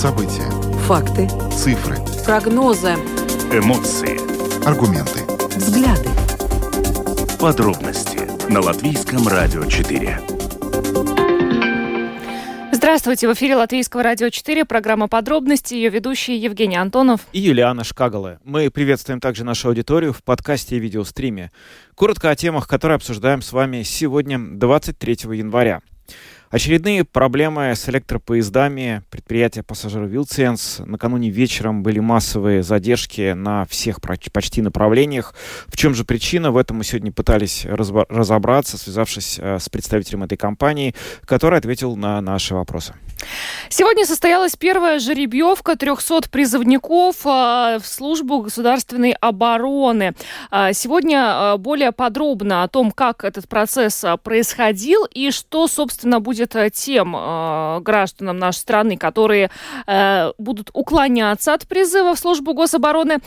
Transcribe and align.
События. 0.00 0.50
Факты. 0.86 1.28
Цифры. 1.52 1.96
Прогнозы. 2.24 2.94
Эмоции. 3.52 4.16
Аргументы. 4.66 5.20
Взгляды. 5.54 6.08
Подробности 7.38 8.20
на 8.50 8.62
Латвийском 8.62 9.28
радио 9.28 9.62
4. 9.66 10.18
Здравствуйте, 12.72 13.28
в 13.28 13.34
эфире 13.34 13.56
Латвийского 13.56 14.02
радио 14.02 14.30
4, 14.30 14.64
программа 14.64 15.06
«Подробности», 15.06 15.74
ее 15.74 15.90
ведущие 15.90 16.38
Евгений 16.38 16.76
Антонов 16.76 17.20
и 17.34 17.40
Юлиана 17.40 17.84
Шкагала. 17.84 18.38
Мы 18.42 18.70
приветствуем 18.70 19.20
также 19.20 19.44
нашу 19.44 19.68
аудиторию 19.68 20.14
в 20.14 20.24
подкасте 20.24 20.76
и 20.76 20.78
видеостриме. 20.78 21.52
Коротко 21.94 22.30
о 22.30 22.36
темах, 22.36 22.68
которые 22.68 22.96
обсуждаем 22.96 23.42
с 23.42 23.52
вами 23.52 23.82
сегодня, 23.82 24.38
23 24.38 25.36
января. 25.36 25.82
Очередные 26.50 27.04
проблемы 27.04 27.76
с 27.76 27.88
электропоездами. 27.88 29.04
Предприятия 29.08 29.62
пассажиров 29.62 30.10
Вилценс. 30.10 30.80
Накануне 30.84 31.30
вечером 31.30 31.84
были 31.84 32.00
массовые 32.00 32.64
задержки 32.64 33.34
на 33.34 33.66
всех 33.66 34.00
почти 34.00 34.60
направлениях. 34.60 35.36
В 35.68 35.76
чем 35.76 35.94
же 35.94 36.04
причина? 36.04 36.50
В 36.50 36.56
этом 36.56 36.78
мы 36.78 36.84
сегодня 36.84 37.12
пытались 37.12 37.66
разобраться, 37.66 38.78
связавшись 38.78 39.38
э, 39.40 39.60
с 39.60 39.68
представителем 39.68 40.24
этой 40.24 40.36
компании, 40.36 40.96
который 41.24 41.56
ответил 41.56 41.94
на 41.94 42.20
наши 42.20 42.52
вопросы. 42.52 42.94
Сегодня 43.72 44.04
состоялась 44.04 44.56
первая 44.56 44.98
жеребьевка 44.98 45.76
300 45.76 46.28
призывников 46.30 47.18
а, 47.24 47.78
в 47.78 47.86
службу 47.86 48.40
государственной 48.40 49.12
обороны. 49.12 50.14
А, 50.50 50.72
сегодня 50.72 51.22
а, 51.24 51.56
более 51.56 51.92
подробно 51.92 52.64
о 52.64 52.68
том, 52.68 52.90
как 52.90 53.24
этот 53.24 53.48
процесс 53.48 54.04
происходил 54.24 55.04
и 55.04 55.30
что, 55.30 55.68
собственно, 55.68 56.18
будет 56.20 56.56
тем 56.74 57.12
гражданам 57.82 58.38
нашей 58.38 58.58
страны, 58.58 58.96
которые 58.96 59.50
будут 60.38 60.70
уклоняться 60.72 61.54
от 61.54 61.68
призыва 61.68 62.14
в 62.14 62.18
службу 62.18 62.54
гособороны. 62.54 63.18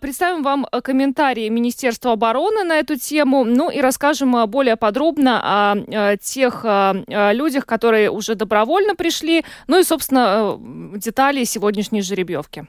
Представим 0.00 0.42
вам 0.42 0.66
комментарии 0.82 1.48
Министерства 1.48 2.12
обороны 2.12 2.64
на 2.64 2.78
эту 2.78 2.96
тему, 2.96 3.44
ну 3.44 3.70
и 3.70 3.80
расскажем 3.80 4.46
более 4.46 4.76
подробно 4.76 5.40
о 5.44 6.16
тех 6.16 6.64
людях, 7.08 7.66
которые 7.66 8.10
уже 8.10 8.34
добровольно 8.34 8.94
пришли, 8.94 9.23
ну 9.66 9.80
и, 9.80 9.84
собственно, 9.84 10.58
э, 10.58 10.98
детали 10.98 11.44
сегодняшней 11.44 12.02
жеребьевки. 12.02 12.66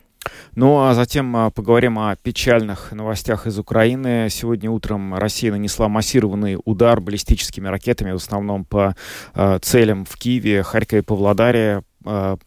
Ну 0.55 0.79
а 0.81 0.93
затем 0.93 1.35
а, 1.35 1.51
поговорим 1.51 1.99
о 1.99 2.15
печальных 2.15 2.91
новостях 2.91 3.47
из 3.47 3.59
Украины. 3.59 4.27
Сегодня 4.29 4.71
утром 4.71 5.13
Россия 5.15 5.51
нанесла 5.51 5.87
массированный 5.87 6.57
удар 6.63 6.99
баллистическими 6.99 7.67
ракетами, 7.67 8.11
в 8.11 8.15
основном 8.15 8.65
по 8.65 8.95
э, 9.33 9.59
целям 9.61 10.05
в 10.05 10.17
Киеве, 10.17 10.63
Харькове 10.63 11.03
Павлодаре. 11.03 11.83
А, 12.05 12.37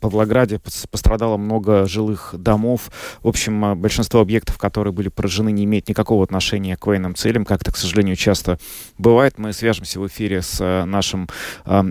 Павлограде 0.00 0.60
пострадало 0.90 1.36
много 1.36 1.86
жилых 1.86 2.34
домов. 2.36 2.90
В 3.22 3.28
общем, 3.28 3.64
а, 3.64 3.74
большинство 3.74 4.20
объектов, 4.20 4.58
которые 4.58 4.92
были 4.92 5.08
поражены, 5.08 5.50
не 5.50 5.64
имеют 5.64 5.88
никакого 5.88 6.22
отношения 6.22 6.76
к 6.76 6.86
военным 6.86 7.14
целям, 7.14 7.44
как 7.44 7.62
это, 7.62 7.72
к 7.72 7.76
сожалению, 7.76 8.16
часто 8.16 8.58
бывает. 8.96 9.38
Мы 9.38 9.52
свяжемся 9.52 10.00
в 10.00 10.06
эфире 10.06 10.42
с 10.42 10.58
а, 10.60 10.84
нашим 10.84 11.28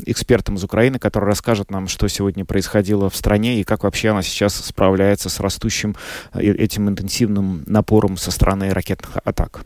экспертом 0.06 0.56
из 0.56 0.64
Украины, 0.64 1.00
который 1.00 1.26
расскажет 1.26 1.72
нам, 1.72 1.88
что 1.88 2.08
сегодня 2.08 2.46
происходило 2.46 3.10
в 3.10 3.16
стране 3.16 3.60
и 3.60 3.64
как 3.64 3.84
вообще 3.84 4.10
она 4.10 4.22
сейчас 4.22 4.56
справляется 4.56 5.30
с 5.30 5.40
растущим 5.40 5.96
этим 6.34 6.90
интенсивным 6.90 7.64
напором 7.68 8.18
со 8.18 8.32
стороны 8.32 8.70
ракетных 8.72 9.18
атак. 9.24 9.62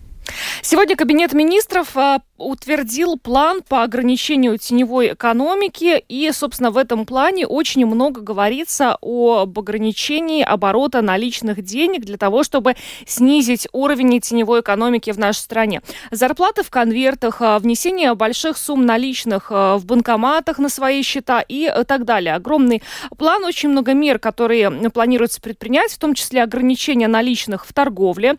Сегодня 0.61 0.95
Кабинет 0.95 1.33
министров 1.33 1.95
а, 1.97 2.21
утвердил 2.37 3.17
план 3.17 3.61
по 3.67 3.83
ограничению 3.83 4.57
теневой 4.57 5.13
экономики, 5.13 6.03
и, 6.07 6.31
собственно, 6.33 6.71
в 6.71 6.77
этом 6.77 7.05
плане 7.05 7.47
очень 7.47 7.85
много 7.85 8.21
говорится 8.21 8.97
об 9.01 9.57
ограничении 9.57 10.43
оборота 10.43 11.01
наличных 11.01 11.61
денег 11.63 12.06
для 12.06 12.17
того, 12.17 12.44
чтобы 12.44 12.75
снизить 13.06 13.67
уровень 13.72 14.19
теневой 14.19 14.61
экономики 14.61 15.11
в 15.11 15.19
нашей 15.19 15.39
стране. 15.39 15.81
Зарплаты 16.11 16.63
в 16.63 16.69
конвертах, 16.69 17.41
а, 17.41 17.59
внесение 17.59 18.13
больших 18.16 18.57
сумм 18.57 18.85
наличных 18.85 19.47
а, 19.50 19.77
в 19.77 19.85
банкоматах 19.85 20.59
на 20.59 20.69
свои 20.69 21.01
счета 21.03 21.41
и 21.41 21.72
так 21.88 22.06
далее. 22.06 22.35
Огромный 22.35 22.83
план, 23.17 23.44
очень 23.45 23.69
много 23.69 23.94
мер, 23.94 24.19
которые 24.19 24.89
планируется 24.91 25.41
предпринять, 25.41 25.91
в 25.91 26.00
том 26.00 26.13
числе 26.13 26.44
ограничение 26.44 27.07
наличных 27.07 27.66
в 27.66 27.73
торговле. 27.73 28.35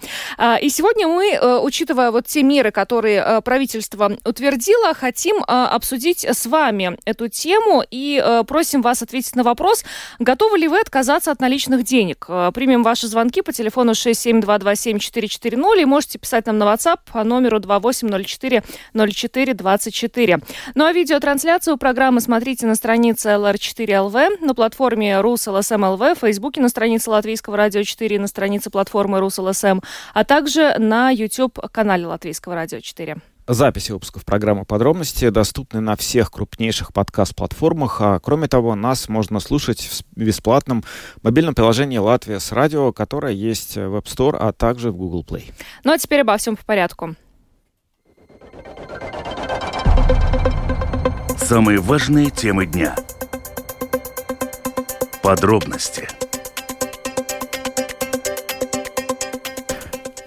И 0.61 0.69
сегодня 0.69 1.09
мы, 1.09 1.61
учитывая 1.83 2.13
вот 2.13 2.27
те 2.27 2.45
меры, 2.45 2.71
которые 2.71 3.21
э, 3.21 3.41
правительство 3.41 4.17
утвердило, 4.25 4.95
хотим 4.95 5.39
э, 5.39 5.43
обсудить 5.47 6.25
с 6.25 6.47
вами 6.47 6.97
эту 7.05 7.29
тему 7.29 7.83
и 7.91 8.23
э, 8.25 8.45
просим 8.47 8.83
вас 8.83 9.03
ответить 9.03 9.35
на 9.35 9.43
вопрос, 9.43 9.85
готовы 10.21 10.59
ли 10.59 10.69
вы 10.69 10.79
отказаться 10.81 11.33
от 11.33 11.41
наличных 11.41 11.83
денег. 11.83 12.27
Примем 12.55 12.85
ваши 12.85 13.09
звонки 13.09 13.43
по 13.43 13.53
телефону 13.53 13.93
67227-440 13.93 15.81
и 15.81 15.85
можете 15.85 16.19
писать 16.21 16.47
нам 16.47 16.59
на 16.59 16.73
WhatsApp 16.73 16.99
по 17.13 17.25
номеру 17.25 17.59
2804 17.59 18.63
04 18.95 19.55
24. 19.55 20.39
Ну 20.77 20.85
а 20.85 20.93
видеотрансляцию 20.93 21.79
программы 21.79 22.21
смотрите 22.21 22.67
на 22.67 22.77
странице 22.77 23.31
LR4LV, 23.31 24.45
на 24.45 24.55
платформе 24.55 25.15
RusLSM.LV, 25.15 26.15
в 26.15 26.19
Фейсбуке 26.21 26.61
на 26.61 26.69
странице 26.69 27.11
Латвийского 27.11 27.57
радио 27.57 27.83
4, 27.83 28.21
на 28.21 28.29
странице 28.29 28.71
платформы 28.71 29.19
RusLSM, 29.19 29.83
а 30.15 30.25
также 30.25 30.77
на 30.79 31.11
YouTube-канале 31.11 31.72
канале 31.73 32.07
Латвийского 32.07 32.55
радио 32.55 32.81
4. 32.81 33.17
Записи 33.49 33.91
выпусков 33.91 34.25
программы 34.25 34.65
«Подробности» 34.65 35.29
доступны 35.31 35.81
на 35.81 35.97
всех 35.97 36.31
крупнейших 36.31 36.93
подкаст-платформах, 36.93 38.01
а 38.01 38.21
кроме 38.21 38.47
того, 38.47 38.77
нас 38.77 39.09
можно 39.09 39.41
слушать 39.41 39.81
в 39.81 40.03
бесплатном 40.17 40.85
мобильном 41.23 41.55
приложении 41.55 41.99
«Латвия 41.99 42.39
с 42.39 42.53
радио», 42.53 42.93
которое 42.93 43.33
есть 43.33 43.75
в 43.75 43.97
App 43.97 44.05
Store, 44.05 44.37
а 44.39 44.53
также 44.53 44.93
в 44.93 44.97
Google 44.97 45.25
Play. 45.29 45.53
Ну 45.83 45.93
а 45.93 45.99
теперь 45.99 46.21
обо 46.21 46.37
всем 46.37 46.57
по 46.57 46.65
порядку. 46.65 47.17
Самые 51.37 51.81
важные 51.81 52.31
темы 52.31 52.67
дня. 52.67 52.95
Подробности– 55.23 56.09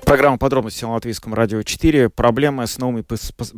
Программа 0.05 0.38
подробности 0.38 0.83
на 0.83 0.91
Латвийском 0.91 1.33
радио 1.33 1.63
4. 1.63 2.09
Проблемы 2.09 2.67
с 2.67 2.77
новыми 2.77 3.03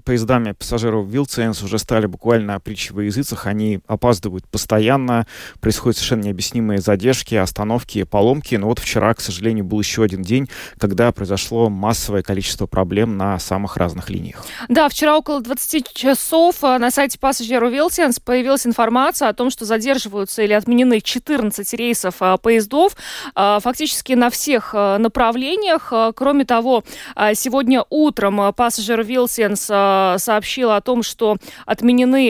поездами 0.05 0.53
пассажиров 0.53 1.05
Вилценс 1.05 1.61
уже 1.61 1.77
стали 1.77 2.05
буквально 2.05 2.57
притчей 2.61 2.93
во 2.93 3.03
языцах. 3.03 3.47
Они 3.47 3.81
опаздывают 3.85 4.47
постоянно, 4.47 5.27
происходят 5.59 5.97
совершенно 5.97 6.23
необъяснимые 6.23 6.79
задержки, 6.79 7.35
остановки, 7.35 8.03
поломки. 8.03 8.55
Но 8.55 8.67
вот 8.67 8.79
вчера, 8.79 9.13
к 9.13 9.19
сожалению, 9.19 9.65
был 9.65 9.81
еще 9.81 10.03
один 10.03 10.21
день, 10.21 10.47
когда 10.79 11.11
произошло 11.11 11.69
массовое 11.69 12.23
количество 12.23 12.65
проблем 12.65 13.17
на 13.17 13.37
самых 13.39 13.75
разных 13.75 14.09
линиях. 14.09 14.45
Да, 14.69 14.87
вчера 14.87 15.17
около 15.17 15.41
20 15.41 15.93
часов 15.93 16.63
э, 16.63 16.77
на 16.77 16.91
сайте 16.91 17.19
пассажиров 17.19 17.73
Вилценс 17.73 18.21
появилась 18.21 18.65
информация 18.65 19.27
о 19.27 19.33
том, 19.33 19.49
что 19.49 19.65
задерживаются 19.65 20.43
или 20.43 20.53
отменены 20.53 21.01
14 21.01 21.73
рейсов 21.73 22.15
э, 22.21 22.37
поездов 22.41 22.95
э, 23.35 23.59
фактически 23.61 24.13
на 24.13 24.29
всех 24.29 24.73
направлениях, 24.73 25.91
кроме 26.15 26.36
Кроме 26.37 26.45
того, 26.45 26.83
а, 27.15 27.33
сегодня 27.33 27.83
утром 27.89 28.39
а, 28.39 28.51
пассажир 28.51 29.03
Вилсенс 29.03 29.67
а, 29.71 30.17
сообщил 30.19 30.69
о 30.69 30.81
том, 30.81 31.01
что 31.01 31.37
отменены 31.65 32.27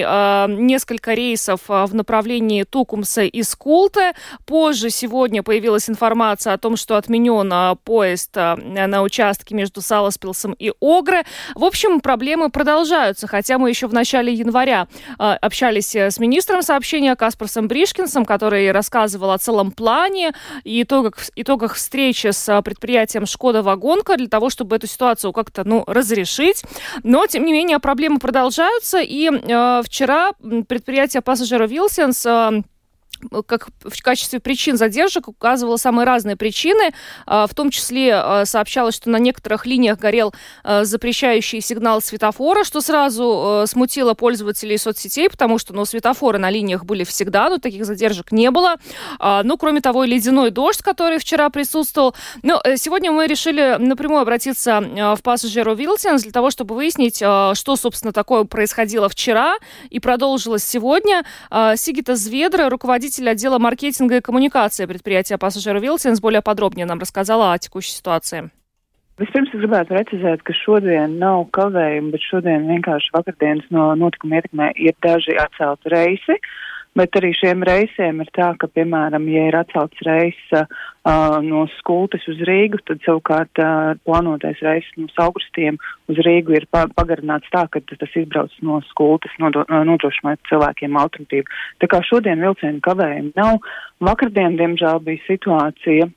несколько 0.47 1.13
рейсов 1.13 1.59
в 1.67 1.89
направлении 1.93 2.63
Тукумса 2.63 3.23
и 3.23 3.43
Скулте. 3.43 4.13
Позже 4.45 4.91
сегодня 4.91 5.43
появилась 5.43 5.89
информация 5.89 6.53
о 6.53 6.57
том, 6.57 6.77
что 6.77 6.95
отменен 6.95 7.77
поезд 7.83 8.33
на 8.35 9.01
участке 9.01 9.55
между 9.55 9.81
Саласпилсом 9.81 10.53
и 10.53 10.71
Огре. 10.79 11.23
В 11.55 11.65
общем, 11.65 11.99
проблемы 11.99 12.49
продолжаются, 12.49 13.27
хотя 13.27 13.57
мы 13.57 13.69
еще 13.69 13.87
в 13.87 13.93
начале 13.93 14.33
января 14.33 14.87
общались 15.17 15.93
с 15.95 16.17
министром 16.19 16.61
сообщения 16.61 17.15
Каспарсом 17.15 17.67
Бришкинсом, 17.67 18.25
который 18.25 18.71
рассказывал 18.71 19.31
о 19.31 19.37
целом 19.37 19.71
плане 19.71 20.33
и 20.63 20.83
итогах, 20.83 21.15
итогах 21.35 21.75
встречи 21.75 22.31
с 22.31 22.61
предприятием 22.61 23.25
«Шкода 23.25 23.63
Вагон», 23.63 23.96
гонка 23.97 24.17
для 24.17 24.27
того, 24.27 24.49
чтобы 24.49 24.75
эту 24.75 24.87
ситуацию 24.87 25.33
как-то, 25.33 25.63
ну, 25.63 25.83
разрешить. 25.87 26.63
Но, 27.03 27.25
тем 27.27 27.45
не 27.45 27.51
менее, 27.51 27.79
проблемы 27.79 28.19
продолжаются. 28.19 28.99
И 29.01 29.29
э, 29.29 29.81
вчера 29.83 30.31
предприятие 30.67 31.21
пассажира 31.21 31.67
Вилсенс 31.67 32.25
э, 32.25 32.61
как 33.45 33.69
в 33.83 34.01
качестве 34.01 34.39
причин 34.39 34.77
задержек 34.77 35.27
указывала 35.27 35.77
самые 35.77 36.05
разные 36.05 36.35
причины. 36.35 36.91
А, 37.25 37.47
в 37.47 37.53
том 37.53 37.69
числе 37.69 38.15
а, 38.15 38.45
сообщалось, 38.45 38.95
что 38.95 39.09
на 39.09 39.17
некоторых 39.17 39.65
линиях 39.65 39.99
горел 39.99 40.33
а, 40.63 40.85
запрещающий 40.85 41.61
сигнал 41.61 42.01
светофора, 42.01 42.63
что 42.63 42.81
сразу 42.81 43.63
смутило 43.67 44.13
пользователей 44.13 44.77
соцсетей, 44.77 45.29
потому 45.29 45.57
что 45.57 45.73
ну, 45.73 45.85
светофоры 45.85 46.37
на 46.37 46.49
линиях 46.49 46.85
были 46.85 47.03
всегда, 47.03 47.49
но 47.49 47.57
таких 47.57 47.85
задержек 47.85 48.31
не 48.31 48.51
было. 48.51 48.75
Ну, 49.19 49.57
кроме 49.57 49.81
того, 49.81 50.03
и 50.03 50.07
ледяной 50.07 50.51
дождь, 50.51 50.81
который 50.81 51.19
вчера 51.19 51.49
присутствовал. 51.49 52.15
Но 52.43 52.61
э, 52.63 52.77
сегодня 52.77 53.11
мы 53.11 53.27
решили 53.27 53.75
напрямую 53.79 54.21
обратиться 54.21 54.81
в 55.17 55.21
пассажиру 55.21 55.75
Вилсенс 55.75 56.23
для 56.23 56.31
того, 56.31 56.51
чтобы 56.51 56.75
выяснить, 56.75 57.17
что, 57.17 57.75
собственно, 57.75 58.13
такое 58.13 58.43
происходило 58.43 59.09
вчера 59.09 59.55
и 59.89 59.99
продолжилось 59.99 60.63
сегодня. 60.63 61.23
Сигита 61.75 62.15
Зведра, 62.15 62.69
руководитель 62.69 63.06
руководитель 63.06 63.30
отдела 63.30 63.60
маркетинга 63.60 64.16
и 64.16 64.20
коммуникации 64.20 64.86
предприятия 64.86 65.38
«Пассажиру 65.38 65.78
Вилсенс» 65.78 66.20
более 66.20 66.42
подробнее 66.42 66.84
нам 66.84 66.98
рассказала 66.98 67.52
о 67.52 67.58
текущей 67.58 67.92
ситуации. 67.92 68.50
Vispirms 69.20 69.52
es 69.54 69.60
gribētu 69.60 69.92
precizēt, 69.92 70.40
ka 70.42 70.54
šodien 70.56 71.18
nav 71.20 71.44
kavējumu, 71.54 72.10
bet 72.10 72.24
šodien 72.26 72.64
vienkārši 72.66 73.12
vakardienas 73.14 73.68
no 73.70 73.92
notikuma 73.94 74.40
ietekmē 74.40 74.72
ir 74.74 74.96
daži 75.04 75.36
atcelti 75.38 75.92
reisi. 75.92 76.38
Bet 76.98 77.14
arī 77.20 77.30
šiem 77.36 77.62
reisiem 77.62 78.18
ir 78.24 78.32
tā, 78.34 78.50
ka, 78.58 78.66
piemēram, 78.66 79.28
ja 79.30 79.44
ir 79.52 79.58
atcelts 79.60 80.02
reis 80.08 80.40
uh, 81.07 81.37
no 81.43 81.63
Skultes 81.77 82.25
uz 82.31 82.41
Rīgu, 82.47 82.81
tad 82.87 83.01
savukārt 83.05 83.61
uh, 83.63 83.95
plānotais 84.07 84.59
reis 84.65 84.87
no 84.99 85.07
Saugrustiem 85.15 85.79
uz 86.11 86.19
Rīgu 86.27 86.57
ir 86.57 86.67
pa 86.71 86.85
pagarināts 86.91 87.49
tā, 87.53 87.65
ka 87.71 87.81
tas 87.87 88.19
izbrauc 88.19 88.53
no 88.65 88.81
Skultes, 88.91 89.33
nodo, 89.41 89.63
nodrošinot 89.71 90.43
cilvēkiem 90.51 90.99
alternatīvu. 90.99 91.57
Tā 91.81 91.91
kā 91.91 92.03
šodien 92.05 92.43
vilcienu 92.43 92.83
kavējumu 92.85 93.33
nav. 93.39 93.59
Vakardien, 94.03 94.59
diemžēl, 94.59 95.01
bija 95.05 95.23
situācija, 95.29 96.09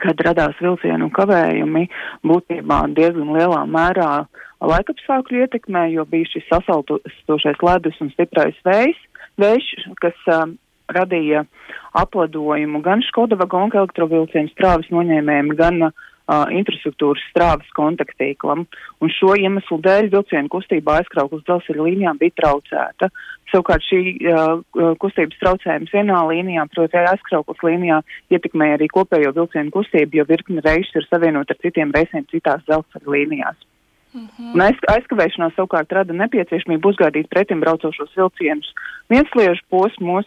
kad 0.00 0.22
radās 0.24 0.58
vilcienu 0.62 1.10
kavējumi 1.16 1.86
būtībā 2.26 2.84
diezgan 2.96 3.32
lielā 3.34 3.64
mērā 3.68 4.12
laikapstākļu 4.60 5.44
ietekmē, 5.44 5.88
jo 5.94 6.04
bija 6.08 6.28
šis 6.34 6.46
sasaltošais 6.50 7.62
ledus 7.64 8.00
un 8.04 8.12
stiprais 8.12 8.58
vējs, 8.66 8.98
vējš, 9.40 9.70
kas 10.02 10.26
um, 10.34 10.54
radīja 10.96 11.44
apladojumu 11.98 12.82
gan 12.84 13.02
Škoda 13.06 13.38
vagonu 13.40 13.74
elektrovilcienu 13.82 14.52
strāvis 14.52 14.90
noņēmējiem, 14.94 15.54
gan 15.58 15.88
uh, 15.88 16.06
uh, 16.30 16.46
infrastruktūras 16.54 17.22
strāvas 17.30 17.70
kontaktīklam, 17.76 18.64
un 19.02 19.12
šo 19.14 19.34
iemeslu 19.38 19.80
dēļ 19.84 20.10
vilcienu 20.14 20.52
kustība 20.52 21.00
aizkrauklas 21.00 21.44
dzelzceļa 21.46 21.86
līnijām 21.88 22.20
bija 22.20 22.36
traucēta. 22.42 23.10
Savukārt 23.50 23.86
šī 23.88 24.00
uh, 24.30 24.62
kustības 25.02 25.40
traucējums 25.42 25.94
vienā 25.94 26.20
līnijā, 26.30 26.66
proti 26.74 27.00
aizkrauklas 27.02 27.64
līnijā, 27.66 28.00
ietekmēja 28.30 28.78
arī 28.78 28.90
kopējo 28.92 29.34
vilcienu 29.40 29.74
kustību, 29.74 30.20
jo 30.20 30.28
virkni 30.28 30.62
reisus 30.66 31.02
ir 31.02 31.08
savienot 31.10 31.50
ar 31.50 31.60
citiem 31.64 31.94
reisiem 31.96 32.28
citās 32.30 32.62
dzelzceļa 32.68 33.16
līnijās. 33.16 33.66
Mm 34.10 34.26
-hmm. 34.26 34.62
Aiz, 34.64 34.78
aizkavēšanās 34.90 35.54
savukārt 35.54 35.92
rada 35.94 36.14
nepieciešamību 36.18 36.88
uzgaidīt 36.90 37.28
pretim 37.30 37.60
braucošos 37.62 38.10
vilcienus 38.16 38.72
viensliežu 39.10 39.62
posmos, 39.70 40.26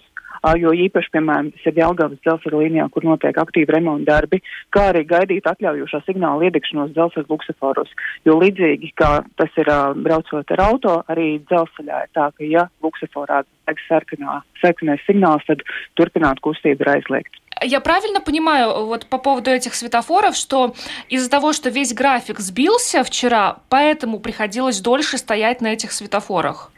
jo 0.58 0.72
īpaši, 0.87 1.10
piemēram, 1.14 1.50
tas 1.55 1.66
ir 1.66 1.81
Jelgavas 1.81 2.20
dzelzceļa 2.22 2.60
līnijā, 2.62 2.87
kur 2.94 3.06
notiek 3.08 3.38
aktīvi 3.38 3.75
remonta 3.75 4.12
darbi, 4.12 4.40
kā 4.75 4.88
arī 4.93 5.05
gaidīt 5.08 5.49
atļaujošā 5.50 6.02
signāla 6.06 6.49
iedegšanos 6.49 6.94
dzelzceļa 6.94 7.31
luksuforos. 7.32 7.90
Jo 8.28 8.38
līdzīgi 8.38 8.93
kā 8.99 9.12
tas 9.40 9.58
ir 9.60 9.72
braucot 10.05 10.55
ar 10.55 10.64
auto, 10.69 11.00
arī 11.10 11.38
dzelzceļā 11.50 12.05
ir 12.06 12.14
tā, 12.14 12.31
ka 12.37 12.46
ja 12.46 12.69
luksuforā 12.84 13.43
degs 13.69 13.90
sarkanais 13.90 15.05
signāls, 15.06 15.44
tad 15.46 15.66
turpināt 15.99 16.40
kustību 16.44 16.87
ir 16.87 16.96
aizliegts. 16.96 17.44
Я 17.60 17.81
правильно 17.81 18.20
понимаю 18.20 18.87
вот 18.87 19.06
по 19.06 19.19
поводу 19.19 19.50
этих 19.50 19.75
светофоров, 19.75 20.37
что 20.37 20.75
из-за 21.08 21.28
того, 21.28 21.52
что 21.52 21.70
весь 21.70 21.93
график 21.93 22.38
сбился 22.38 23.02
вчера, 23.02 23.58
поэтому 23.69 24.20
приходилось 24.20 24.81
дольше 24.81 25.19
стоять 25.19 25.60
на 25.60 25.72
этих 25.72 25.90
светофорах? 25.90 26.70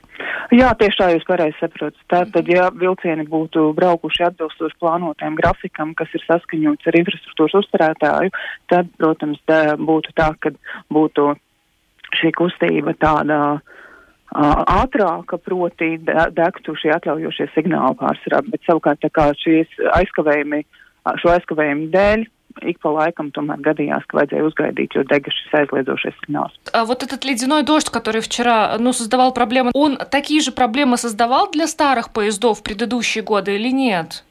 Jā, 0.55 0.69
tieši 0.77 0.99
tā 0.99 1.07
jūs 1.11 1.25
pareizi 1.27 1.57
saprotat. 1.59 2.01
Tātad, 2.11 2.49
ja 2.51 2.67
vilcieni 2.71 3.25
būtu 3.27 3.71
braukuši 3.77 4.27
atbilstoši 4.29 4.77
plānotajam 4.79 5.37
grafikam, 5.39 5.93
kas 5.97 6.11
ir 6.15 6.23
saskaņots 6.27 6.89
ar 6.89 6.97
infrastruktūras 7.01 7.57
uzturētāju, 7.63 8.33
tad, 8.71 8.91
protams, 8.99 9.41
tā 9.49 9.61
būtu 9.79 10.13
tā, 10.15 10.29
ka 10.39 10.53
būtu 10.93 11.33
šī 12.19 12.31
kustība 12.37 12.93
tāda 13.01 13.39
ātrāka, 14.35 15.39
proti 15.41 15.95
degtu 16.05 16.75
šie 16.79 16.93
atļaujošie 16.95 17.49
signāli 17.55 17.99
pārsvarā, 17.99 18.41
bet 18.51 18.63
savukārt 18.67 19.01
tā 19.03 19.11
kā 19.13 19.29
šīs 19.41 19.71
aizkavējumi, 19.95 20.63
šo 21.21 21.35
aizkavējumu 21.35 21.91
dēļ 21.93 22.25
ik 22.61 22.79
pa 22.79 22.91
laikam 22.91 23.31
tomēr 23.35 23.59
gadījās, 23.65 24.05
ka 24.07 24.25
jo 24.95 25.03
dega 25.03 25.31
šis 25.31 25.53
aizliedzošais 25.59 26.15
сигнал. 26.21 26.51
А 26.73 26.85
вот 26.85 27.03
этот 27.03 27.25
ледяной 27.25 27.63
дождь, 27.63 27.89
который 27.89 28.21
вчера 28.21 28.77
ну, 28.79 28.93
создавал 28.93 29.33
проблемы, 29.33 29.71
он 29.73 29.97
такие 29.97 30.41
же 30.41 30.51
проблемы 30.51 30.97
создавал 30.97 31.51
для 31.51 31.67
старых 31.67 32.11
поездов 32.11 32.59
в 32.59 32.63
предыдущие 32.63 33.23
годы 33.23 33.55
или 33.55 33.71
нет? 33.71 34.23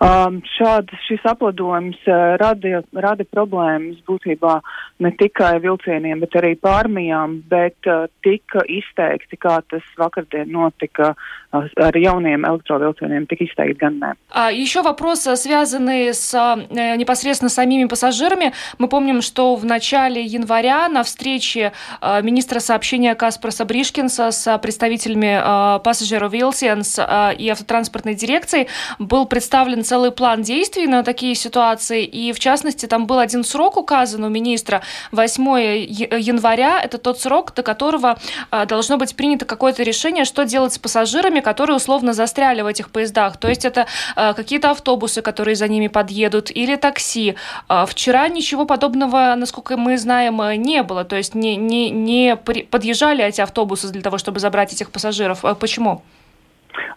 Um, 0.00 0.38
šāds 0.56 0.94
šis 1.08 1.24
aplidojums 1.28 1.98
uh, 2.06 2.36
rada, 2.40 2.82
rada 2.94 3.26
problēmas 3.26 3.98
būtībā 4.06 4.60
ne 5.02 5.10
tikai 5.18 5.58
vilcieniem, 5.64 6.22
bet 6.22 6.36
arī 6.40 6.54
pārmijām, 6.60 7.40
bet 7.50 7.90
uh, 7.90 8.06
tika 8.24 8.62
izteikti, 8.68 9.36
kā 9.40 9.58
tas 9.68 9.84
vakardien 9.98 10.48
notika 10.52 11.12
uh, 11.12 11.40
ar 11.52 11.96
jauniem 11.98 12.46
elektrovilcieniem, 12.46 13.26
tika 13.30 13.44
izteikti 13.44 13.80
gan 13.80 13.98
ne. 13.98 14.12
А 14.30 14.50
еще 14.52 14.82
вопрос, 14.82 15.20
связанный 15.20 16.14
с 16.14 16.32
э, 16.34 16.96
непосредственно 16.96 17.48
самими 17.48 17.86
пассажирами. 17.86 18.52
Мы 18.78 18.88
помним, 18.88 19.22
что 19.22 19.56
в 19.56 19.64
начале 19.64 20.22
января 20.22 20.88
на 20.88 21.02
встрече 21.02 21.72
э, 22.00 22.22
министра 22.22 22.60
сообщения 22.60 23.14
Каспара 23.14 23.50
Бришкинса 23.64 24.30
с 24.30 24.58
представителями 24.58 25.40
э, 25.42 25.80
пассажиров 25.80 26.32
Вилсенс 26.32 26.98
и 27.38 27.48
автотранспортной 27.48 28.14
дирекции 28.14 28.68
был 28.98 29.26
представлен 29.26 29.79
целый 29.84 30.10
план 30.10 30.42
действий 30.42 30.86
на 30.86 31.02
такие 31.02 31.34
ситуации, 31.34 32.04
и 32.04 32.32
в 32.32 32.38
частности 32.38 32.86
там 32.86 33.06
был 33.06 33.18
один 33.18 33.44
срок 33.44 33.76
указан 33.76 34.24
у 34.24 34.28
министра, 34.28 34.82
8 35.12 35.42
января, 35.44 36.80
это 36.80 36.98
тот 36.98 37.20
срок, 37.20 37.54
до 37.54 37.62
которого 37.62 38.18
а, 38.50 38.66
должно 38.66 38.96
быть 38.96 39.16
принято 39.16 39.44
какое-то 39.44 39.82
решение, 39.82 40.24
что 40.24 40.44
делать 40.44 40.72
с 40.72 40.78
пассажирами, 40.78 41.40
которые 41.40 41.76
условно 41.76 42.12
застряли 42.12 42.62
в 42.62 42.66
этих 42.66 42.90
поездах. 42.90 43.36
То 43.36 43.48
есть 43.48 43.64
это 43.64 43.86
а, 44.16 44.34
какие-то 44.34 44.70
автобусы, 44.70 45.22
которые 45.22 45.54
за 45.54 45.68
ними 45.68 45.88
подъедут, 45.88 46.50
или 46.50 46.76
такси. 46.76 47.34
А, 47.68 47.86
вчера 47.86 48.28
ничего 48.28 48.66
подобного, 48.66 49.34
насколько 49.36 49.76
мы 49.76 49.98
знаем, 49.98 50.40
не 50.62 50.82
было. 50.82 51.04
То 51.04 51.16
есть 51.16 51.34
не, 51.34 51.56
не, 51.56 51.90
не 51.90 52.36
подъезжали 52.36 53.24
эти 53.24 53.40
автобусы 53.40 53.88
для 53.88 54.02
того, 54.02 54.18
чтобы 54.18 54.40
забрать 54.40 54.72
этих 54.72 54.90
пассажиров. 54.90 55.44
Почему? 55.58 56.02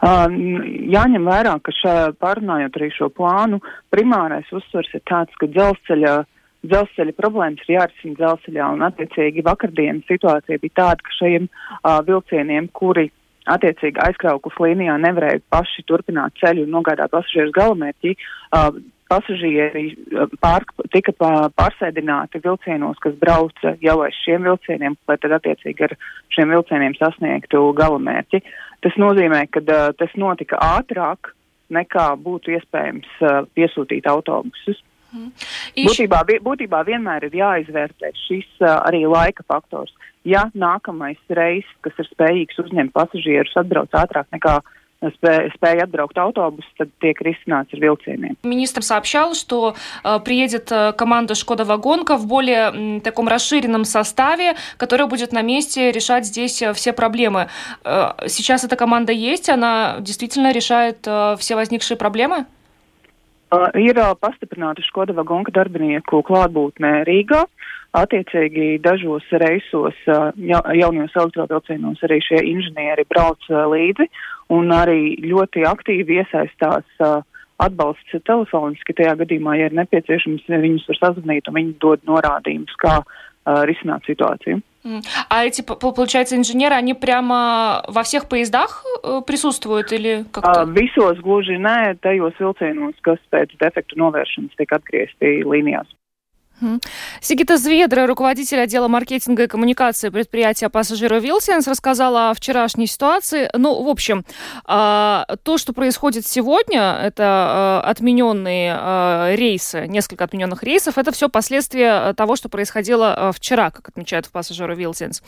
Uh, 0.04 0.28
jāņem 0.94 1.26
vērā, 1.30 1.56
ka 1.64 1.74
šajā 1.80 2.06
pārunājot 2.22 2.78
arī 2.80 2.90
šo 2.96 3.10
plānu, 3.14 3.62
primārais 3.94 4.50
uzsvers 4.52 4.92
ir 4.94 5.04
tāds, 5.10 5.34
ka 5.40 5.50
dzelzceļa, 5.52 6.14
dzelzceļa 6.68 7.16
problēmas 7.20 7.66
ir 7.68 7.78
jārisina 7.78 8.20
dzelzceļā, 8.20 8.70
un 8.76 8.88
attiecīgi 8.90 9.46
vakardienas 9.46 10.08
situācija 10.12 10.62
bija 10.64 10.80
tāda, 10.82 11.06
ka 11.08 11.18
šajiem 11.20 11.50
uh, 11.50 12.00
vilcieniem, 12.08 12.72
kuri 12.76 13.10
attiecīgi 13.54 14.00
aizkrauklas 14.00 14.60
līnijā 14.64 14.96
nevarēja 15.04 15.44
paši 15.52 15.84
turpināt 15.90 16.36
ceļu 16.40 16.64
un 16.68 16.76
nogādāt 16.78 17.12
pasažierus 17.12 17.56
galamērķi, 17.58 18.16
uh, 18.16 18.70
pasažieri 19.10 19.94
pār, 20.42 20.66
tika 20.94 21.14
pārsēdināti 21.58 22.42
vilcienos, 22.44 23.00
kas 23.04 23.16
brauca 23.20 23.76
jau 23.84 23.98
aiz 24.06 24.18
šiem 24.24 24.48
vilcieniem, 24.48 24.98
lai 25.10 25.18
tad 25.22 25.36
attiecīgi 25.40 25.88
ar 25.88 25.96
šiem 26.34 26.54
vilcieniem 26.54 26.96
sasniegtu 27.00 27.66
galamērķi. 27.78 28.44
Tas 28.84 28.98
nozīmē, 29.00 29.46
ka 29.54 29.64
uh, 29.64 29.92
tas 29.98 30.14
notika 30.20 30.60
ātrāk 30.60 31.34
nekā 31.74 32.10
būtu 32.24 32.58
iespējams 32.58 33.10
uh, 33.22 33.44
piesūtīt 33.56 34.10
autobusus. 34.12 34.82
Mm. 35.14 35.30
Būtībā, 35.78 36.24
būtībā 36.44 36.82
vienmēr 36.88 37.28
ir 37.30 37.42
jāizvērtē 37.44 38.14
šis 38.26 38.50
uh, 38.64 38.80
arī 38.88 39.06
laika 39.08 39.46
faktors. 39.48 39.94
Ja 40.28 40.48
nākamais 40.56 41.20
reis, 41.36 41.68
kas 41.84 41.98
ir 42.00 42.08
spējīgs 42.08 42.62
uzņemt 42.64 42.94
pasažierus, 42.96 43.56
atbrauc 43.60 43.92
ātrāk 44.00 44.30
nekā 44.36 44.60
uh, 44.62 44.80
спея 45.12 45.84
отbraukt 45.84 46.18
автобус, 46.18 46.66
tad 46.78 46.90
tiek 47.02 47.20
risināts 47.22 47.74
ar 47.74 47.80
vilcieniem. 47.80 48.38
Министр 48.44 48.82
сообщал, 48.84 49.34
что 49.34 49.76
э, 50.04 50.20
приедет 50.24 50.72
э, 50.72 50.94
команда 50.94 51.36
«Шкода 51.36 51.66
Вагонка» 51.66 52.18
в 52.18 52.28
более 52.28 52.98
э, 52.98 53.00
таком 53.02 53.28
расширенном 53.28 53.86
составе, 53.86 54.56
которая 54.78 55.08
будет 55.08 55.32
на 55.32 55.42
месте 55.42 55.92
решать 55.92 56.26
здесь 56.26 56.62
э, 56.62 56.74
все 56.74 56.94
проблемы. 56.94 57.50
Э, 57.84 58.12
сейчас 58.28 58.64
эта 58.64 58.76
команда 58.76 59.12
есть, 59.12 59.50
она 59.50 59.98
действительно 60.00 60.52
решает 60.52 61.00
э, 61.06 61.36
все 61.38 61.56
возникшие 61.56 61.98
проблемы? 61.98 62.46
Ir 63.78 63.94
pastiprināta 64.18 64.82
Škoda 64.82 65.14
Vagonka 65.14 65.52
darbinieku 65.54 66.24
klātbūtne 66.26 67.04
Rīgā. 67.06 67.44
Attiecīgi 67.94 68.80
dažos 68.82 69.28
reisos 69.30 69.94
ja, 70.08 70.62
jaunajos 70.74 71.14
elektrovilcienos 71.14 72.02
arī 72.02 72.18
šie 72.26 72.40
inženieri 72.50 73.06
brauc 73.06 73.46
līdzi 73.46 74.08
un 74.55 74.73
arī 74.73 75.19
ļoti 75.25 75.67
aktīvi 75.69 76.21
iesaistās 76.23 76.87
uh, 77.05 77.21
atbalsts 77.59 78.23
telefoniski. 78.25 78.97
Tajā 78.97 79.17
gadījumā, 79.23 79.59
ja 79.59 79.69
ir 79.69 79.77
nepieciešams, 79.79 80.47
viņus 80.49 80.89
var 80.93 81.03
sazvanīt 81.03 81.51
un 81.51 81.59
viņi 81.59 81.77
dod 81.83 82.05
norādījumus, 82.09 82.77
kā 82.81 83.01
uh, 83.03 83.63
risināt 83.69 84.07
ситуацию. 84.07 84.63
А 85.29 85.45
эти, 85.45 85.63
получается, 85.63 86.37
инженеры, 86.37 86.75
они 86.75 86.95
прямо 86.95 87.85
во 87.89 88.03
всех 88.05 88.29
поездах 88.29 88.85
э, 89.03 89.21
присутствуют 89.27 89.93
или 89.93 90.25
как-то? 90.33 90.65
Visos 90.65 91.19
gluži 91.21 91.59
nē, 91.59 91.99
tajos 92.01 92.39
vilcienos, 92.39 92.95
kas 93.03 93.19
pēc 93.29 93.53
defektu 93.61 93.99
novēršanas 93.99 94.55
tiek 94.57 94.73
atgriezti 94.73 95.43
līnijās. 95.45 95.91
Сигита 97.22 97.58
Зведра, 97.58 98.08
руководитель 98.08 98.60
отдела 98.60 98.88
маркетинга 98.88 99.44
и 99.44 99.48
коммуникации 99.48 100.10
предприятия 100.10 100.70
пассажира 100.70 101.20
Вилсенс, 101.20 101.68
рассказала 101.68 102.30
о 102.30 102.34
вчерашней 102.34 102.88
ситуации. 102.88 103.50
Ну, 103.58 103.84
в 103.84 103.90
общем, 103.90 104.26
а, 104.66 105.26
то, 105.44 105.58
что 105.58 105.74
происходит 105.74 106.26
сегодня, 106.28 107.00
это 107.02 107.24
а, 107.24 107.82
отмененные 107.86 108.76
а, 108.78 109.36
рейсы, 109.36 109.88
несколько 109.88 110.24
отмененных 110.24 110.64
рейсов, 110.64 110.98
это 110.98 111.12
все 111.12 111.30
последствия 111.30 112.14
того, 112.14 112.36
что 112.36 112.50
происходило 112.50 113.32
вчера, 113.34 113.72
как 113.72 113.90
отмечают 113.90 114.26
в 114.26 114.32
пассажиру 114.32 114.76
Вилсенс. 114.76 115.22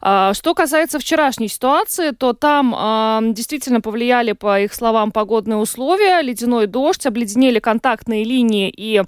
Что 0.00 0.54
касается 0.54 0.98
вчерашней 0.98 1.48
ситуации, 1.48 2.10
то 2.10 2.32
там 2.32 3.32
действительно 3.34 3.80
повлияли, 3.80 4.32
по 4.32 4.60
их 4.60 4.74
словам, 4.74 5.12
погодные 5.12 5.56
условия, 5.56 6.20
ледяной 6.20 6.66
дождь, 6.66 7.06
обледенели 7.06 7.58
контактные 7.58 8.24
линии 8.24 8.72
и 8.74 9.02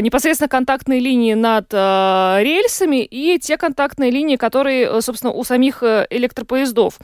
непосредственно 0.00 0.48
контактные 0.48 1.00
линии 1.00 1.19
линии 1.20 1.34
над 1.34 1.66
э, 1.72 2.42
рельсами 2.42 3.04
и 3.04 3.38
те 3.38 3.56
контактные 3.56 4.10
линии, 4.10 4.36
которые, 4.36 4.86
э, 4.86 5.00
собственно, 5.00 5.32
у 5.32 5.44
самих 5.44 5.82
э, 5.82 6.06
электропоездов. 6.10 6.98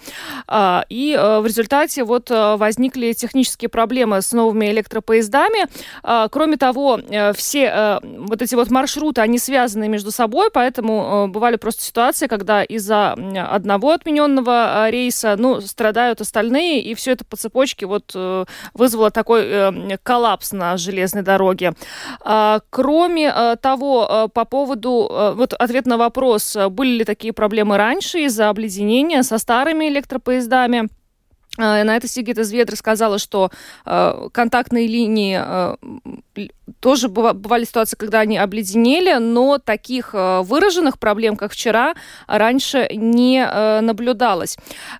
Э, 0.48 0.80
и 0.88 1.16
э, 1.18 1.40
в 1.40 1.46
результате 1.46 2.04
вот 2.04 2.30
э, 2.30 2.56
возникли 2.56 3.12
технические 3.12 3.68
проблемы 3.68 4.22
с 4.22 4.32
новыми 4.32 4.66
электропоездами. 4.66 5.66
Э, 6.02 6.28
кроме 6.30 6.56
того, 6.56 6.98
э, 6.98 7.32
все 7.34 7.64
э, 7.64 7.98
вот 8.02 8.42
эти 8.42 8.54
вот 8.54 8.70
маршруты, 8.70 9.20
они 9.20 9.38
связаны 9.38 9.88
между 9.88 10.10
собой, 10.10 10.50
поэтому 10.50 11.26
э, 11.26 11.32
бывали 11.32 11.56
просто 11.56 11.82
ситуации, 11.82 12.26
когда 12.26 12.64
из-за 12.64 13.12
одного 13.12 13.90
отмененного 13.90 14.88
рейса, 14.90 15.36
ну, 15.38 15.60
страдают 15.60 16.20
остальные, 16.20 16.82
и 16.82 16.94
все 16.94 17.12
это 17.12 17.24
по 17.24 17.36
цепочке 17.36 17.86
вот 17.86 18.16
вызвало 18.74 19.10
такой 19.10 19.98
коллапс 20.02 20.52
на 20.52 20.76
железной 20.76 21.22
дороге. 21.22 21.74
Э, 22.24 22.60
кроме 22.70 23.56
того, 23.56 23.95
Э, 24.04 24.28
по 24.32 24.44
поводу, 24.44 25.08
э, 25.10 25.32
вот 25.36 25.52
ответ 25.52 25.86
на 25.86 25.96
вопрос, 25.96 26.56
э, 26.56 26.68
были 26.68 26.98
ли 26.98 27.04
такие 27.04 27.32
проблемы 27.32 27.76
раньше 27.76 28.20
из-за 28.24 28.48
обледенения 28.48 29.22
со 29.22 29.38
старыми 29.38 29.88
электропоездами. 29.88 30.88
На 31.56 31.96
это 31.96 32.08
Сигита 32.08 32.44
Зведр 32.44 32.76
сказала, 32.76 33.18
что 33.18 33.50
э, 33.84 34.28
контактные 34.32 34.86
линии 34.86 35.40
э, 35.42 35.76
тоже 36.80 37.08
бывали 37.08 37.64
ситуации, 37.64 37.96
когда 37.96 38.20
они 38.20 38.36
обледенели, 38.36 39.14
но 39.18 39.58
таких 39.58 40.10
э, 40.12 40.42
выраженных 40.42 40.98
проблем, 40.98 41.36
как 41.36 41.52
вчера, 41.52 41.94
раньше 42.26 42.88
не 42.92 43.38
э, 43.44 43.80
наблюдалось. 43.80 44.56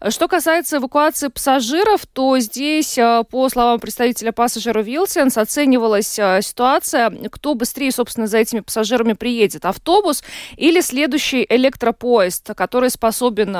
Что 0.09 0.29
касается 0.29 0.79
эвакуации 0.79 1.29
пассажиров, 1.29 2.07
то 2.07 2.39
здесь, 2.39 2.97
э, 2.97 3.25
по 3.29 3.49
словам 3.49 3.81
представителя 3.81 4.33
пассажира 4.33 4.81
Вилсенс, 4.81 5.37
оценивалась 5.37 6.09
ситуация, 6.09 7.11
кто 7.31 7.55
быстрее, 7.55 7.91
собственно, 7.91 8.27
за 8.27 8.39
этими 8.39 8.61
пассажирами 8.61 9.13
приедет. 9.15 9.65
Автобус 9.65 10.23
или 10.57 10.81
следующий 10.81 11.45
электропоезд, 11.49 12.55
который 12.55 12.91
способен 12.91 13.53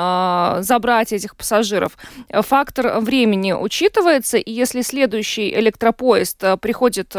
забрать 0.63 1.13
этих 1.13 1.35
пассажиров. 1.35 1.97
Фактор 2.31 2.86
времени 2.99 3.53
учитывается, 3.53 4.37
и 4.37 4.51
если 4.51 4.81
следующий 4.81 5.53
электропоезд 5.53 6.43
приходит 6.61 7.15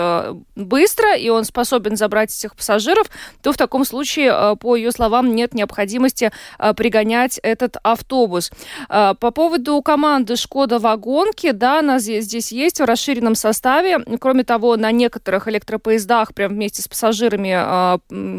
быстро, 0.56 0.88
быстро, 0.88 1.16
и 1.16 1.28
он 1.28 1.44
способен 1.44 1.96
забрать 1.96 2.36
этих 2.36 2.56
пассажиров, 2.56 3.10
то 3.42 3.52
в 3.52 3.56
таком 3.56 3.84
случае, 3.84 4.32
э, 4.32 4.56
по 4.56 4.76
ее 4.76 4.92
словам, 4.92 5.34
нет 5.34 5.54
необходимости 5.54 6.30
э, 6.58 6.74
пригонять 6.74 7.38
этот 7.42 7.76
автобус. 7.82 8.50
Э, 8.88 9.14
по 9.18 9.30
поводу 9.30 9.82
команды 9.82 10.36
«Шкода 10.36 10.78
Вагонки», 10.78 11.50
да, 11.50 11.80
она 11.80 11.98
здесь 11.98 12.52
есть 12.52 12.80
в 12.80 12.84
расширенном 12.84 13.34
составе. 13.34 13.98
Кроме 14.20 14.44
того, 14.44 14.76
на 14.76 14.92
некоторых 14.92 15.48
электропоездах 15.48 16.34
прям 16.34 16.52
вместе 16.52 16.82
с 16.82 16.88
пассажирами 16.88 17.48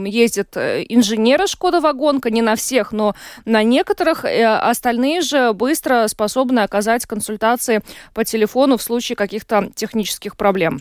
ездят 0.07 0.57
инженеры 0.57 1.47
«Шкода 1.47 1.81
Вагонка», 1.81 2.29
не 2.29 2.41
на 2.41 2.55
всех, 2.55 2.91
но 2.91 3.15
на 3.45 3.63
некоторых. 3.63 4.25
Остальные 4.25 5.21
же 5.21 5.53
быстро 5.53 6.07
способны 6.07 6.59
оказать 6.61 7.05
консультации 7.19 7.81
по 8.13 8.23
телефону 8.23 8.77
в 8.77 8.81
случае 8.81 9.17
каких-то 9.17 9.69
технических 9.75 10.37
проблем. 10.37 10.79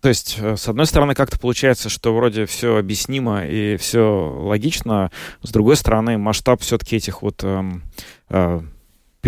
То 0.00 0.08
есть, 0.08 0.36
э, 0.38 0.56
с 0.56 0.68
одной 0.68 0.86
стороны, 0.86 1.14
как-то 1.14 1.38
получается, 1.38 1.88
что 1.88 2.14
вроде 2.14 2.46
все 2.46 2.76
объяснимо 2.76 3.44
и 3.46 3.76
все 3.76 4.00
логично, 4.00 5.10
с 5.42 5.50
другой 5.50 5.76
стороны, 5.76 6.18
масштаб 6.18 6.60
все-таки 6.60 6.96
этих 6.96 7.22
вот 7.22 7.44
э, 7.44 7.62
э, 8.30 8.60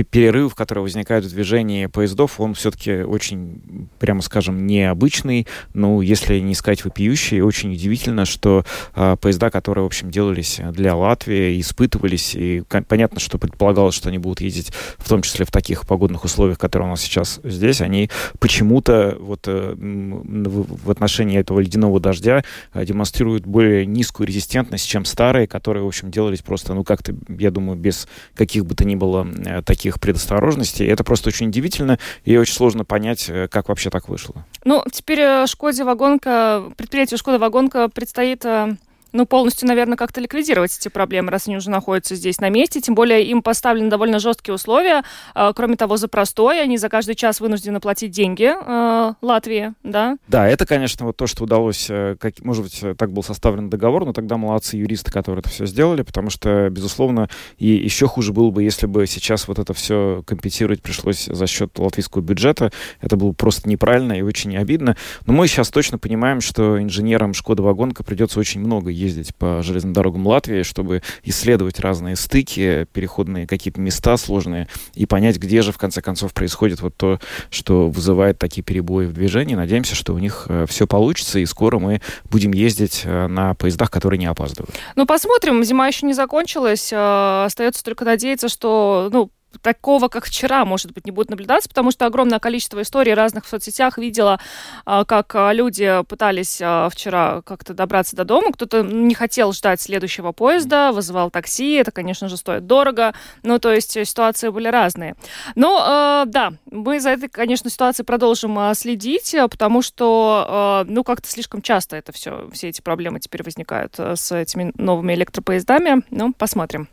перерыв, 0.03 0.55
который 0.55 0.81
возникает 0.81 1.25
в 1.25 1.31
движении 1.31 1.87
поездов, 1.87 2.41
он 2.41 2.55
все-таки 2.55 3.03
очень, 3.03 3.89
прямо 3.99 4.23
скажем, 4.23 4.67
необычный. 4.67 5.47
Ну, 5.73 6.01
если 6.01 6.41
не 6.41 6.55
сказать 6.55 6.85
вопиющий, 6.85 7.41
очень 7.41 7.73
удивительно, 7.73 8.25
что 8.25 8.65
э, 8.97 9.17
поезда, 9.21 9.51
которые, 9.51 9.85
в 9.85 9.87
общем, 9.87 10.11
делались 10.11 10.61
для 10.73 10.97
Латвии, 10.97 11.61
испытывались, 11.61 12.35
и 12.35 12.63
понятно, 12.89 13.21
что 13.21 13.39
предполагалось, 13.39 13.95
что 13.95 14.09
они 14.09 14.19
будут 14.19 14.41
ездить 14.41 14.73
в 14.99 15.09
том 15.09 15.23
числе 15.23 15.45
в 15.45 15.51
таких 15.53 15.87
погодных 15.87 16.25
условиях, 16.25 16.59
которые 16.59 16.89
у 16.89 16.91
нас 16.91 17.01
сейчас 17.01 17.41
здесь, 17.45 17.81
они 17.81 18.11
почему-то 18.39 19.17
вот 19.21 19.43
э, 19.47 19.75
в 19.77 20.91
отношении 20.91 21.39
этого 21.39 21.61
ледяного 21.61 22.01
дождя 22.01 22.43
э, 22.73 22.85
демонстрируют 22.85 23.47
более 23.47 23.87
низкую 23.87 24.27
резистентность, 24.27 24.89
чем 24.89 25.05
старые, 25.05 25.47
которые, 25.47 25.85
в 25.85 25.87
общем, 25.87 26.11
делались 26.11 26.43
просто, 26.43 26.75
ну, 26.75 26.85
как-то, 26.85 27.15
я 27.29 27.51
думаю, 27.51 27.79
без 27.79 28.09
каких 28.35 28.67
бы 28.67 28.75
то 28.75 28.85
ни 28.85 28.95
было 28.95 29.27
э, 29.45 29.63
таких 29.63 29.84
таких 29.85 30.01
предосторожностей. 30.01 30.87
Это 30.87 31.05
просто 31.05 31.29
очень 31.29 31.49
удивительно, 31.49 31.99
и 32.25 32.39
очень 32.39 32.55
сложно 32.55 32.87
понять, 32.87 33.27
э, 33.29 33.49
как 33.49 33.69
вообще 33.69 33.91
так 33.91 34.09
вышло. 34.09 34.47
Ну, 34.65 34.83
теперь 34.91 35.21
э, 35.21 35.47
Шкоде 35.47 35.85
Вагонка, 35.85 36.65
предприятию 36.79 37.19
Шкода 37.19 37.39
Вагонка 37.39 37.91
предстоит 37.91 38.47
э, 38.47 38.77
ну, 39.15 39.27
полностью, 39.27 39.69
наверное, 39.69 39.97
как-то 39.97 40.21
ликвидировать 40.21 40.77
эти 40.77 40.89
проблемы, 40.89 41.31
раз 41.31 41.47
они 41.47 41.57
уже 41.57 41.71
находятся 41.71 42.17
здесь 42.17 42.41
на 42.41 42.51
месте. 42.51 42.81
Тем 42.81 42.97
более 42.97 43.25
им 43.25 43.43
поставлены 43.43 43.89
довольно 43.89 44.19
жесткие 44.19 44.57
условия. 44.57 45.05
А, 45.35 45.53
кроме 45.53 45.77
того, 45.77 45.97
за 45.97 46.09
простой 46.09 46.61
они 46.61 46.77
за 46.79 46.89
каждый 46.89 47.15
час 47.15 47.41
вынуждены 47.41 47.79
платить 47.79 48.11
деньги 48.11 48.53
э, 48.53 49.15
Латвии, 49.23 49.73
да? 49.85 50.19
Да, 50.27 50.49
это, 50.49 50.67
конечно, 50.67 51.07
вот 51.07 51.17
то, 51.17 51.29
что 51.29 51.45
удалось, 51.45 51.87
э, 51.89 52.17
как, 52.19 52.45
может 52.45 52.65
быть, 52.65 52.99
так 52.99 53.13
был 53.13 53.23
составлен 53.23 53.71
договор, 53.71 54.05
но 54.05 54.13
тогда 54.13 54.37
молодцы 54.37 54.77
юристы, 54.77 55.13
которые 55.13 55.41
это 55.41 55.49
все 55.49 55.67
сделали, 55.67 56.03
потому 56.03 56.29
что, 56.29 56.69
безусловно, 56.71 57.31
и 57.57 57.69
еще 57.69 58.09
хуже 58.09 58.33
было 58.33 58.51
бы, 58.51 58.65
если 58.65 58.87
бы 58.87 59.07
сейчас 59.07 59.47
вот 59.47 59.61
это 59.61 59.73
все 59.75 60.25
компенсировать 60.27 60.83
пришлось 60.83 61.27
за 61.27 61.47
счет 61.47 61.79
латвийского 61.79 62.21
бюджета. 62.21 62.73
Это 63.01 63.17
было 63.17 63.31
просто 63.31 63.69
неправильно 63.69 64.15
и 64.15 64.23
очень 64.23 64.57
обидно. 64.57 64.97
Но 65.25 65.33
мы 65.33 65.47
сейчас 65.47 65.69
точно 65.69 65.99
понимаем, 65.99 66.41
что 66.41 66.83
инженерам 66.83 67.33
Шкода 67.33 67.63
Вагонка 67.63 68.03
придется 68.03 68.41
очень 68.41 68.61
много 68.61 68.91
ездить 69.05 69.35
по 69.35 69.63
железным 69.63 69.93
дорогам 69.93 70.27
Латвии, 70.27 70.63
чтобы 70.63 71.03
исследовать 71.23 71.81
разные 71.81 72.17
стыки, 72.17 72.87
переходные 72.93 73.47
какие-то 73.47 73.81
места 73.81 74.17
сложные 74.17 74.69
и 74.95 75.07
понять, 75.07 75.39
где 75.39 75.63
же 75.63 75.73
в 75.73 75.79
конце 75.79 76.01
концов 76.01 76.33
происходит 76.33 76.81
вот 76.81 76.97
то, 76.97 77.21
что 77.51 77.89
вызывает 77.89 78.39
такие 78.39 78.63
перебои 78.63 79.07
в 79.07 79.13
движении. 79.13 79.55
Надеемся, 79.55 79.95
что 79.95 80.15
у 80.15 80.19
них 80.19 80.47
э, 80.49 80.67
все 80.69 80.87
получится, 80.87 81.39
и 81.39 81.47
скоро 81.47 81.79
мы 81.79 82.01
будем 82.31 82.53
ездить 82.53 83.03
э, 83.05 83.27
на 83.27 83.55
поездах, 83.55 83.91
которые 83.91 84.19
не 84.19 84.27
опаздывают. 84.27 84.75
Ну, 84.97 85.07
посмотрим. 85.07 85.63
Зима 85.65 85.87
еще 85.87 86.07
не 86.07 86.15
закончилась. 86.15 86.93
Э, 86.93 87.45
остается 87.45 87.85
только 87.85 88.05
надеяться, 88.05 88.49
что 88.49 89.09
ну, 89.13 89.31
такого, 89.63 90.09
как 90.09 90.27
вчера, 90.27 90.65
может 90.65 90.93
быть, 90.93 91.07
не 91.07 91.13
будет 91.13 91.31
наблюдаться, 91.31 91.69
потому 91.69 91.91
что 91.91 92.07
огромное 92.07 92.39
количество 92.39 92.83
историй 92.83 93.15
разных 93.15 93.45
в 93.45 93.49
соцсетях 93.49 93.99
видела, 93.99 94.41
а, 94.85 95.05
как 95.05 95.35
а, 95.35 95.53
люди 95.53 96.03
пытались 96.09 96.61
а, 96.63 96.89
вчера 96.91 97.43
как-то 97.43 97.75
добраться 97.75 98.17
до 98.17 98.25
дома, 98.25 98.53
кто-то 98.53 98.83
не 98.83 99.15
хотел 99.15 99.53
ждать 99.53 99.81
следующего 99.81 100.33
поезда, 100.33 100.93
вызывал 100.93 101.31
такси, 101.31 101.75
это, 101.75 101.91
конечно 101.91 102.29
же, 102.29 102.37
стоит 102.37 102.67
дорого, 102.67 103.15
ну, 103.43 103.59
то 103.59 103.73
есть 103.73 103.93
ситуации 103.93 104.49
были 104.49 104.69
разные. 104.69 105.15
Но, 105.55 106.25
да, 106.27 106.53
мы 106.71 107.01
за 107.01 107.11
этой, 107.11 107.29
конечно, 107.29 107.71
ситуацией 107.71 108.07
продолжим 108.07 108.75
следить, 108.75 109.35
потому 109.51 109.83
что, 109.83 110.85
ну, 110.87 111.05
как-то 111.05 111.29
слишком 111.29 111.63
часто 111.63 111.97
это 111.97 112.13
все, 112.13 112.49
все 112.53 112.69
эти 112.69 112.81
проблемы 112.81 113.21
теперь 113.21 113.43
возникают 113.43 113.99
с 113.99 114.33
этими 114.33 114.73
новыми 114.77 115.15
электропоездами, 115.15 116.03
ну, 116.11 116.33
посмотрим. 116.33 116.89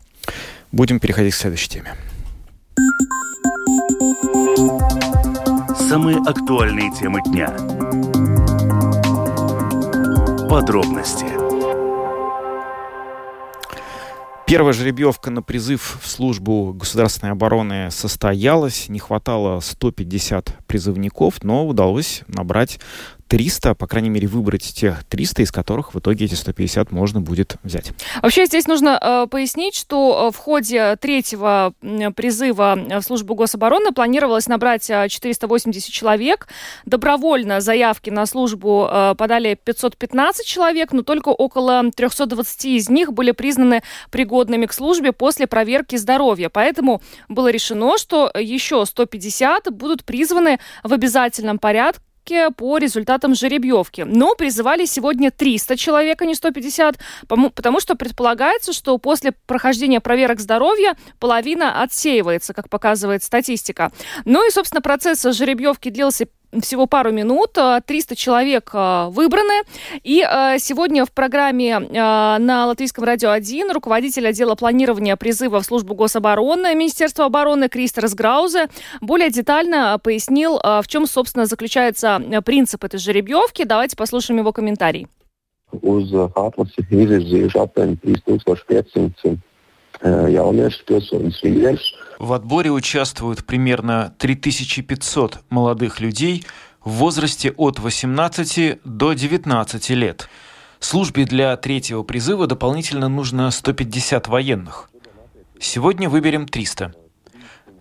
Будем 0.71 0.99
переходить 0.99 1.33
к 1.33 1.37
следующей 1.37 1.69
теме. 1.69 1.95
Самые 5.89 6.17
актуальные 6.25 6.91
темы 6.91 7.21
дня. 7.25 7.49
Подробности. 10.49 11.25
Первая 14.45 14.73
жеребьевка 14.73 15.31
на 15.31 15.41
призыв 15.41 15.99
в 16.01 16.07
службу 16.09 16.73
государственной 16.73 17.31
обороны 17.31 17.89
состоялась. 17.89 18.89
Не 18.89 18.99
хватало 18.99 19.61
150 19.61 20.65
призывников, 20.67 21.41
но 21.41 21.65
удалось 21.65 22.23
набрать 22.27 22.79
300, 23.31 23.75
по 23.75 23.87
крайней 23.87 24.09
мере, 24.09 24.27
выбрать 24.27 24.73
тех 24.73 25.05
300, 25.05 25.43
из 25.43 25.53
которых 25.53 25.93
в 25.93 25.99
итоге 25.99 26.25
эти 26.25 26.33
150 26.33 26.91
можно 26.91 27.21
будет 27.21 27.55
взять. 27.63 27.93
Вообще 28.21 28.45
здесь 28.45 28.67
нужно 28.67 28.99
э, 29.01 29.27
пояснить, 29.31 29.73
что 29.73 30.27
э, 30.27 30.35
в 30.35 30.37
ходе 30.37 30.97
третьего 30.97 31.73
призыва 32.13 32.77
в 32.99 33.01
службу 33.01 33.35
гособороны 33.35 33.93
планировалось 33.93 34.47
набрать 34.47 34.85
480 34.85 35.89
э, 35.89 35.91
человек. 35.93 36.49
Добровольно 36.85 37.61
заявки 37.61 38.09
на 38.09 38.25
службу 38.25 38.89
э, 38.91 39.15
подали 39.17 39.57
515 39.63 40.45
человек, 40.45 40.91
но 40.91 41.01
только 41.01 41.29
около 41.29 41.89
320 41.89 42.65
из 42.65 42.89
них 42.89 43.13
были 43.13 43.31
признаны 43.31 43.81
пригодными 44.09 44.65
к 44.65 44.73
службе 44.73 45.13
после 45.13 45.47
проверки 45.47 45.95
здоровья. 45.95 46.49
Поэтому 46.49 47.01
было 47.29 47.47
решено, 47.47 47.97
что 47.97 48.29
еще 48.37 48.85
150 48.85 49.71
будут 49.71 50.03
призваны 50.03 50.59
в 50.83 50.91
обязательном 50.91 51.59
порядке 51.59 52.01
по 52.55 52.77
результатам 52.77 53.35
жеребьевки. 53.35 54.01
Но 54.01 54.35
призывали 54.35 54.85
сегодня 54.85 55.31
300 55.31 55.75
человек, 55.75 56.21
а 56.21 56.25
не 56.25 56.35
150, 56.35 56.97
потому 57.27 57.79
что 57.79 57.95
предполагается, 57.95 58.73
что 58.73 58.97
после 58.97 59.33
прохождения 59.47 59.99
проверок 59.99 60.39
здоровья 60.39 60.95
половина 61.19 61.81
отсеивается, 61.81 62.53
как 62.53 62.69
показывает 62.69 63.23
статистика. 63.23 63.91
Ну 64.25 64.47
и, 64.47 64.51
собственно, 64.51 64.81
процесс 64.81 65.23
жеребьевки 65.23 65.89
длился 65.89 66.27
всего 66.59 66.87
пару 66.87 67.11
минут. 67.11 67.53
300 67.53 68.13
э, 68.13 68.15
человек 68.15 68.71
э, 68.73 69.07
выбраны. 69.09 69.63
И 70.03 70.21
э, 70.21 70.57
сегодня 70.59 71.05
в 71.05 71.11
программе 71.11 71.79
на 71.79 72.65
Латвийском 72.67 73.03
радио 73.03 73.31
1 73.31 73.71
руководитель 73.71 74.27
отдела 74.27 74.55
планирования 74.55 75.15
призыва 75.15 75.61
в 75.61 75.65
службу 75.65 75.95
гособороны 75.95 76.75
Министерства 76.75 77.25
обороны 77.25 77.69
Кристерс 77.69 78.13
Граузе 78.13 78.67
более 78.99 79.29
детально 79.29 79.99
пояснил, 80.01 80.57
в 80.57 80.83
чем, 80.87 81.07
собственно, 81.07 81.45
заключается 81.45 82.21
принцип 82.45 82.83
этой 82.83 82.99
жеребьевки. 82.99 83.63
Давайте 83.63 83.95
послушаем 83.95 84.39
его 84.39 84.51
комментарий. 84.51 85.07
Uz 85.71 86.11
atlasi 86.35 86.83
izvirzījuši 86.91 87.59
aptuveni 87.61 87.95
3500 88.03 89.39
vīriešus. 91.43 92.01
В 92.19 92.33
отборе 92.33 92.69
участвуют 92.69 93.45
примерно 93.45 94.13
3500 94.19 95.39
молодых 95.49 95.99
людей 95.99 96.45
в 96.83 96.91
возрасте 96.91 97.51
от 97.51 97.79
18 97.79 98.79
до 98.83 99.13
19 99.13 99.89
лет. 99.91 100.29
Службе 100.79 101.25
для 101.25 101.55
третьего 101.57 102.03
призыва 102.03 102.47
дополнительно 102.47 103.07
нужно 103.09 103.49
150 103.49 104.27
военных. 104.27 104.89
Сегодня 105.59 106.09
выберем 106.09 106.47
300. 106.47 106.93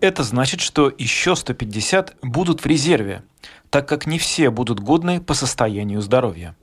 Это 0.01 0.23
значит, 0.23 0.61
что 0.61 0.91
еще 0.97 1.35
150 1.35 2.15
будут 2.23 2.61
в 2.61 2.65
резерве, 2.65 3.23
так 3.69 3.87
как 3.87 4.07
не 4.07 4.17
все 4.17 4.49
будут 4.49 4.79
годны 4.79 5.21
по 5.21 5.35
состоянию 5.35 6.01
здоровья. 6.01 6.55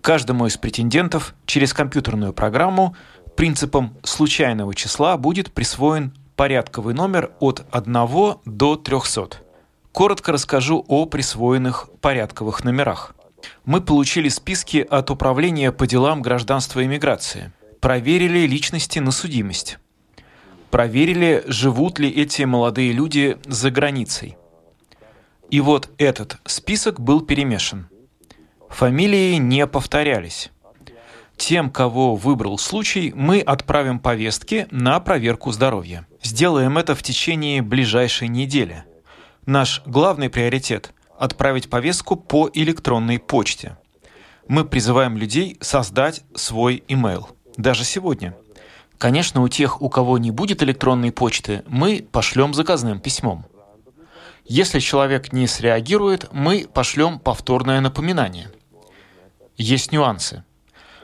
Каждому 0.00 0.46
из 0.46 0.56
претендентов 0.56 1.34
через 1.46 1.74
компьютерную 1.74 2.32
программу 2.32 2.96
принципом 3.40 3.96
случайного 4.02 4.74
числа 4.74 5.16
будет 5.16 5.50
присвоен 5.50 6.12
порядковый 6.36 6.92
номер 6.92 7.30
от 7.40 7.64
1 7.70 7.94
до 8.44 8.76
300. 8.76 9.38
Коротко 9.92 10.32
расскажу 10.32 10.84
о 10.86 11.06
присвоенных 11.06 11.88
порядковых 12.02 12.64
номерах. 12.64 13.14
Мы 13.64 13.80
получили 13.80 14.28
списки 14.28 14.86
от 14.90 15.10
Управления 15.10 15.72
по 15.72 15.86
делам 15.86 16.20
гражданства 16.20 16.80
и 16.80 16.86
миграции. 16.86 17.50
Проверили 17.80 18.40
личности 18.40 18.98
на 18.98 19.10
судимость. 19.10 19.78
Проверили, 20.70 21.42
живут 21.46 21.98
ли 21.98 22.10
эти 22.10 22.42
молодые 22.42 22.92
люди 22.92 23.38
за 23.46 23.70
границей. 23.70 24.36
И 25.48 25.62
вот 25.62 25.88
этот 25.96 26.36
список 26.44 27.00
был 27.00 27.22
перемешан. 27.22 27.88
Фамилии 28.68 29.36
не 29.36 29.66
повторялись. 29.66 30.50
Тем, 31.40 31.70
кого 31.70 32.16
выбрал 32.16 32.58
случай, 32.58 33.14
мы 33.16 33.40
отправим 33.40 33.98
повестки 33.98 34.68
на 34.70 35.00
проверку 35.00 35.50
здоровья. 35.52 36.06
Сделаем 36.22 36.76
это 36.76 36.94
в 36.94 37.02
течение 37.02 37.62
ближайшей 37.62 38.28
недели. 38.28 38.84
Наш 39.46 39.80
главный 39.86 40.28
приоритет– 40.28 40.92
отправить 41.18 41.70
повестку 41.70 42.16
по 42.16 42.50
электронной 42.52 43.18
почте. 43.18 43.78
Мы 44.48 44.66
призываем 44.66 45.16
людей 45.16 45.56
создать 45.62 46.24
свой 46.34 46.84
email. 46.88 47.24
Даже 47.56 47.84
сегодня. 47.84 48.36
Конечно, 48.98 49.40
у 49.40 49.48
тех, 49.48 49.80
у 49.80 49.88
кого 49.88 50.18
не 50.18 50.30
будет 50.30 50.62
электронной 50.62 51.10
почты, 51.10 51.62
мы 51.66 52.06
пошлем 52.12 52.52
заказным 52.52 53.00
письмом. 53.00 53.46
Если 54.44 54.78
человек 54.78 55.32
не 55.32 55.46
среагирует, 55.46 56.28
мы 56.32 56.68
пошлем 56.70 57.18
повторное 57.18 57.80
напоминание. 57.80 58.52
Есть 59.56 59.90
нюансы– 59.90 60.44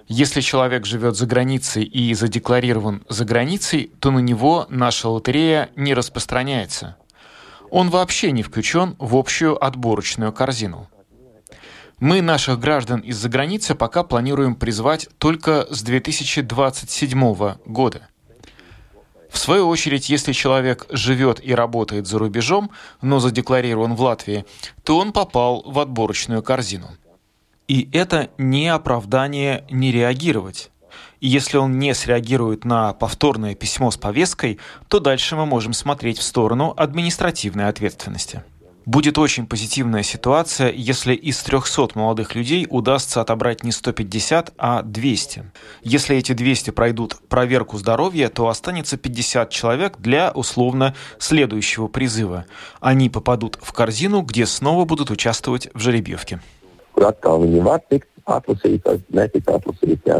если 0.09 0.40
человек 0.40 0.87
живет 0.87 1.16
за 1.16 1.27
границей 1.27 1.83
и 1.83 2.14
задекларирован 2.14 3.03
за 3.09 3.25
границей, 3.25 3.90
то 3.99 4.12
на 4.12 4.21
него 4.21 4.66
наша 4.69 5.09
лотерея 5.09 5.71
не 5.75 5.95
распространяется. 5.95 6.97
Он 7.71 7.90
вообще 7.90 8.31
не 8.31 8.45
включен 8.45 8.95
в 9.01 9.16
общую 9.16 9.62
отборочную 9.62 10.33
корзину. 10.33 10.88
Мы 11.99 12.21
наших 12.21 12.61
граждан 12.61 13.01
из-за 13.01 13.29
границы 13.29 13.75
пока 13.75 14.05
планируем 14.05 14.55
призвать 14.55 15.09
только 15.19 15.66
с 15.71 15.83
2027 15.83 17.57
года. 17.64 18.09
В 19.29 19.38
свою 19.38 19.66
очередь, 19.66 20.09
если 20.09 20.33
человек 20.33 20.87
живет 20.90 21.40
и 21.42 21.53
работает 21.53 22.07
за 22.07 22.19
рубежом, 22.19 22.71
но 23.03 23.19
задекларирован 23.19 23.95
в 23.95 24.03
Латвии, 24.03 24.45
то 24.85 24.99
он 24.99 25.12
попал 25.12 25.62
в 25.66 25.81
отборочную 25.81 26.45
корзину– 26.45 26.90
и 27.69 27.89
это 27.93 28.31
не 28.39 28.69
оправдание 28.69 29.65
не 29.71 29.93
реагировать. 29.93 30.71
Если 31.21 31.57
он 31.57 31.79
не 31.79 31.95
среагирует 31.95 32.65
на 32.65 32.93
повторное 32.93 33.55
письмо 33.55 33.91
с 33.91 33.97
повесткой, 33.97 34.59
то 34.89 35.01
дальше 35.01 35.35
мы 35.37 35.47
можем 35.47 35.73
смотреть 35.73 36.19
в 36.19 36.23
сторону 36.23 36.75
административной 36.77 37.69
ответственности. 37.69 38.45
Будет 38.85 39.19
очень 39.19 39.47
позитивная 39.49 40.05
ситуация, 40.05 40.71
если 40.71 41.13
из 41.13 41.43
300 41.43 41.89
молодых 41.95 42.37
людей 42.37 42.69
удастся 42.71 43.21
отобрать 43.21 43.65
не 43.65 43.73
150, 43.73 44.55
а 44.59 44.83
200. 44.83 45.51
Если 45.83 46.17
эти 46.17 46.35
200 46.35 46.71
пройдут 46.71 47.17
проверку 47.29 47.79
здоровья, 47.79 48.29
то 48.29 48.47
останется 48.49 48.97
50 48.97 49.51
человек 49.51 49.97
для 49.99 50.31
условно 50.31 50.95
следующего 51.19 51.89
призыва. 51.89 52.47
Они 52.79 53.11
попадут 53.11 53.59
в 53.61 53.73
корзину, 53.73 54.21
где 54.21 54.47
снова 54.47 54.85
будут 54.85 55.11
участвовать 55.11 55.69
в 55.75 55.81
жеребьевке 55.81 56.41
kur 56.97 57.11
atkal 57.11 57.43
viņi 57.45 57.63
var 57.67 57.83
tikt 57.93 58.09
atlasīti, 58.25 58.81
vai 58.89 59.21
netikt 59.21 59.53
atlasīti. 59.53 60.17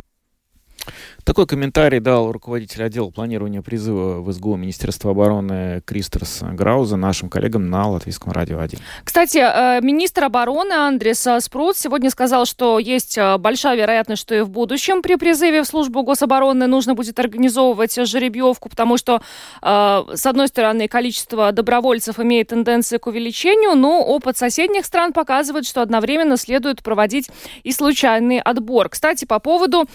Такой 1.27 1.45
комментарий 1.49 1.99
дал 1.99 2.31
руководитель 2.31 2.85
отдела 2.85 3.11
планирования 3.11 3.61
призыва 3.61 4.21
в 4.21 4.33
СГУ 4.33 4.55
Министерства 4.55 5.11
обороны 5.11 5.83
Кристерс 5.85 6.39
Грауза 6.53 6.95
нашим 6.95 7.29
коллегам 7.29 7.69
на 7.69 7.89
Латвийском 7.89 8.31
радио 8.31 8.61
1. 8.61 8.79
Кстати, 9.03 9.39
э, 9.39 9.81
министр 9.83 10.27
обороны 10.27 10.73
Андрес 10.73 11.27
Спрут 11.41 11.77
сегодня 11.77 12.11
сказал, 12.11 12.47
что 12.47 12.79
есть 12.79 13.19
э, 13.19 13.39
большая 13.39 13.77
вероятность, 13.77 14.23
что 14.23 14.37
и 14.37 14.43
в 14.43 14.51
будущем 14.51 15.03
при 15.03 15.17
призыве 15.17 15.65
в 15.65 15.67
службу 15.67 16.05
гособороны 16.05 16.69
нужно 16.69 16.95
будет 16.95 17.19
организовывать 17.19 17.97
жеребьевку, 18.07 18.69
потому 18.69 18.97
что, 18.97 19.21
э, 19.63 20.05
с 20.15 20.27
одной 20.27 20.47
стороны, 20.47 20.87
количество 20.87 21.51
добровольцев 21.51 22.21
имеет 22.21 22.51
тенденции 22.51 22.99
к 22.99 23.07
увеличению, 23.09 23.75
но 23.75 24.01
опыт 24.01 24.39
соседних 24.39 24.87
стран 24.87 25.13
показывает, 25.13 25.67
что 25.67 25.83
одновременно 25.83 26.37
следует 26.37 26.85
проводить 26.85 27.29
и 27.65 27.73
случайный 27.73 28.39
отбор. 28.39 28.91
Кстати, 28.91 29.25
по 29.25 29.41
поводу 29.41 29.87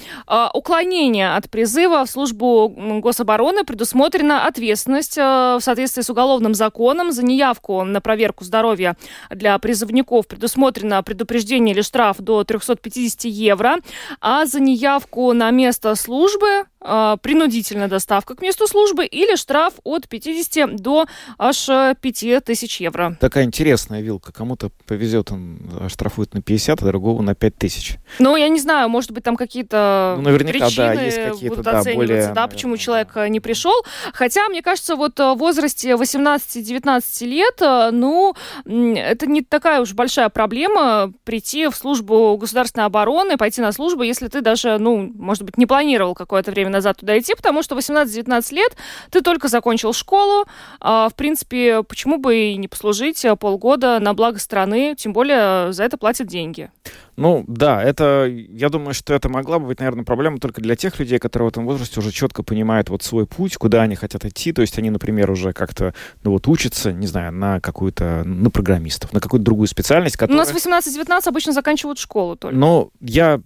уклонения 0.54 1.21
уклонения 1.22 1.36
от 1.36 1.50
призыва 1.50 2.06
в 2.06 2.10
службу 2.10 2.70
гособороны 3.02 3.64
предусмотрена 3.64 4.48
ответственность 4.48 5.18
э, 5.18 5.22
в 5.22 5.62
соответствии 5.62 6.02
с 6.02 6.10
уголовным 6.10 6.54
законом. 6.54 7.12
За 7.12 7.24
неявку 7.24 7.84
на 7.84 8.02
проверку 8.02 8.44
здоровья 8.44 8.96
для 9.30 9.58
призывников 9.60 10.28
предусмотрено 10.28 11.04
предупреждение 11.04 11.74
или 11.74 11.82
штраф 11.82 12.18
до 12.20 12.44
350 12.44 13.26
евро, 13.26 13.78
а 14.20 14.46
за 14.46 14.60
неявку 14.60 15.34
на 15.34 15.52
место 15.52 15.96
службы 15.96 16.66
принудительная 16.82 17.88
доставка 17.88 18.36
к 18.36 18.42
месту 18.42 18.68
службы 18.68 19.06
или 19.06 19.36
штраф 19.36 19.76
от 19.84 20.08
50 20.08 20.76
до 20.78 21.06
аж 21.38 21.68
5000 22.02 22.82
евро. 22.82 23.18
Такая 23.20 23.44
интересная 23.44 24.02
вилка. 24.02 24.32
Кому-то 24.32 24.72
повезет, 24.86 25.32
он 25.32 25.60
штрафует 25.90 26.34
на 26.34 26.42
50, 26.42 26.82
а 26.82 26.86
другого 26.86 27.22
на 27.22 27.36
5000. 27.36 27.98
Ну, 28.20 28.36
я 28.36 28.50
не 28.50 28.60
знаю, 28.60 28.90
может 28.90 29.12
быть, 29.12 29.24
там 29.24 29.36
какие-то 29.36 30.16
ну, 30.18 30.24
наверняка, 30.24 30.66
причины 30.66 30.96
да, 30.96 31.02
есть 31.02 31.44
будут 31.44 31.66
да, 31.66 31.80
оцениваться, 31.80 31.94
более, 31.96 32.34
да, 32.34 32.48
почему 32.48 32.78
человек 32.78 33.10
э, 33.16 33.28
не 33.28 33.40
пришел. 33.40 33.74
Хотя, 34.14 34.48
мне 34.50 34.62
кажется, 34.62 34.96
вот 34.96 35.20
э, 35.20 35.34
в 35.34 35.38
возрасте 35.38 35.92
18-19 35.92 37.26
лет, 37.26 37.62
э, 37.62 37.90
ну, 37.92 38.36
это 38.66 39.28
не 39.28 39.42
такая 39.42 39.82
уж 39.82 39.94
большая 39.94 40.30
проблема 40.30 41.14
прийти 41.24 41.68
в 41.68 41.76
службу 41.76 42.38
государственной 42.38 42.86
обороны, 42.86 43.38
пойти 43.38 43.62
на 43.62 43.72
службу, 43.72 44.04
если 44.04 44.28
ты 44.28 44.42
даже, 44.42 44.78
ну, 44.78 45.12
может 45.16 45.44
быть, 45.44 45.58
не 45.58 45.66
планировал 45.66 46.16
какое-то 46.16 46.52
время 46.52 46.70
назад 46.72 46.98
туда 46.98 47.18
идти, 47.20 47.36
потому 47.36 47.64
что 47.64 47.76
18-19 47.76 48.54
лет 48.54 48.76
ты 49.10 49.22
только 49.22 49.48
закончил 49.48 49.94
школу. 49.94 50.46
А, 50.80 51.10
в 51.10 51.16
принципе, 51.16 51.84
почему 51.84 52.18
бы 52.18 52.36
и 52.36 52.58
не 52.58 52.68
послужить 52.68 53.26
полгода 53.40 54.00
на 54.00 54.14
благо 54.14 54.40
страны, 54.40 54.96
тем 54.98 55.14
более 55.14 55.74
за 55.74 55.84
это 55.84 55.98
платят 55.98 56.28
деньги. 56.28 56.72
Ну, 57.18 57.44
да, 57.48 57.84
это, 57.84 58.26
я 58.26 58.70
думаю, 58.70 58.94
что 58.94 59.14
это 59.14 59.30
могла 59.30 59.60
бы 59.60 59.68
быть, 59.68 59.80
наверное, 59.80 60.04
проблема 60.04 60.40
только 60.40 60.62
для 60.62 60.76
тех 60.76 60.98
людей, 61.00 61.20
которые 61.20 61.50
в 61.50 61.52
этом 61.52 61.66
возрасте 61.66 62.00
уже 62.00 62.12
четко 62.12 62.42
понимают 62.42 62.90
вот 62.90 63.04
свой 63.04 63.28
путь, 63.28 63.58
куда 63.58 63.82
они 63.82 63.96
хотят 63.96 64.26
идти. 64.26 64.54
То 64.54 64.62
есть 64.62 64.78
они, 64.80 64.90
например, 64.90 65.30
уже 65.30 65.54
как-то, 65.54 65.94
ну 66.24 66.32
вот, 66.32 66.48
учатся, 66.48 66.92
не 66.92 67.08
знаю, 67.08 67.32
на 67.34 67.60
какую-то, 67.60 68.24
на 68.24 68.50
программистов, 68.50 69.14
на 69.14 69.20
какую-то 69.20 69.44
другую 69.44 69.68
специальность, 69.68 70.18
которая... 70.18 70.44
У 70.44 70.46
нас 70.46 70.86
18-19 70.86 71.22
обычно 71.28 71.54
заканчивают 71.54 72.00
школу 72.00 72.36
только. 72.38 72.58
Но 72.58 72.90
я 73.02 73.42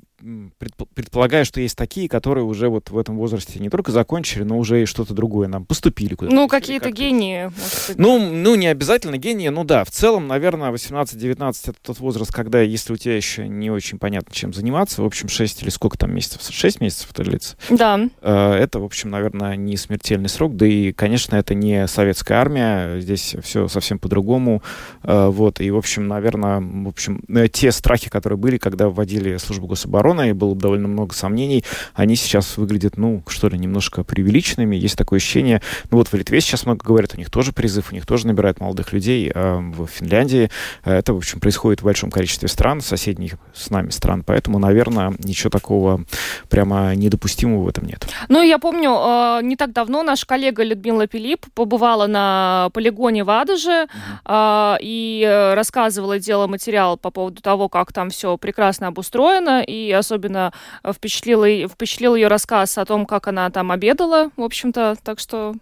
предполагаю, 0.93 1.45
что 1.45 1.61
есть 1.61 1.77
такие, 1.77 2.09
которые 2.09 2.43
уже 2.43 2.69
вот 2.69 2.89
в 2.89 2.97
этом 2.97 3.17
возрасте 3.17 3.59
не 3.59 3.69
только 3.69 3.91
закончили, 3.91 4.43
но 4.43 4.57
уже 4.57 4.83
и 4.83 4.85
что-то 4.85 5.13
другое 5.13 5.47
нам 5.47 5.65
поступили 5.65 6.15
куда-то. 6.15 6.35
Ну, 6.35 6.47
какие-то 6.47 6.89
как 6.89 6.95
гении, 6.95 7.51
Ну, 7.95 8.19
ну, 8.19 8.55
не 8.55 8.67
обязательно 8.67 9.17
гении, 9.17 9.49
ну 9.49 9.63
да, 9.63 9.83
в 9.83 9.91
целом, 9.91 10.27
наверное, 10.27 10.71
18-19 10.71 11.53
это 11.65 11.77
тот 11.81 11.99
возраст, 11.99 12.31
когда, 12.31 12.61
если 12.61 12.93
у 12.93 12.97
тебя 12.97 13.15
еще 13.15 13.47
не 13.47 13.69
очень 13.69 13.99
понятно, 13.99 14.33
чем 14.33 14.53
заниматься, 14.53 15.01
в 15.01 15.05
общем, 15.05 15.29
6 15.29 15.63
или 15.63 15.69
сколько 15.69 15.97
там 15.97 16.13
месяцев, 16.13 16.41
6 16.49 16.81
месяцев 16.81 17.09
это 17.11 17.23
длится? 17.23 17.55
Да. 17.69 17.99
Э, 18.21 18.53
это, 18.53 18.79
в 18.79 18.83
общем, 18.83 19.09
наверное, 19.11 19.55
не 19.55 19.77
смертельный 19.77 20.29
срок, 20.29 20.55
да 20.55 20.65
и, 20.65 20.91
конечно, 20.91 21.35
это 21.35 21.53
не 21.53 21.87
советская 21.87 22.39
армия, 22.39 22.99
здесь 22.99 23.35
все 23.43 23.67
совсем 23.67 23.99
по-другому, 23.99 24.63
э, 25.03 25.27
вот, 25.27 25.61
и, 25.61 25.69
в 25.69 25.77
общем, 25.77 26.07
наверное, 26.07 26.59
в 26.61 26.87
общем, 26.87 27.23
э, 27.29 27.47
те 27.47 27.71
страхи, 27.71 28.09
которые 28.09 28.37
были, 28.37 28.57
когда 28.57 28.89
вводили 28.89 29.37
службу 29.37 29.67
гособороны, 29.67 30.14
обороны, 30.15 30.29
и 30.29 30.33
было 30.33 30.55
довольно 30.55 30.87
много 30.87 31.13
сомнений, 31.13 31.63
они 31.93 32.15
сейчас 32.15 32.57
выглядят, 32.57 32.97
ну, 32.97 33.23
что 33.27 33.49
ли, 33.49 33.57
немножко 33.57 34.03
преувеличенными. 34.03 34.75
Есть 34.75 34.97
такое 34.97 35.17
ощущение, 35.17 35.61
ну 35.91 35.97
вот 35.97 36.07
в 36.07 36.13
Литве 36.13 36.41
сейчас 36.41 36.65
много 36.65 36.85
говорят, 36.85 37.13
у 37.15 37.17
них 37.17 37.29
тоже 37.29 37.51
призыв, 37.51 37.91
у 37.91 37.95
них 37.95 38.05
тоже 38.05 38.27
набирают 38.27 38.59
молодых 38.59 38.93
людей. 38.93 39.31
А 39.33 39.59
в 39.59 39.87
Финляндии 39.87 40.49
это, 40.83 41.13
в 41.13 41.17
общем, 41.17 41.39
происходит 41.39 41.81
в 41.81 41.85
большом 41.85 42.11
количестве 42.11 42.47
стран, 42.47 42.81
соседних 42.81 43.33
с 43.53 43.69
нами 43.69 43.89
стран, 43.89 44.23
поэтому, 44.25 44.59
наверное, 44.59 45.13
ничего 45.23 45.49
такого 45.49 46.03
прямо 46.49 46.95
недопустимого 46.95 47.63
в 47.63 47.67
этом 47.67 47.85
нет. 47.85 48.07
Ну, 48.29 48.41
я 48.41 48.59
помню, 48.59 48.91
э, 48.91 49.39
не 49.43 49.55
так 49.55 49.73
давно 49.73 50.03
наш 50.03 50.25
коллега 50.25 50.63
Людмила 50.63 51.07
Пилип 51.07 51.45
побывала 51.53 52.07
на 52.07 52.69
полигоне 52.73 53.23
в 53.23 53.29
Адаже 53.29 53.87
mm-hmm. 54.27 54.77
и 54.81 55.51
рассказывала, 55.55 56.19
делала 56.19 56.47
материал 56.47 56.97
по 56.97 57.11
поводу 57.11 57.41
того, 57.41 57.69
как 57.69 57.93
там 57.93 58.09
все 58.09 58.37
прекрасно 58.37 58.87
обустроено, 58.87 59.63
и 59.65 59.91
особенно 60.05 60.53
э, 60.83 60.93
впечатлил, 60.93 61.67
впечатлил 61.67 62.15
ее 62.15 62.27
рассказ 62.27 62.77
о 62.77 62.85
том, 62.85 63.05
как 63.05 63.27
она 63.27 63.49
там 63.49 63.71
обедала, 63.71 64.29
в 64.37 64.43
общем-то, 64.43 64.97
так 65.03 65.19
что 65.19 65.55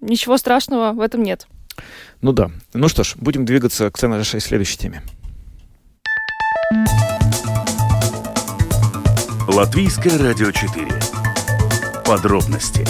ничего 0.00 0.36
страшного 0.36 0.92
в 0.92 1.00
этом 1.00 1.22
нет. 1.22 1.46
Ну 2.20 2.32
да. 2.32 2.50
Ну 2.74 2.88
что 2.88 3.04
ж, 3.04 3.14
будем 3.16 3.44
двигаться 3.44 3.90
к 3.90 4.08
нашей 4.08 4.40
следующей 4.40 4.78
теме. 4.78 5.02
Латвийское 9.46 10.18
радио 10.18 10.50
4. 10.50 10.86
Подробности 12.04 12.84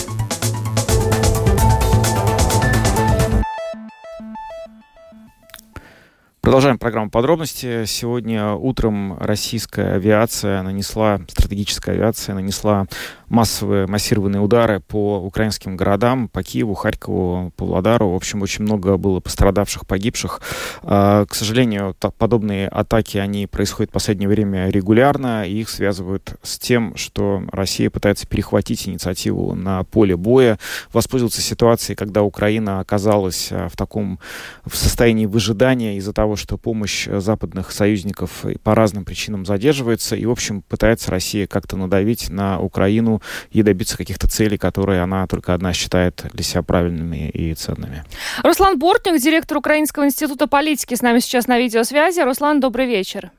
Продолжаем 6.48 6.78
программу 6.78 7.10
подробности. 7.10 7.84
Сегодня 7.84 8.54
утром 8.54 9.18
российская 9.18 9.92
авиация 9.92 10.62
нанесла, 10.62 11.20
стратегическая 11.28 11.92
авиация 11.92 12.34
нанесла 12.34 12.86
массовые 13.28 13.86
массированные 13.86 14.40
удары 14.40 14.80
по 14.80 15.18
украинским 15.18 15.76
городам, 15.76 16.28
по 16.28 16.42
Киеву, 16.42 16.72
Харькову, 16.72 17.52
Павлодару. 17.56 18.10
В 18.10 18.14
общем, 18.14 18.40
очень 18.40 18.64
много 18.64 18.96
было 18.96 19.20
пострадавших, 19.20 19.86
погибших. 19.86 20.40
А, 20.82 21.26
к 21.26 21.34
сожалению, 21.34 21.94
подобные 22.16 22.68
атаки, 22.68 23.18
они 23.18 23.46
происходят 23.46 23.90
в 23.90 23.92
последнее 23.92 24.30
время 24.30 24.70
регулярно, 24.70 25.46
и 25.46 25.60
их 25.60 25.68
связывают 25.68 26.38
с 26.42 26.58
тем, 26.58 26.96
что 26.96 27.42
Россия 27.52 27.90
пытается 27.90 28.26
перехватить 28.26 28.88
инициативу 28.88 29.54
на 29.54 29.84
поле 29.84 30.16
боя, 30.16 30.58
воспользоваться 30.94 31.42
ситуацией, 31.42 31.96
когда 31.96 32.22
Украина 32.22 32.80
оказалась 32.80 33.48
а, 33.50 33.68
в 33.68 33.76
таком 33.76 34.18
в 34.64 34.74
состоянии 34.74 35.26
выжидания 35.26 35.98
из-за 35.98 36.14
того, 36.14 36.36
что 36.38 36.56
помощь 36.56 37.06
западных 37.06 37.70
союзников 37.72 38.44
по 38.62 38.74
разным 38.74 39.04
причинам 39.04 39.44
задерживается, 39.44 40.16
и, 40.16 40.24
в 40.24 40.30
общем, 40.30 40.62
пытается 40.62 41.10
Россия 41.10 41.46
как-то 41.46 41.76
надавить 41.76 42.30
на 42.30 42.60
Украину 42.60 43.20
и 43.50 43.62
добиться 43.62 43.96
каких-то 43.96 44.28
целей, 44.28 44.56
которые 44.56 45.02
она 45.02 45.26
только 45.26 45.54
одна 45.54 45.72
считает 45.72 46.24
для 46.32 46.42
себя 46.42 46.62
правильными 46.62 47.28
и 47.28 47.54
ценными. 47.54 48.04
Руслан 48.42 48.78
Бортник, 48.78 49.20
директор 49.20 49.58
Украинского 49.58 50.06
института 50.06 50.46
политики, 50.46 50.94
с 50.94 51.02
нами 51.02 51.18
сейчас 51.18 51.46
на 51.46 51.58
видеосвязи. 51.58 52.20
Руслан, 52.20 52.60
добрый 52.60 52.86
вечер. 52.86 53.30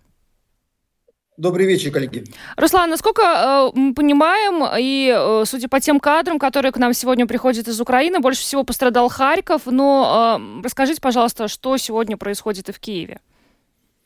Добрый 1.39 1.65
вечер, 1.67 1.91
коллеги. 1.91 2.25
Руслан, 2.57 2.89
насколько 2.89 3.21
э, 3.21 3.71
мы 3.73 3.93
понимаем, 3.93 4.61
и 4.77 5.09
э, 5.09 5.45
судя 5.45 5.69
по 5.69 5.79
тем 5.79 6.01
кадрам, 6.01 6.37
которые 6.37 6.73
к 6.73 6.77
нам 6.77 6.93
сегодня 6.93 7.25
приходят 7.25 7.65
из 7.69 7.79
Украины, 7.79 8.19
больше 8.19 8.41
всего 8.41 8.65
пострадал 8.65 9.07
Харьков. 9.07 9.61
Но 9.65 10.37
э, 10.37 10.61
расскажите, 10.65 10.99
пожалуйста, 10.99 11.47
что 11.47 11.77
сегодня 11.77 12.17
происходит 12.17 12.67
и 12.67 12.73
в 12.73 12.79
Киеве? 12.81 13.21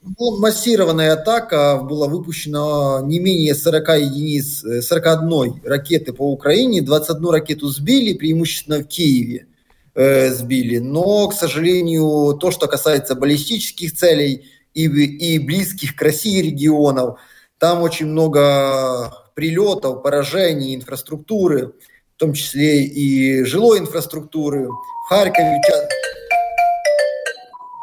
Ну, 0.03 0.37
массированная 0.37 1.13
атака 1.13 1.81
была 1.81 2.07
выпущена 2.07 3.01
не 3.03 3.17
менее 3.17 3.55
40 3.55 3.89
единиц, 4.01 4.85
41 4.85 5.31
э, 5.63 5.67
ракеты 5.67 6.13
по 6.13 6.31
Украине, 6.31 6.83
21 6.83 7.29
ракету 7.31 7.67
сбили, 7.69 8.13
преимущественно 8.13 8.81
в 8.81 8.83
Киеве 8.83 9.47
э, 9.95 10.29
сбили. 10.29 10.77
Но, 10.77 11.29
к 11.29 11.33
сожалению, 11.33 12.37
то, 12.39 12.51
что 12.51 12.67
касается 12.67 13.15
баллистических 13.15 13.91
целей 13.91 14.45
и, 14.73 14.85
и 14.85 15.39
близких 15.39 15.95
к 15.95 16.01
России 16.01 16.41
регионов, 16.41 17.19
там 17.57 17.81
очень 17.81 18.07
много 18.07 19.13
прилетов, 19.35 20.03
поражений 20.03 20.75
инфраструктуры, 20.75 21.73
в 22.15 22.17
том 22.17 22.33
числе 22.33 22.83
и 22.83 23.43
жилой 23.43 23.79
инфраструктуры. 23.79 24.67
В 24.67 25.09
Харькове 25.09 25.61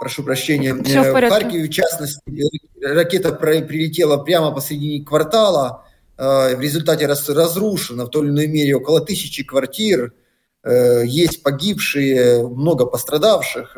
прошу 0.00 0.22
прощения, 0.22 0.74
Все 0.82 1.02
в, 1.02 1.06
э, 1.06 1.26
в 1.26 1.28
Харькове, 1.28 1.64
в 1.64 1.70
частности, 1.70 2.20
ракета 2.82 3.32
прилетела 3.32 4.16
прямо 4.16 4.50
посредине 4.50 5.04
квартала, 5.04 5.84
э, 6.16 6.56
в 6.56 6.60
результате 6.60 7.06
разрушено 7.06 8.06
в 8.06 8.08
той 8.08 8.24
или 8.24 8.30
иной 8.30 8.46
мере 8.46 8.76
около 8.76 9.02
тысячи 9.02 9.44
квартир, 9.44 10.14
э, 10.64 11.02
есть 11.04 11.42
погибшие, 11.42 12.48
много 12.48 12.86
пострадавших. 12.86 13.76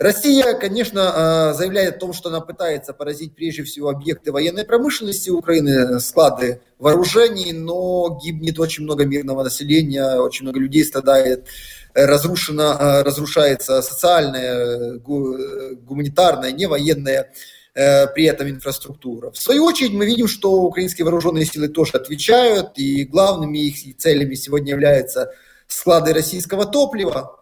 Россия, 0.00 0.54
конечно, 0.54 1.52
заявляет 1.54 1.96
о 1.96 1.98
том, 1.98 2.14
что 2.14 2.30
она 2.30 2.40
пытается 2.40 2.94
поразить 2.94 3.34
прежде 3.34 3.64
всего 3.64 3.90
объекты 3.90 4.32
военной 4.32 4.64
промышленности 4.64 5.28
Украины, 5.28 6.00
склады 6.00 6.62
вооружений, 6.78 7.52
но 7.52 8.18
гибнет 8.24 8.58
очень 8.58 8.84
много 8.84 9.04
мирного 9.04 9.44
населения, 9.44 10.18
очень 10.18 10.44
много 10.44 10.58
людей 10.58 10.86
страдает 10.86 11.48
разрушена, 11.94 12.78
э, 12.80 13.02
разрушается 13.02 13.82
социальная, 13.82 14.98
гуманитарная, 14.98 16.52
не 16.52 16.66
военная 16.66 17.32
э, 17.74 18.06
при 18.08 18.24
этом 18.24 18.48
инфраструктура. 18.48 19.30
В 19.30 19.36
свою 19.36 19.64
очередь 19.64 19.92
мы 19.92 20.06
видим, 20.06 20.28
что 20.28 20.62
украинские 20.62 21.04
вооруженные 21.04 21.44
силы 21.44 21.68
тоже 21.68 21.92
отвечают, 21.94 22.78
и 22.78 23.04
главными 23.04 23.58
их 23.58 23.96
целями 23.98 24.34
сегодня 24.34 24.70
являются 24.72 25.30
склады 25.66 26.12
российского 26.12 26.64
топлива, 26.64 27.38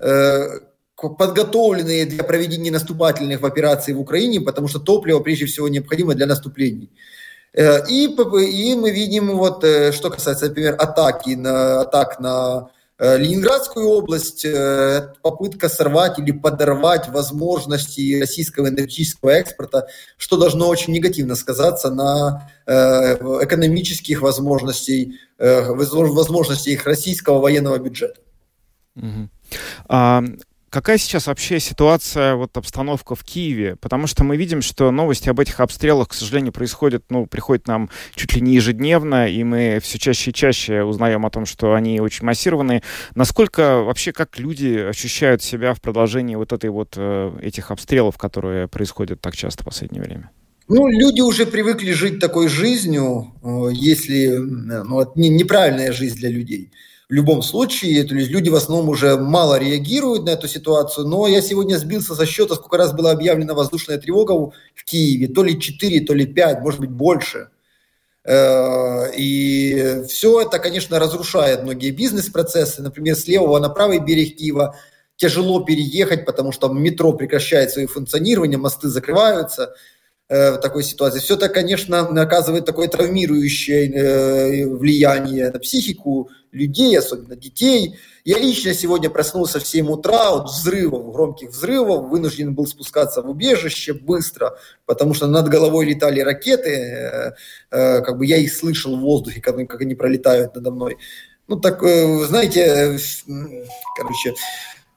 э, 0.00 0.48
подготовленные 1.08 2.06
для 2.06 2.24
проведения 2.24 2.70
наступательных 2.70 3.42
операций 3.42 3.94
в 3.94 4.00
Украине, 4.00 4.40
потому 4.40 4.68
что 4.68 4.78
топливо 4.78 5.20
прежде 5.20 5.46
всего 5.46 5.68
необходимо 5.68 6.14
для 6.14 6.26
наступлений. 6.26 6.90
И, 7.54 8.06
и 8.06 8.74
мы 8.74 8.90
видим, 8.90 9.36
вот, 9.36 9.64
что 9.92 10.10
касается, 10.10 10.48
например, 10.48 10.74
атаки 10.78 11.34
на, 11.34 11.82
атак 11.82 12.18
на 12.18 12.70
Э, 13.02 13.16
Ленинградскую 13.18 13.88
область, 13.88 14.44
э, 14.44 15.12
попытка 15.22 15.68
сорвать 15.68 16.20
или 16.20 16.30
подорвать 16.30 17.08
возможности 17.08 18.20
российского 18.20 18.68
энергетического 18.68 19.30
экспорта, 19.30 19.88
что 20.16 20.36
должно 20.36 20.68
очень 20.68 20.92
негативно 20.92 21.34
сказаться 21.34 21.90
на 21.90 22.48
э, 22.64 23.14
экономических 23.42 24.22
возможностей, 24.22 25.18
возможностях 25.36 26.86
российского 26.86 27.40
военного 27.40 27.78
бюджета. 27.78 28.20
Угу. 28.94 29.28
А, 29.88 30.22
Какая 30.72 30.96
сейчас 30.96 31.26
вообще 31.26 31.60
ситуация, 31.60 32.34
вот 32.34 32.56
обстановка 32.56 33.14
в 33.14 33.22
Киеве? 33.24 33.76
Потому 33.76 34.06
что 34.06 34.24
мы 34.24 34.38
видим, 34.38 34.62
что 34.62 34.90
новости 34.90 35.28
об 35.28 35.38
этих 35.38 35.60
обстрелах, 35.60 36.08
к 36.08 36.14
сожалению, 36.14 36.50
происходят, 36.50 37.04
ну, 37.10 37.26
приходят 37.26 37.66
нам 37.66 37.90
чуть 38.14 38.34
ли 38.34 38.40
не 38.40 38.54
ежедневно, 38.54 39.28
и 39.28 39.44
мы 39.44 39.80
все 39.82 39.98
чаще 39.98 40.30
и 40.30 40.32
чаще 40.32 40.82
узнаем 40.82 41.26
о 41.26 41.30
том, 41.30 41.44
что 41.44 41.74
они 41.74 42.00
очень 42.00 42.24
массированные. 42.24 42.82
Насколько 43.14 43.82
вообще, 43.82 44.12
как 44.12 44.38
люди 44.38 44.78
ощущают 44.88 45.42
себя 45.42 45.74
в 45.74 45.82
продолжении 45.82 46.36
вот 46.36 46.54
этой 46.54 46.70
вот, 46.70 46.94
э, 46.96 47.38
этих 47.42 47.70
обстрелов, 47.70 48.16
которые 48.16 48.66
происходят 48.66 49.20
так 49.20 49.36
часто 49.36 49.64
в 49.64 49.66
последнее 49.66 50.02
время? 50.02 50.30
Ну, 50.68 50.88
люди 50.88 51.20
уже 51.20 51.44
привыкли 51.44 51.92
жить 51.92 52.18
такой 52.18 52.48
жизнью, 52.48 53.34
э, 53.42 53.68
если 53.74 54.38
ну, 54.38 55.12
неправильная 55.16 55.92
жизнь 55.92 56.16
для 56.16 56.30
людей. 56.30 56.70
В 57.12 57.14
любом 57.14 57.42
случае, 57.42 58.04
то 58.04 58.14
есть 58.14 58.30
люди 58.30 58.48
в 58.48 58.54
основном 58.54 58.88
уже 58.88 59.18
мало 59.18 59.58
реагируют 59.58 60.24
на 60.24 60.30
эту 60.30 60.48
ситуацию, 60.48 61.06
но 61.06 61.26
я 61.26 61.42
сегодня 61.42 61.76
сбился 61.76 62.14
со 62.14 62.24
счета, 62.24 62.54
сколько 62.54 62.78
раз 62.78 62.94
была 62.94 63.10
объявлена 63.10 63.52
воздушная 63.52 63.98
тревога 63.98 64.32
в 64.32 64.84
Киеве, 64.86 65.28
то 65.28 65.44
ли 65.44 65.60
4, 65.60 66.00
то 66.06 66.14
ли 66.14 66.24
5, 66.24 66.60
может 66.60 66.80
быть 66.80 66.88
больше. 66.88 67.50
Э, 68.24 69.14
и 69.14 70.04
все 70.08 70.40
это, 70.40 70.58
конечно, 70.58 70.98
разрушает 70.98 71.64
многие 71.64 71.90
бизнес-процессы. 71.90 72.80
Например, 72.80 73.14
с 73.14 73.26
левого 73.26 73.58
на 73.58 73.68
правый 73.68 73.98
берег 73.98 74.38
Киева 74.38 74.74
тяжело 75.16 75.60
переехать, 75.60 76.24
потому 76.24 76.50
что 76.50 76.70
метро 76.70 77.12
прекращает 77.12 77.72
свое 77.72 77.88
функционирование, 77.88 78.56
мосты 78.56 78.88
закрываются– 78.88 79.74
в 80.32 80.58
такой 80.58 80.82
ситуации. 80.82 81.18
Все 81.18 81.34
это, 81.34 81.50
конечно, 81.50 82.00
оказывает 82.00 82.64
такое 82.64 82.88
травмирующее 82.88 83.92
э, 83.92 84.66
влияние 84.66 85.50
на 85.50 85.58
психику 85.58 86.30
людей, 86.52 86.98
особенно 86.98 87.36
детей. 87.36 87.98
Я 88.24 88.38
лично 88.38 88.72
сегодня 88.72 89.10
проснулся 89.10 89.60
в 89.60 89.66
7 89.66 89.90
утра 89.90 90.30
от 90.30 90.48
взрывов, 90.48 91.12
громких 91.12 91.50
взрывов, 91.50 92.08
вынужден 92.08 92.54
был 92.54 92.66
спускаться 92.66 93.20
в 93.20 93.28
убежище 93.28 93.92
быстро, 93.92 94.56
потому 94.86 95.12
что 95.12 95.26
над 95.26 95.48
головой 95.48 95.84
летали 95.84 96.20
ракеты, 96.20 96.70
э, 96.70 97.32
как 98.00 98.16
бы 98.16 98.24
я 98.24 98.38
их 98.38 98.54
слышал 98.54 98.96
в 98.96 99.00
воздухе, 99.00 99.42
как 99.42 99.80
они 99.82 99.94
пролетают 99.94 100.54
надо 100.54 100.70
мной. 100.70 100.96
Ну, 101.46 101.60
так, 101.60 101.82
знаете, 101.82 102.96
короче, 103.98 104.34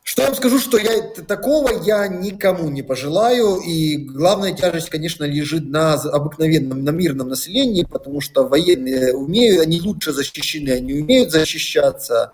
что 0.05 0.21
я 0.21 0.27
вам 0.27 0.37
скажу, 0.37 0.59
что 0.59 0.77
я 0.77 1.01
такого 1.01 1.83
я 1.83 2.07
никому 2.07 2.69
не 2.69 2.83
пожелаю, 2.83 3.57
и 3.57 3.97
главная 3.97 4.53
тяжесть, 4.53 4.91
конечно, 4.91 5.23
лежит 5.23 5.67
на 5.67 5.93
обыкновенном, 5.93 6.83
на 6.83 6.91
мирном 6.91 7.29
населении, 7.29 7.83
потому 7.83 8.21
что 8.21 8.47
военные 8.47 9.15
умеют, 9.15 9.63
они 9.63 9.81
лучше 9.81 10.13
защищены, 10.13 10.69
они 10.69 10.93
умеют 10.93 11.31
защищаться, 11.31 12.33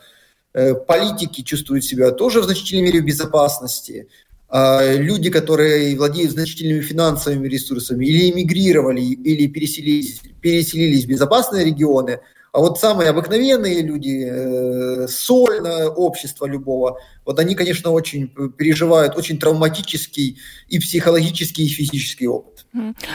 э, 0.53 0.75
политики 0.75 1.43
чувствуют 1.43 1.85
себя 1.85 2.11
тоже 2.11 2.41
в 2.41 2.43
значительной 2.43 2.83
мере 2.83 2.99
в 2.99 3.05
безопасности, 3.05 4.09
а 4.49 4.93
люди, 4.93 5.29
которые 5.29 5.95
владеют 5.95 6.33
значительными 6.33 6.81
финансовыми 6.81 7.47
ресурсами, 7.47 8.05
или 8.05 8.31
эмигрировали, 8.31 8.99
или 8.99 9.47
переселились, 9.47 10.19
переселились 10.41 11.05
в 11.05 11.07
безопасные 11.07 11.63
регионы– 11.63 12.19
а 12.53 12.59
вот 12.59 12.79
самые 12.79 13.11
обыкновенные 13.11 13.81
люди, 13.81 14.27
э, 14.29 15.07
сольное 15.07 15.87
общество 15.87 16.45
любого, 16.45 16.99
вот 17.25 17.39
они, 17.39 17.55
конечно, 17.55 17.91
очень 17.91 18.27
переживают 18.57 19.15
очень 19.15 19.39
травматический 19.39 20.37
и 20.67 20.79
психологический, 20.79 21.65
и 21.65 21.69
физический 21.69 22.27
опыт. 22.27 22.65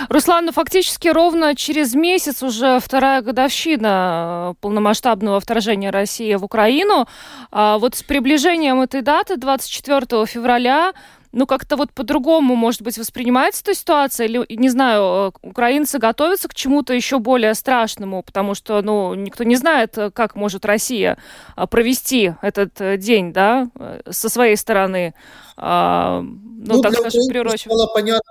Руслан, 0.09 0.47
ну 0.47 0.53
фактически 0.53 1.09
ровно 1.09 1.55
через 1.55 1.95
месяц 1.95 2.43
уже 2.43 2.79
вторая 2.81 3.21
годовщина 3.21 4.53
э, 4.53 4.55
полномасштабного 4.61 5.41
вторжения 5.41 5.91
России 5.91 6.35
в 6.35 6.45
Украину. 6.45 7.07
А 7.51 7.77
вот 7.79 7.95
с 7.95 8.03
приближением 8.03 8.81
этой 8.81 9.03
даты, 9.03 9.37
24 9.37 10.25
февраля, 10.27 10.95
ну, 11.37 11.47
как-то 11.47 11.77
вот 11.77 11.93
по-другому, 11.93 12.57
может 12.57 12.81
быть, 12.81 12.97
воспринимается 12.97 13.61
эта 13.63 13.75
ситуация? 13.75 14.27
Или, 14.27 14.47
не 14.49 14.71
знаю, 14.71 15.03
э, 15.03 15.49
украинцы 15.49 15.99
готовятся 15.99 16.49
к 16.49 16.55
чему-то 16.55 16.95
еще 16.95 17.19
более 17.19 17.53
страшному, 17.55 18.23
потому 18.23 18.55
что, 18.55 18.81
ну, 18.81 19.13
никто 19.13 19.45
не 19.45 19.57
знает, 19.57 19.99
э, 19.99 20.11
как 20.11 20.35
может 20.35 20.65
Россия 20.65 21.19
а, 21.55 21.67
провести 21.67 22.33
этот 22.41 22.81
э, 22.81 22.97
день, 22.97 23.35
да, 23.35 23.69
со 24.09 24.31
своей 24.31 24.57
стороны. 24.57 25.13
А, 25.59 26.23
ну, 26.23 26.77
ну 26.77 26.81
так 26.81 26.95
скажем, 26.95 27.29
приурочивать. 27.29 27.77
Стало 27.77 27.87
понятно, 27.93 28.31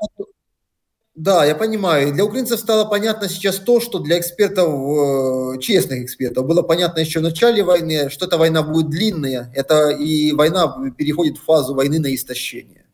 да, 1.14 1.46
я 1.46 1.54
понимаю. 1.54 2.12
Для 2.12 2.26
украинцев 2.26 2.60
стало 2.60 2.86
понятно 2.86 3.30
сейчас 3.30 3.58
то, 3.58 3.80
что 3.80 4.00
для 4.00 4.18
экспертов, 4.20 5.60
честных 5.62 6.06
экспертов, 6.06 6.48
было 6.48 6.64
понятно 6.64 7.02
еще 7.02 7.20
в 7.20 7.24
начале 7.24 7.64
войны, 7.64 8.10
что 8.10 8.26
эта 8.26 8.40
война 8.40 8.64
будет 8.64 8.90
длинная. 8.90 9.52
Это 9.54 9.92
и 9.92 10.32
война 10.32 10.92
переходит 10.98 11.38
в 11.38 11.44
фазу 11.44 11.76
войны 11.76 12.00
на 12.00 12.14
истощение. 12.14 12.85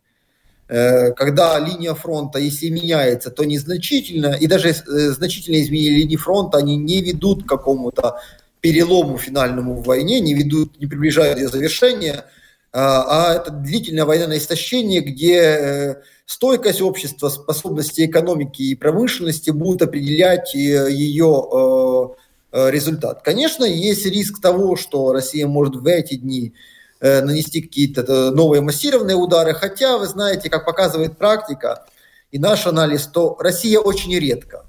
Э, 0.72 1.12
когда 1.12 1.60
линия 1.60 1.94
фронта, 1.94 2.40
если 2.40 2.70
меняется, 2.70 3.30
то 3.30 3.44
незначительно, 3.44 4.38
и 4.40 4.48
даже 4.48 4.70
э, 4.70 4.74
значительные 5.10 5.64
изменения 5.64 5.98
линии 5.98 6.16
фронта, 6.16 6.60
они 6.60 6.78
не 6.78 7.02
ведут 7.02 7.44
к 7.44 7.50
какому-то 7.50 8.22
перелому 8.62 9.18
финальному 9.18 9.74
в 9.76 9.84
войне, 9.84 10.22
не 10.22 10.34
ведут, 10.34 10.80
не 10.80 10.88
приближают 10.88 11.40
ее 11.40 11.50
завершения, 11.50 12.24
а, 12.72 13.32
а 13.32 13.36
это 13.36 13.52
длительная 13.52 14.06
война 14.06 14.28
на 14.28 14.38
истощение, 14.38 15.02
где 15.02 15.36
э, 15.42 15.96
стойкость 16.26 16.82
общества, 16.82 17.28
способности 17.28 18.06
экономики 18.06 18.62
и 18.62 18.76
промышленности 18.76 19.52
будут 19.52 19.82
определять 19.82 20.54
ее 20.56 22.16
результат. 22.54 23.22
Конечно, 23.24 23.64
есть 23.64 24.06
риск 24.06 24.42
того, 24.42 24.76
что 24.76 25.14
Россия 25.14 25.48
может 25.48 25.76
в 25.76 25.88
эти 25.88 26.16
дни 26.16 26.54
нанести 27.02 27.62
какие-то 27.62 28.02
э, 28.02 28.32
новые 28.32 28.62
массированные 28.62 29.16
удары. 29.16 29.54
Хотя, 29.54 29.98
вы 29.98 30.08
знаете, 30.08 30.50
как 30.50 30.66
показывает 30.66 31.18
практика 31.18 31.86
и 32.30 32.40
наш 32.40 32.68
анализ, 32.68 33.08
то 33.08 33.36
Россия 33.40 33.80
очень 33.80 34.18
редко 34.18 34.66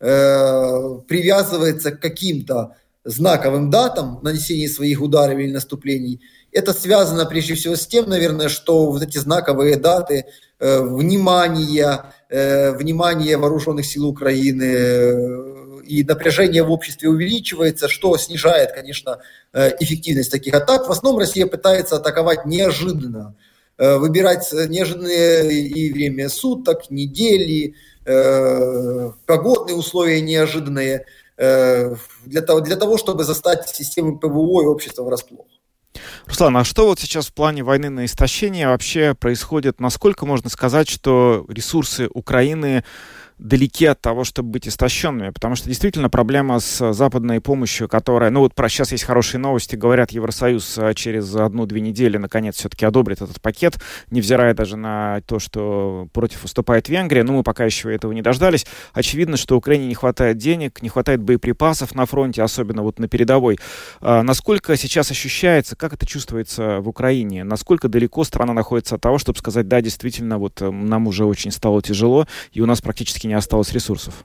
э, 0.00 0.98
привязывается 1.06 1.92
к 1.92 2.00
каким-то 2.00 2.76
знаковым 3.04 3.70
датам 3.70 4.18
нанесения 4.22 4.68
своих 4.68 5.00
ударов 5.00 5.38
или 5.38 5.52
наступлений. 5.52 6.20
Это 6.50 6.72
связано 6.72 7.24
прежде 7.24 7.54
всего 7.54 7.76
с 7.76 7.86
тем, 7.86 8.08
наверное, 8.08 8.48
что 8.48 8.90
вот 8.90 9.02
эти 9.02 9.18
знаковые 9.18 9.76
даты 9.76 10.26
э, 10.58 10.80
внимания, 10.80 12.12
э, 12.28 12.72
внимание 12.72 13.36
вооруженных 13.36 13.86
сил 13.86 14.06
Украины, 14.06 14.64
э, 14.64 15.82
и 15.84 16.02
напряжение 16.02 16.64
в 16.64 16.72
обществе 16.72 17.08
увеличивается, 17.08 17.88
что 17.88 18.16
снижает, 18.18 18.72
конечно, 18.72 19.20
эффективность 19.54 20.32
таких 20.32 20.52
атак. 20.52 20.88
В 20.88 20.90
основном 20.90 21.20
Россия 21.20 21.46
пытается 21.46 21.96
атаковать 21.96 22.44
неожиданно, 22.44 23.36
выбирать 23.78 24.52
неожиданные 24.52 25.62
и 25.62 25.92
время 25.92 26.28
суток, 26.28 26.90
недели, 26.90 27.76
погодные 28.04 29.76
условия 29.76 30.20
неожиданные, 30.20 31.04
для 31.36 32.42
того, 32.44 32.60
для 32.62 32.74
того, 32.74 32.98
чтобы 32.98 33.22
застать 33.22 33.68
систему 33.68 34.18
ПВО 34.18 34.62
и 34.62 34.66
общество 34.66 35.04
врасплох. 35.04 35.46
Руслан, 36.26 36.56
а 36.56 36.64
что 36.64 36.86
вот 36.86 36.98
сейчас 36.98 37.28
в 37.28 37.32
плане 37.32 37.62
войны 37.62 37.88
на 37.88 38.04
истощение 38.04 38.66
вообще 38.66 39.14
происходит? 39.14 39.80
Насколько 39.80 40.26
можно 40.26 40.50
сказать, 40.50 40.88
что 40.88 41.46
ресурсы 41.48 42.08
Украины 42.12 42.84
далеки 43.38 43.84
от 43.86 44.00
того, 44.00 44.24
чтобы 44.24 44.50
быть 44.50 44.66
истощенными, 44.66 45.30
потому 45.30 45.56
что 45.56 45.68
действительно 45.68 46.08
проблема 46.08 46.58
с 46.58 46.92
западной 46.92 47.40
помощью, 47.40 47.88
которая, 47.88 48.30
ну 48.30 48.40
вот 48.40 48.54
про 48.54 48.68
сейчас 48.68 48.92
есть 48.92 49.04
хорошие 49.04 49.38
новости, 49.38 49.76
говорят, 49.76 50.10
Евросоюз 50.10 50.78
а, 50.78 50.94
через 50.94 51.34
одну-две 51.34 51.80
недели 51.80 52.16
наконец 52.16 52.56
все-таки 52.56 52.86
одобрит 52.86 53.20
этот 53.20 53.40
пакет, 53.40 53.76
невзирая 54.10 54.54
даже 54.54 54.76
на 54.76 55.20
то, 55.26 55.38
что 55.38 56.08
против 56.12 56.42
выступает 56.42 56.88
Венгрия, 56.88 57.22
но 57.24 57.34
мы 57.34 57.42
пока 57.42 57.64
еще 57.64 57.94
этого 57.94 58.12
не 58.12 58.22
дождались. 58.22 58.66
Очевидно, 58.92 59.36
что 59.36 59.56
Украине 59.56 59.86
не 59.86 59.94
хватает 59.94 60.38
денег, 60.38 60.80
не 60.80 60.88
хватает 60.88 61.22
боеприпасов 61.22 61.94
на 61.94 62.06
фронте, 62.06 62.42
особенно 62.42 62.82
вот 62.82 62.98
на 62.98 63.08
передовой. 63.08 63.58
А 64.00 64.22
насколько 64.22 64.76
сейчас 64.76 65.10
ощущается, 65.10 65.76
как 65.76 65.92
это 65.92 66.06
чувствуется 66.06 66.80
в 66.80 66.88
Украине, 66.88 67.44
насколько 67.44 67.88
далеко 67.88 68.24
страна 68.24 68.54
находится 68.54 68.94
от 68.94 69.02
того, 69.02 69.18
чтобы 69.18 69.38
сказать, 69.38 69.68
да, 69.68 69.80
действительно, 69.80 70.38
вот 70.38 70.62
э, 70.62 70.70
нам 70.70 71.06
уже 71.06 71.24
очень 71.24 71.50
стало 71.50 71.82
тяжело, 71.82 72.26
и 72.52 72.60
у 72.60 72.66
нас 72.66 72.80
практически 72.80 73.25
не 73.26 73.34
осталось 73.34 73.72
ресурсов? 73.72 74.24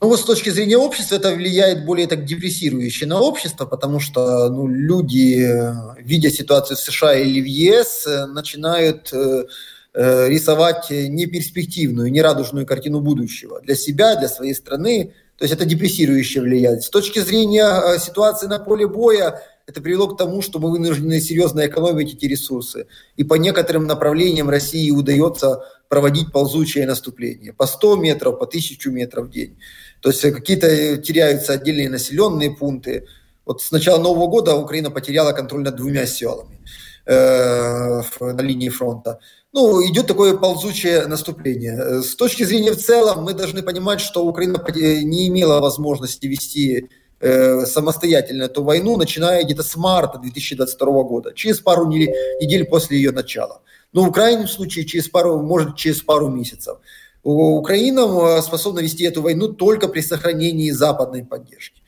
Ну, 0.00 0.14
с 0.16 0.22
точки 0.22 0.50
зрения 0.50 0.76
общества 0.76 1.16
это 1.16 1.34
влияет 1.34 1.86
более 1.86 2.06
так 2.06 2.26
депрессирующе 2.26 3.06
на 3.06 3.20
общество, 3.20 3.64
потому 3.64 4.00
что 4.00 4.50
ну, 4.50 4.66
люди, 4.66 5.50
видя 5.98 6.30
ситуацию 6.30 6.76
в 6.76 6.80
США 6.80 7.14
или 7.14 7.40
в 7.40 7.46
ЕС, 7.46 8.06
начинают 8.28 9.10
э, 9.14 9.46
э, 9.94 10.28
рисовать 10.28 10.90
неперспективную, 10.90 12.12
нерадужную 12.12 12.66
картину 12.66 13.00
будущего 13.00 13.62
для 13.62 13.74
себя, 13.74 14.16
для 14.16 14.28
своей 14.28 14.54
страны. 14.54 15.14
То 15.38 15.44
есть 15.44 15.54
это 15.54 15.64
депрессирующе 15.64 16.42
влияет. 16.42 16.82
С 16.82 16.90
точки 16.90 17.20
зрения 17.20 17.64
э, 17.64 17.98
ситуации 17.98 18.46
на 18.46 18.58
поле 18.58 18.86
боя, 18.86 19.40
это 19.66 19.80
привело 19.80 20.08
к 20.08 20.18
тому, 20.18 20.42
что 20.42 20.58
мы 20.58 20.70
вынуждены 20.70 21.18
серьезно 21.20 21.66
экономить 21.66 22.12
эти 22.12 22.26
ресурсы. 22.26 22.86
И 23.16 23.24
по 23.24 23.34
некоторым 23.34 23.86
направлениям 23.86 24.50
России 24.50 24.90
удается 24.90 25.64
проводить 25.94 26.32
ползучее 26.32 26.86
наступление. 26.86 27.52
По 27.52 27.66
100 27.66 27.96
метров, 27.96 28.38
по 28.40 28.46
1000 28.46 28.90
метров 28.90 29.26
в 29.26 29.30
день. 29.30 29.56
То 30.00 30.08
есть 30.08 30.22
какие-то 30.22 30.96
теряются 30.96 31.52
отдельные 31.52 31.88
населенные 31.88 32.50
пункты. 32.50 33.06
Вот 33.46 33.62
с 33.62 33.70
начала 33.70 33.98
Нового 34.02 34.26
года 34.26 34.56
Украина 34.56 34.90
потеряла 34.90 35.32
контроль 35.32 35.62
над 35.62 35.76
двумя 35.76 36.06
селами 36.06 36.58
э, 37.06 38.02
на 38.20 38.42
линии 38.42 38.70
фронта. 38.70 39.20
Ну, 39.52 39.88
идет 39.88 40.08
такое 40.08 40.36
ползучее 40.36 41.06
наступление. 41.06 42.02
С 42.02 42.16
точки 42.16 42.42
зрения 42.42 42.72
в 42.72 42.76
целом, 42.76 43.22
мы 43.22 43.34
должны 43.34 43.62
понимать, 43.62 44.00
что 44.00 44.26
Украина 44.26 44.58
не 44.74 45.28
имела 45.28 45.60
возможности 45.60 46.26
вести 46.26 46.88
э, 47.20 47.66
самостоятельно 47.66 48.42
эту 48.44 48.64
войну, 48.64 48.96
начиная 48.96 49.44
где-то 49.44 49.62
с 49.62 49.76
марта 49.76 50.18
2022 50.18 51.02
года, 51.04 51.32
через 51.34 51.60
пару 51.60 51.86
недель 51.86 52.64
после 52.64 52.96
ее 52.96 53.12
начала. 53.12 53.60
Ну, 53.94 54.06
в 54.06 54.12
крайнем 54.12 54.48
случае, 54.48 54.84
через 54.84 55.08
пару, 55.08 55.40
может, 55.40 55.76
через 55.76 56.02
пару 56.02 56.28
месяцев. 56.28 56.78
Украина 57.22 58.42
способна 58.42 58.80
вести 58.80 59.04
эту 59.04 59.22
войну 59.22 59.48
только 59.48 59.88
при 59.88 60.00
сохранении 60.00 60.72
западной 60.72 61.24
поддержки. 61.24 61.80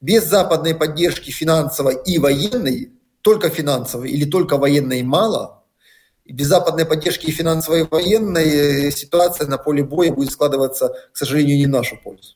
Без 0.00 0.28
западной 0.28 0.74
поддержки 0.74 1.30
финансовой 1.30 1.98
и 2.04 2.18
военной, 2.18 2.90
только 3.20 3.48
финансовой 3.48 4.10
или 4.10 4.24
только 4.24 4.58
военной 4.58 5.04
мало, 5.04 5.62
без 6.28 6.48
западной 6.48 6.84
поддержки 6.84 7.26
и 7.26 7.30
финансовой 7.30 7.82
и 7.82 7.88
военной 7.88 8.90
ситуация 8.90 9.46
на 9.46 9.56
поле 9.56 9.84
боя 9.84 10.12
будет 10.12 10.32
складываться, 10.32 10.96
к 11.12 11.16
сожалению, 11.16 11.58
не 11.58 11.66
в 11.66 11.70
нашу 11.70 11.96
пользу. 12.02 12.34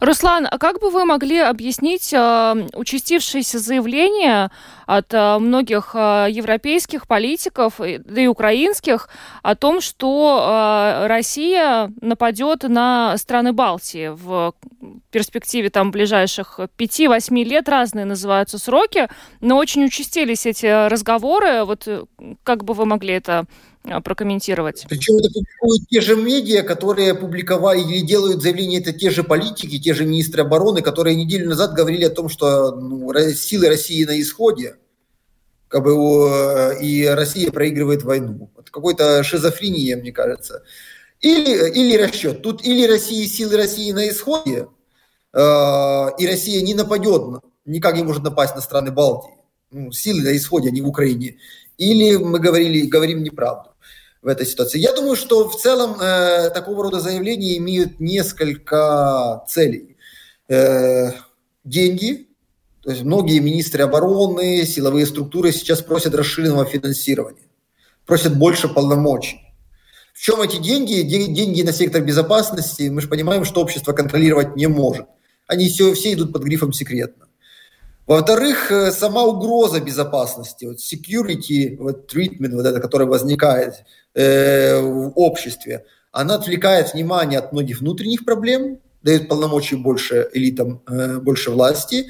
Руслан, 0.00 0.46
а 0.50 0.58
как 0.58 0.80
бы 0.80 0.90
вы 0.90 1.06
могли 1.06 1.38
объяснить 1.38 2.12
э, 2.12 2.66
участившиеся 2.74 3.58
заявления 3.58 4.50
от 4.86 5.14
э, 5.14 5.38
многих 5.38 5.92
э, 5.94 6.26
европейских 6.30 7.06
политиков, 7.06 7.74
да 7.78 8.20
и 8.20 8.26
украинских, 8.26 9.08
о 9.42 9.54
том, 9.54 9.80
что 9.80 11.02
э, 11.02 11.06
Россия 11.06 11.90
нападет 12.02 12.64
на 12.64 13.16
страны 13.16 13.54
Балтии 13.54 14.08
в 14.08 14.54
перспективе 15.10 15.70
там 15.70 15.90
ближайших 15.90 16.60
5-8 16.76 17.44
лет, 17.44 17.68
разные 17.68 18.04
называются 18.04 18.58
сроки, 18.58 19.08
но 19.40 19.56
очень 19.56 19.86
участились 19.86 20.44
эти 20.44 20.88
разговоры. 20.88 21.64
Вот 21.64 21.88
э, 21.88 22.04
как 22.42 22.64
бы 22.64 22.74
вы 22.74 22.84
могли 22.84 23.14
это 23.14 23.46
прокомментировать. 24.02 24.86
Причем 24.88 25.16
это 25.16 25.28
публикуют 25.28 25.88
те 25.90 26.00
же 26.00 26.16
медиа, 26.16 26.62
которые 26.62 27.14
публиковали 27.14 27.80
или 27.80 28.00
делают 28.00 28.42
заявления, 28.42 28.78
это 28.78 28.92
те 28.92 29.10
же 29.10 29.22
политики, 29.22 29.78
те 29.78 29.92
же 29.94 30.06
министры 30.06 30.42
обороны, 30.42 30.80
которые 30.80 31.16
неделю 31.16 31.48
назад 31.48 31.74
говорили 31.74 32.04
о 32.04 32.10
том, 32.10 32.28
что 32.28 32.74
ну, 32.74 33.12
силы 33.34 33.68
России 33.68 34.04
на 34.04 34.20
исходе, 34.20 34.76
как 35.68 35.84
бы, 35.84 36.78
и 36.80 37.04
Россия 37.06 37.50
проигрывает 37.50 38.02
войну. 38.04 38.50
Это 38.58 38.70
какой-то 38.70 39.22
шизофрения, 39.22 39.96
мне 39.96 40.12
кажется. 40.12 40.62
Или, 41.20 41.70
или 41.70 41.96
расчет. 41.96 42.42
Тут 42.42 42.64
или 42.64 42.86
Россия, 42.86 43.26
силы 43.26 43.56
России 43.56 43.92
на 43.92 44.08
исходе, 44.08 44.68
э, 45.32 46.06
и 46.18 46.26
Россия 46.26 46.62
не 46.62 46.74
нападет, 46.74 47.42
никак 47.64 47.96
не 47.96 48.02
может 48.02 48.22
напасть 48.22 48.54
на 48.54 48.60
страны 48.60 48.92
Балтии. 48.92 49.34
Ну, 49.70 49.90
силы 49.90 50.22
на 50.22 50.36
исходе, 50.36 50.68
а 50.68 50.72
не 50.72 50.80
в 50.80 50.88
Украине. 50.88 51.38
Или 51.76 52.16
мы 52.16 52.38
говорили, 52.38 52.86
говорим 52.86 53.22
неправду 53.22 53.73
в 54.24 54.28
этой 54.28 54.46
ситуации. 54.46 54.78
Я 54.78 54.94
думаю, 54.94 55.16
что 55.16 55.48
в 55.48 55.56
целом 55.56 56.00
э, 56.00 56.48
такого 56.50 56.84
рода 56.84 56.98
заявления 56.98 57.58
имеют 57.58 58.00
несколько 58.00 59.44
целей. 59.46 59.96
Э, 60.48 61.12
деньги, 61.62 62.28
то 62.82 62.90
есть 62.90 63.02
многие 63.02 63.38
министры 63.40 63.82
обороны, 63.82 64.64
силовые 64.64 65.04
структуры 65.04 65.52
сейчас 65.52 65.82
просят 65.82 66.14
расширенного 66.14 66.64
финансирования, 66.64 67.48
просят 68.06 68.36
больше 68.36 68.68
полномочий. 68.68 69.40
В 70.14 70.20
чем 70.20 70.40
эти 70.40 70.56
деньги? 70.56 71.02
Деньги 71.02 71.60
на 71.62 71.72
сектор 71.72 72.00
безопасности. 72.00 72.88
Мы 72.88 73.02
же 73.02 73.08
понимаем, 73.08 73.44
что 73.44 73.60
общество 73.60 73.92
контролировать 73.92 74.56
не 74.56 74.68
может. 74.68 75.06
Они 75.46 75.68
все, 75.68 75.92
все 75.92 76.14
идут 76.14 76.32
под 76.32 76.44
грифом 76.44 76.72
секретно. 76.72 77.26
Во-вторых, 78.06 78.70
э, 78.70 78.92
сама 78.92 79.24
угроза 79.24 79.80
безопасности, 79.80 80.66
вот 80.66 80.76
security 80.78 81.76
вот 81.78 82.12
treatment, 82.12 82.54
вот 82.54 82.66
это, 82.66 82.80
который 82.80 83.06
возникает 83.06 83.84
э, 84.14 84.78
в 84.80 85.12
обществе, 85.16 85.84
она 86.12 86.34
отвлекает 86.34 86.92
внимание 86.92 87.38
от 87.38 87.52
многих 87.52 87.80
внутренних 87.80 88.24
проблем, 88.24 88.78
дает 89.02 89.28
полномочий 89.28 89.76
больше 89.76 90.28
элитам, 90.34 90.82
э, 90.86 91.18
больше 91.18 91.50
власти. 91.50 92.06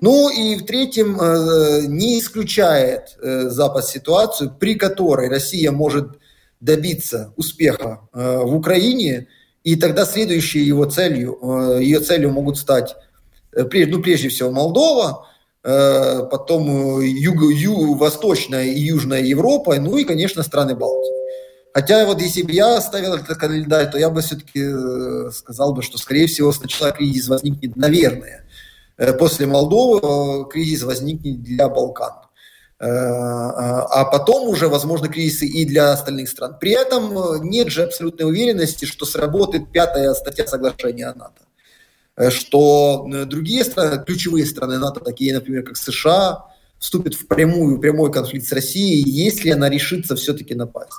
Ну 0.00 0.30
и 0.30 0.56
в-третьем, 0.56 1.20
э, 1.20 1.82
не 1.88 2.18
исключает 2.18 3.16
э, 3.20 3.48
Запад 3.50 3.84
ситуацию, 3.84 4.50
при 4.58 4.74
которой 4.74 5.28
Россия 5.28 5.70
может 5.72 6.18
добиться 6.60 7.34
успеха 7.36 8.08
э, 8.12 8.38
в 8.38 8.54
Украине, 8.54 9.28
и 9.62 9.76
тогда 9.76 10.06
следующей 10.06 10.60
его 10.60 10.86
целью, 10.86 11.38
э, 11.42 11.82
ее 11.82 12.00
целью 12.00 12.30
могут 12.32 12.56
стать, 12.56 12.96
э, 13.52 13.64
ну 13.86 14.02
прежде 14.02 14.30
всего 14.30 14.50
Молдова, 14.50 15.28
потом 15.64 17.00
юго, 17.00 17.48
ю, 17.50 17.94
Восточная 17.94 18.64
и 18.64 18.78
Южная 18.78 19.22
Европа, 19.22 19.76
ну 19.80 19.96
и, 19.96 20.04
конечно, 20.04 20.42
страны 20.42 20.74
Балтии. 20.74 21.10
Хотя 21.72 22.06
вот 22.06 22.20
если 22.20 22.42
бы 22.42 22.52
я 22.52 22.80
ставил 22.80 23.14
этот 23.14 23.36
календарь, 23.36 23.90
то 23.90 23.98
я 23.98 24.08
бы 24.08 24.20
все-таки 24.20 24.60
э, 24.62 25.30
сказал 25.32 25.74
бы, 25.74 25.82
что, 25.82 25.98
скорее 25.98 26.28
всего, 26.28 26.52
сначала 26.52 26.92
кризис 26.92 27.26
возникнет, 27.28 27.74
наверное, 27.74 28.46
э, 28.96 29.12
после 29.14 29.46
Молдовы 29.46 30.48
кризис 30.50 30.84
возникнет 30.84 31.42
для 31.42 31.68
Балкан. 31.68 32.12
А 32.78 34.04
потом 34.06 34.48
уже, 34.48 34.68
возможно, 34.68 35.08
кризисы 35.08 35.46
и 35.46 35.64
для 35.64 35.92
остальных 35.92 36.28
стран. 36.28 36.58
При 36.60 36.72
этом 36.72 37.42
нет 37.42 37.68
же 37.68 37.84
абсолютной 37.84 38.26
уверенности, 38.26 38.84
что 38.84 39.06
сработает 39.06 39.72
пятая 39.72 40.12
статья 40.12 40.46
соглашения 40.46 41.06
НАТО. 41.06 41.40
Э, 42.16 42.30
что 42.30 43.06
э, 43.12 43.24
другие 43.24 43.64
страны, 43.64 44.02
ключевые 44.04 44.46
страны 44.46 44.78
НАТО, 44.78 45.00
такие, 45.00 45.34
например, 45.34 45.64
как 45.64 45.76
США, 45.76 46.46
вступят 46.78 47.14
в 47.14 47.26
прямую, 47.26 47.80
прямой 47.80 48.12
конфликт 48.12 48.46
с 48.46 48.52
Россией, 48.52 49.02
если 49.08 49.50
она 49.50 49.68
решится 49.68 50.14
все-таки 50.16 50.54
напасть. 50.54 50.92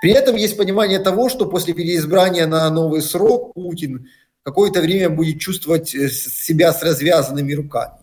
При 0.00 0.12
этом 0.12 0.36
есть 0.36 0.56
понимание 0.56 0.98
того, 1.00 1.28
что 1.28 1.46
после 1.46 1.74
переизбрания 1.74 2.46
на 2.46 2.70
новый 2.70 3.02
срок 3.02 3.52
Путин 3.54 4.08
какое-то 4.42 4.80
время 4.80 5.10
будет 5.10 5.40
чувствовать 5.40 5.94
э, 5.94 6.08
себя 6.08 6.72
с 6.72 6.82
развязанными 6.82 7.52
руками. 7.52 7.98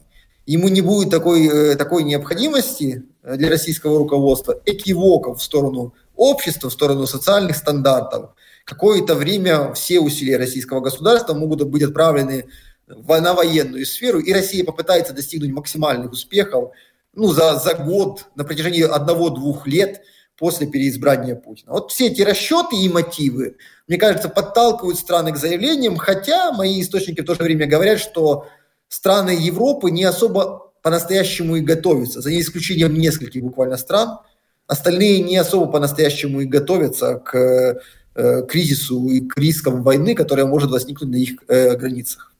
Ему 0.45 0.69
не 0.69 0.81
будет 0.81 1.11
такой, 1.11 1.75
такой 1.75 2.03
необходимости 2.03 3.03
для 3.23 3.47
российского 3.47 3.99
руководства 3.99 4.59
экивоков 4.65 5.39
в 5.39 5.43
сторону 5.43 5.93
общества, 6.15 6.69
в 6.69 6.73
сторону 6.73 7.05
социальных 7.05 7.55
стандартов, 7.55 8.31
какое-то 8.71 9.15
время 9.15 9.73
все 9.73 9.99
усилия 9.99 10.37
российского 10.37 10.79
государства 10.79 11.33
могут 11.33 11.61
быть 11.67 11.83
отправлены 11.83 12.45
на 12.87 13.33
военную 13.33 13.85
сферу, 13.85 14.19
и 14.19 14.31
Россия 14.31 14.63
попытается 14.63 15.13
достигнуть 15.13 15.51
максимальных 15.51 16.13
успехов 16.13 16.71
ну, 17.13 17.33
за, 17.33 17.59
за 17.59 17.73
год, 17.73 18.27
на 18.35 18.45
протяжении 18.45 18.83
одного-двух 18.83 19.67
лет 19.67 20.01
после 20.37 20.67
переизбрания 20.67 21.35
Путина. 21.35 21.73
Вот 21.73 21.91
все 21.91 22.07
эти 22.07 22.21
расчеты 22.21 22.77
и 22.77 22.87
мотивы, 22.87 23.57
мне 23.89 23.97
кажется, 23.97 24.29
подталкивают 24.29 24.97
страны 24.97 25.33
к 25.33 25.37
заявлениям, 25.37 25.97
хотя 25.97 26.53
мои 26.53 26.81
источники 26.81 27.19
в 27.19 27.25
то 27.25 27.35
же 27.35 27.43
время 27.43 27.67
говорят, 27.67 27.99
что 27.99 28.47
страны 28.87 29.31
Европы 29.31 29.91
не 29.91 30.05
особо 30.05 30.71
по-настоящему 30.81 31.57
и 31.57 31.61
готовятся, 31.61 32.21
за 32.21 32.39
исключением 32.39 32.93
нескольких 32.93 33.43
буквально 33.43 33.75
стран. 33.75 34.19
Остальные 34.65 35.23
не 35.23 35.35
особо 35.35 35.69
по-настоящему 35.69 36.39
и 36.39 36.45
готовятся 36.45 37.15
к 37.15 37.81
кризису 38.13 39.07
и 39.09 39.21
к 39.21 39.37
рискам 39.37 39.83
войны, 39.83 40.15
которая 40.15 40.45
может 40.45 40.71
возникнуть 40.71 41.11
на 41.11 41.15
их 41.15 41.31
э, 41.47 41.75
границах. 41.75 42.30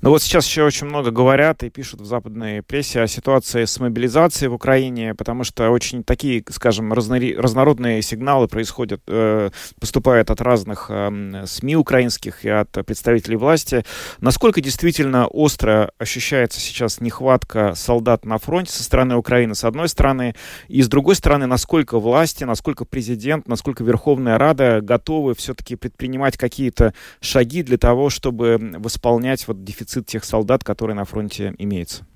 Ну 0.00 0.10
вот 0.10 0.22
сейчас 0.22 0.46
еще 0.46 0.64
очень 0.64 0.86
много 0.86 1.10
говорят 1.10 1.62
и 1.62 1.70
пишут 1.70 2.00
в 2.00 2.06
западной 2.06 2.62
прессе 2.62 3.02
о 3.02 3.06
ситуации 3.06 3.64
с 3.64 3.78
мобилизацией 3.78 4.48
в 4.48 4.54
Украине, 4.54 5.14
потому 5.14 5.44
что 5.44 5.70
очень 5.70 6.02
такие, 6.04 6.42
скажем, 6.50 6.92
разно- 6.92 7.36
разнородные 7.36 8.02
сигналы 8.02 8.48
происходят, 8.48 9.02
э, 9.06 9.50
поступают 9.78 10.30
от 10.30 10.40
разных 10.40 10.86
э, 10.88 11.44
СМИ 11.46 11.76
украинских 11.76 12.44
и 12.44 12.48
от 12.48 12.70
представителей 12.86 13.36
власти. 13.36 13.84
Насколько 14.20 14.60
действительно 14.60 15.26
остро 15.26 15.92
ощущается 15.98 16.60
сейчас 16.60 17.00
нехватка 17.00 17.74
солдат 17.74 18.24
на 18.24 18.38
фронте 18.38 18.72
со 18.72 18.82
стороны 18.82 19.16
Украины, 19.16 19.54
с 19.54 19.64
одной 19.64 19.88
стороны, 19.88 20.34
и 20.68 20.82
с 20.82 20.88
другой 20.88 21.14
стороны, 21.14 21.46
насколько 21.46 21.98
власти, 21.98 22.44
насколько 22.44 22.84
президент, 22.84 23.48
насколько 23.48 23.84
Верховная 23.84 24.38
Рада 24.38 24.80
готовы 24.80 25.34
все-таки 25.34 25.76
предпринимать 25.76 26.36
какие-то 26.36 26.94
шаги 27.20 27.62
для 27.62 27.78
того, 27.78 28.10
чтобы 28.10 28.58
восполнять 28.78 29.46
вот 29.48 29.59
дефицит 29.64 30.06
тех 30.06 30.24
солдат, 30.24 30.64
которые 30.64 30.96
на 30.96 31.04
фронте 31.04 31.54
имеется? 31.58 32.06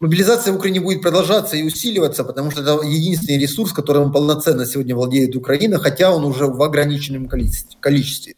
Мобилизация 0.00 0.52
в 0.52 0.56
Украине 0.56 0.80
будет 0.80 1.02
продолжаться 1.02 1.56
и 1.56 1.64
усиливаться, 1.64 2.22
потому 2.22 2.52
что 2.52 2.62
это 2.62 2.86
единственный 2.86 3.38
ресурс, 3.38 3.72
которым 3.72 4.12
полноценно 4.12 4.64
сегодня 4.64 4.94
владеет 4.94 5.34
Украина, 5.34 5.78
хотя 5.78 6.14
он 6.14 6.24
уже 6.24 6.46
в 6.46 6.62
ограниченном 6.62 7.28
количестве. 7.28 8.34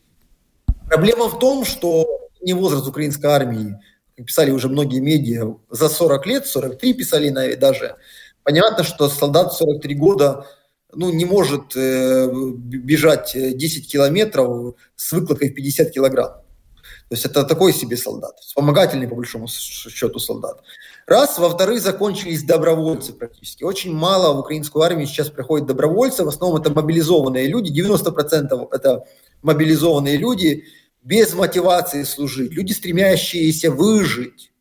Проблема 0.86 1.28
в 1.28 1.38
том, 1.38 1.66
что 1.66 2.06
не 2.40 2.54
возраст 2.54 2.86
украинской 2.86 3.26
армии, 3.26 3.78
как 4.16 4.26
писали 4.26 4.50
уже 4.50 4.68
многие 4.68 5.00
медиа, 5.00 5.56
за 5.68 5.90
40 5.90 6.26
лет, 6.26 6.46
43 6.46 6.94
писали 6.94 7.54
даже, 7.56 7.96
понятно, 8.42 8.82
что 8.82 9.10
солдат 9.10 9.52
43 9.52 9.94
года 9.96 10.46
ну, 10.94 11.12
не 11.12 11.26
может 11.26 11.76
э, 11.76 12.28
бежать 12.32 13.32
10 13.34 13.90
километров 13.90 14.76
с 14.96 15.12
выкладкой 15.12 15.50
в 15.50 15.54
50 15.54 15.90
килограмм. 15.90 16.32
То 17.08 17.14
есть 17.14 17.24
это 17.26 17.44
такой 17.44 17.72
себе 17.72 17.96
солдат, 17.96 18.38
вспомогательный 18.40 19.08
по 19.08 19.16
большому 19.16 19.48
счету 19.48 20.18
солдат. 20.18 20.62
Раз, 21.06 21.38
во-вторых, 21.38 21.80
закончились 21.80 22.44
добровольцы 22.44 23.12
практически. 23.12 23.64
Очень 23.64 23.94
мало 23.94 24.34
в 24.34 24.40
украинскую 24.40 24.82
армию 24.82 25.06
сейчас 25.06 25.28
приходят 25.28 25.66
добровольцы, 25.66 26.24
в 26.24 26.28
основном 26.28 26.60
это 26.60 26.70
мобилизованные 26.72 27.48
люди, 27.48 27.72
90% 27.72 28.68
это 28.70 29.04
мобилизованные 29.42 30.16
люди 30.16 30.64
без 31.02 31.34
мотивации 31.34 32.02
служить, 32.04 32.52
люди, 32.52 32.72
стремящиеся 32.72 33.70
выжить, 33.70 34.52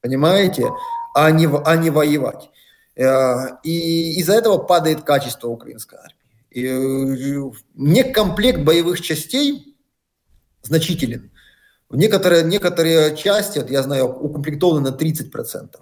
понимаете, 0.00 0.70
а 1.14 1.30
не, 1.30 1.46
а 1.46 1.76
не 1.76 1.90
воевать. 1.90 2.50
Э, 2.96 3.58
и 3.62 4.18
из-за 4.20 4.34
этого 4.34 4.58
падает 4.58 5.02
качество 5.02 5.48
украинской 5.48 5.98
армии. 5.98 7.52
не 7.74 8.04
комплект 8.04 8.60
боевых 8.60 9.00
частей 9.00 9.76
значителен. 10.62 11.30
Некоторые, 11.90 12.42
некоторые 12.42 13.16
части, 13.16 13.58
вот 13.58 13.70
я 13.70 13.82
знаю, 13.82 14.06
укомплектованы 14.08 14.90
на 14.90 14.94
30%. 14.94 15.76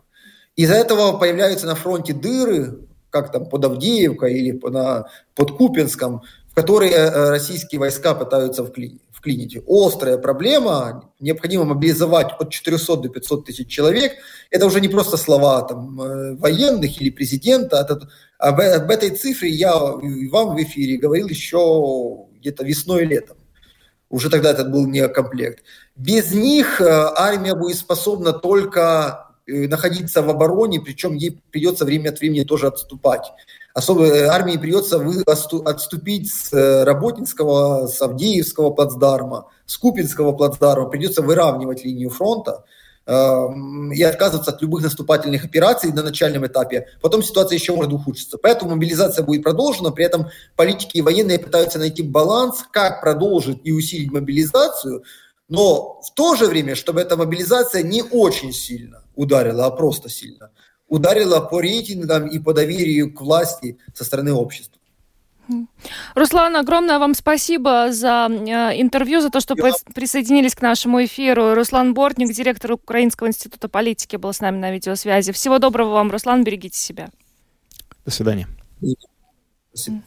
Из-за 0.57 0.75
этого 0.75 1.19
появляются 1.19 1.67
на 1.67 1.75
фронте 1.75 2.13
дыры, 2.13 2.79
как 3.11 3.33
там 3.33 3.49
под 3.49 3.65
Авдеевкой 3.65 4.35
или 4.35 4.61
на, 4.69 5.07
под 5.35 5.53
Купинском, 5.53 6.23
в 6.51 6.55
которые 6.55 6.93
э, 6.93 7.31
российские 7.31 7.79
войска 7.79 8.15
пытаются 8.15 8.65
вклинить. 8.65 9.57
Острая 9.67 10.19
проблема, 10.19 11.11
необходимо 11.19 11.65
мобилизовать 11.65 12.33
от 12.39 12.51
400 12.51 12.97
до 12.97 13.09
500 13.09 13.47
тысяч 13.47 13.69
человек. 13.69 14.13
Это 14.51 14.67
уже 14.67 14.81
не 14.81 14.89
просто 14.89 15.17
слова 15.17 15.63
там, 15.63 16.01
э, 16.01 16.37
военных 16.37 17.01
или 17.01 17.11
президента. 17.11 17.77
Это, 17.79 18.09
об, 18.39 18.61
об 18.61 18.91
этой 18.91 19.11
цифре 19.11 19.49
я 19.49 19.75
вам 19.77 20.55
в 20.55 20.63
эфире 20.63 20.99
говорил 20.99 21.29
еще 21.29 22.27
где-то 22.39 22.65
весной 22.65 23.03
и 23.03 23.07
летом. 23.07 23.37
Уже 24.15 24.31
тогда 24.31 24.53
это 24.53 24.65
был 24.65 24.87
не 24.87 25.09
комплект. 25.09 25.65
Без 25.97 26.33
них 26.33 26.81
э, 26.81 26.85
армия 27.17 27.57
будет 27.57 27.79
способна 27.79 28.33
только 28.33 29.27
находиться 29.49 30.23
в 30.23 30.31
обороне, 30.31 30.81
причем 30.81 31.15
ей 31.17 31.43
придется 31.51 31.85
время 31.85 32.11
от 32.11 32.21
времени 32.21 32.45
тоже 32.45 32.69
отступать. 32.69 33.33
Особо 33.75 34.07
э, 34.07 34.27
армии 34.27 34.57
придется 34.57 35.05
отступить 35.67 36.33
с 36.33 36.53
э, 36.53 36.85
Работинского, 36.85 37.89
с 37.89 38.01
Авдеевского 38.01 38.71
плацдарма, 38.71 39.49
с 39.67 39.77
Купинского 39.77 40.31
плацдарма, 40.31 40.89
придется 40.89 41.21
выравнивать 41.21 41.85
линию 41.85 42.11
фронта. 42.11 42.53
э, 42.53 42.84
и 43.07 44.03
отказываться 44.03 44.51
от 44.51 44.63
любых 44.63 44.83
наступательных 44.83 45.45
операций 45.45 45.93
на 45.93 46.03
начальном 46.03 46.47
этапе. 46.47 46.87
Потом 47.03 47.23
ситуация 47.23 47.59
еще 47.59 47.75
может 47.75 47.93
ухудшиться. 47.93 48.39
Поэтому 48.39 48.71
мобилизация 48.75 49.23
будет 49.25 49.43
продолжена, 49.43 49.91
при 49.91 50.07
этом 50.07 50.29
политики 50.57 50.97
и 50.97 51.03
военные 51.03 51.39
пытаются 51.39 51.79
найти 51.79 52.03
баланс, 52.03 52.65
как 52.71 53.03
продолжить 53.03 53.61
и 53.65 53.73
усилить 53.73 54.11
мобилизацию, 54.11 55.05
но 55.49 56.01
в 56.01 56.15
то 56.15 56.35
же 56.35 56.47
время, 56.47 56.75
чтобы 56.75 57.03
эта 57.03 57.19
мобилизация 57.19 57.83
не 57.83 58.03
очень 58.03 58.53
сильно 58.53 59.03
ударила, 59.15 59.67
а 59.67 59.71
просто 59.71 60.09
сильно– 60.09 60.51
ударила 60.89 61.41
по 61.41 61.61
рейтингам 61.61 62.27
и 62.27 62.39
по 62.39 62.53
доверию 62.53 63.13
к 63.13 63.21
власти 63.21 63.79
со 63.95 64.05
стороны 64.05 64.33
общества. 64.33 64.81
Руслан, 66.15 66.57
огромное 66.57 66.99
вам 66.99 67.15
спасибо 67.15 67.93
за 67.93 68.29
э, 68.31 68.81
интервью, 68.81 69.21
за 69.21 69.31
то, 69.31 69.41
что 69.41 69.55
Я... 69.57 69.73
присоединились 69.95 70.55
к 70.55 70.63
нашему 70.63 71.05
эфиру. 71.05 71.55
Руслан 71.55 71.95
Бортник, 71.95 72.33
директор 72.33 72.73
Украинского 72.73 73.29
института 73.29 73.69
политики, 73.69 74.17
был 74.17 74.33
с 74.33 74.41
нами 74.41 74.59
на 74.59 74.73
видеосвязи. 74.73 75.33
Всего 75.33 75.59
доброго 75.59 75.93
вам, 75.93 76.11
Руслан, 76.11 76.45
берегите 76.45 76.79
себя. 76.79 77.11
До 78.05 78.11
свидания. 78.11 78.49
Спасибо. 79.73 80.03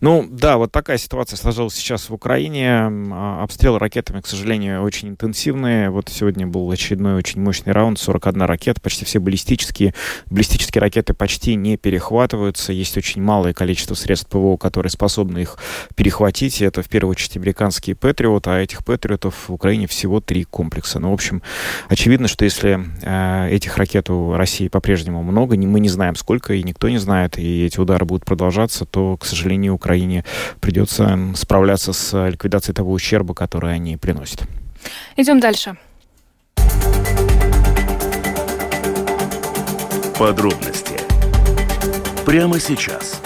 Ну 0.00 0.26
да, 0.30 0.58
вот 0.58 0.72
такая 0.72 0.98
ситуация 0.98 1.36
сложилась 1.36 1.74
сейчас 1.74 2.10
в 2.10 2.14
Украине. 2.14 2.90
А, 3.12 3.42
обстрелы 3.42 3.78
ракетами, 3.78 4.20
к 4.20 4.26
сожалению, 4.26 4.82
очень 4.82 5.08
интенсивные. 5.08 5.90
Вот 5.90 6.08
сегодня 6.08 6.46
был 6.46 6.70
очередной 6.70 7.14
очень 7.14 7.40
мощный 7.40 7.72
раунд, 7.72 7.98
41 7.98 8.42
ракета, 8.42 8.80
почти 8.80 9.04
все 9.04 9.18
баллистические. 9.18 9.94
Баллистические 10.30 10.80
ракеты 10.80 11.14
почти 11.14 11.54
не 11.54 11.76
перехватываются. 11.76 12.72
Есть 12.72 12.96
очень 12.96 13.22
малое 13.22 13.52
количество 13.52 13.94
средств 13.94 14.28
ПВО, 14.28 14.56
которые 14.56 14.90
способны 14.90 15.38
их 15.38 15.56
перехватить. 15.94 16.60
Это 16.60 16.82
в 16.82 16.88
первую 16.88 17.12
очередь 17.12 17.36
американские 17.36 17.96
Патриот, 17.96 18.48
а 18.48 18.58
этих 18.58 18.84
Патриотов 18.84 19.48
в 19.48 19.52
Украине 19.52 19.86
всего 19.86 20.20
три 20.20 20.44
комплекса. 20.44 20.98
Ну, 20.98 21.10
в 21.10 21.14
общем, 21.14 21.42
очевидно, 21.88 22.28
что 22.28 22.44
если 22.44 22.80
э, 23.02 23.50
этих 23.50 23.76
ракет 23.76 24.10
у 24.10 24.34
России 24.34 24.68
по-прежнему 24.68 25.22
много, 25.22 25.56
мы 25.56 25.80
не 25.80 25.88
знаем 25.88 26.16
сколько, 26.16 26.54
и 26.54 26.62
никто 26.62 26.88
не 26.88 26.98
знает, 26.98 27.38
и 27.38 27.64
эти 27.64 27.80
удары 27.80 28.04
будут 28.04 28.24
продолжаться, 28.24 28.84
то, 28.84 29.16
к 29.16 29.24
сожалению, 29.24 29.78
Украине 29.86 30.24
придется 30.60 31.16
справляться 31.36 31.92
с 31.92 32.26
ликвидацией 32.28 32.74
того 32.74 32.90
ущерба, 32.92 33.34
который 33.34 33.72
они 33.72 33.96
приносят. 33.96 34.42
Идем 35.16 35.38
дальше. 35.38 35.76
Подробности 40.18 40.96
прямо 42.24 42.58
сейчас. 42.58 43.22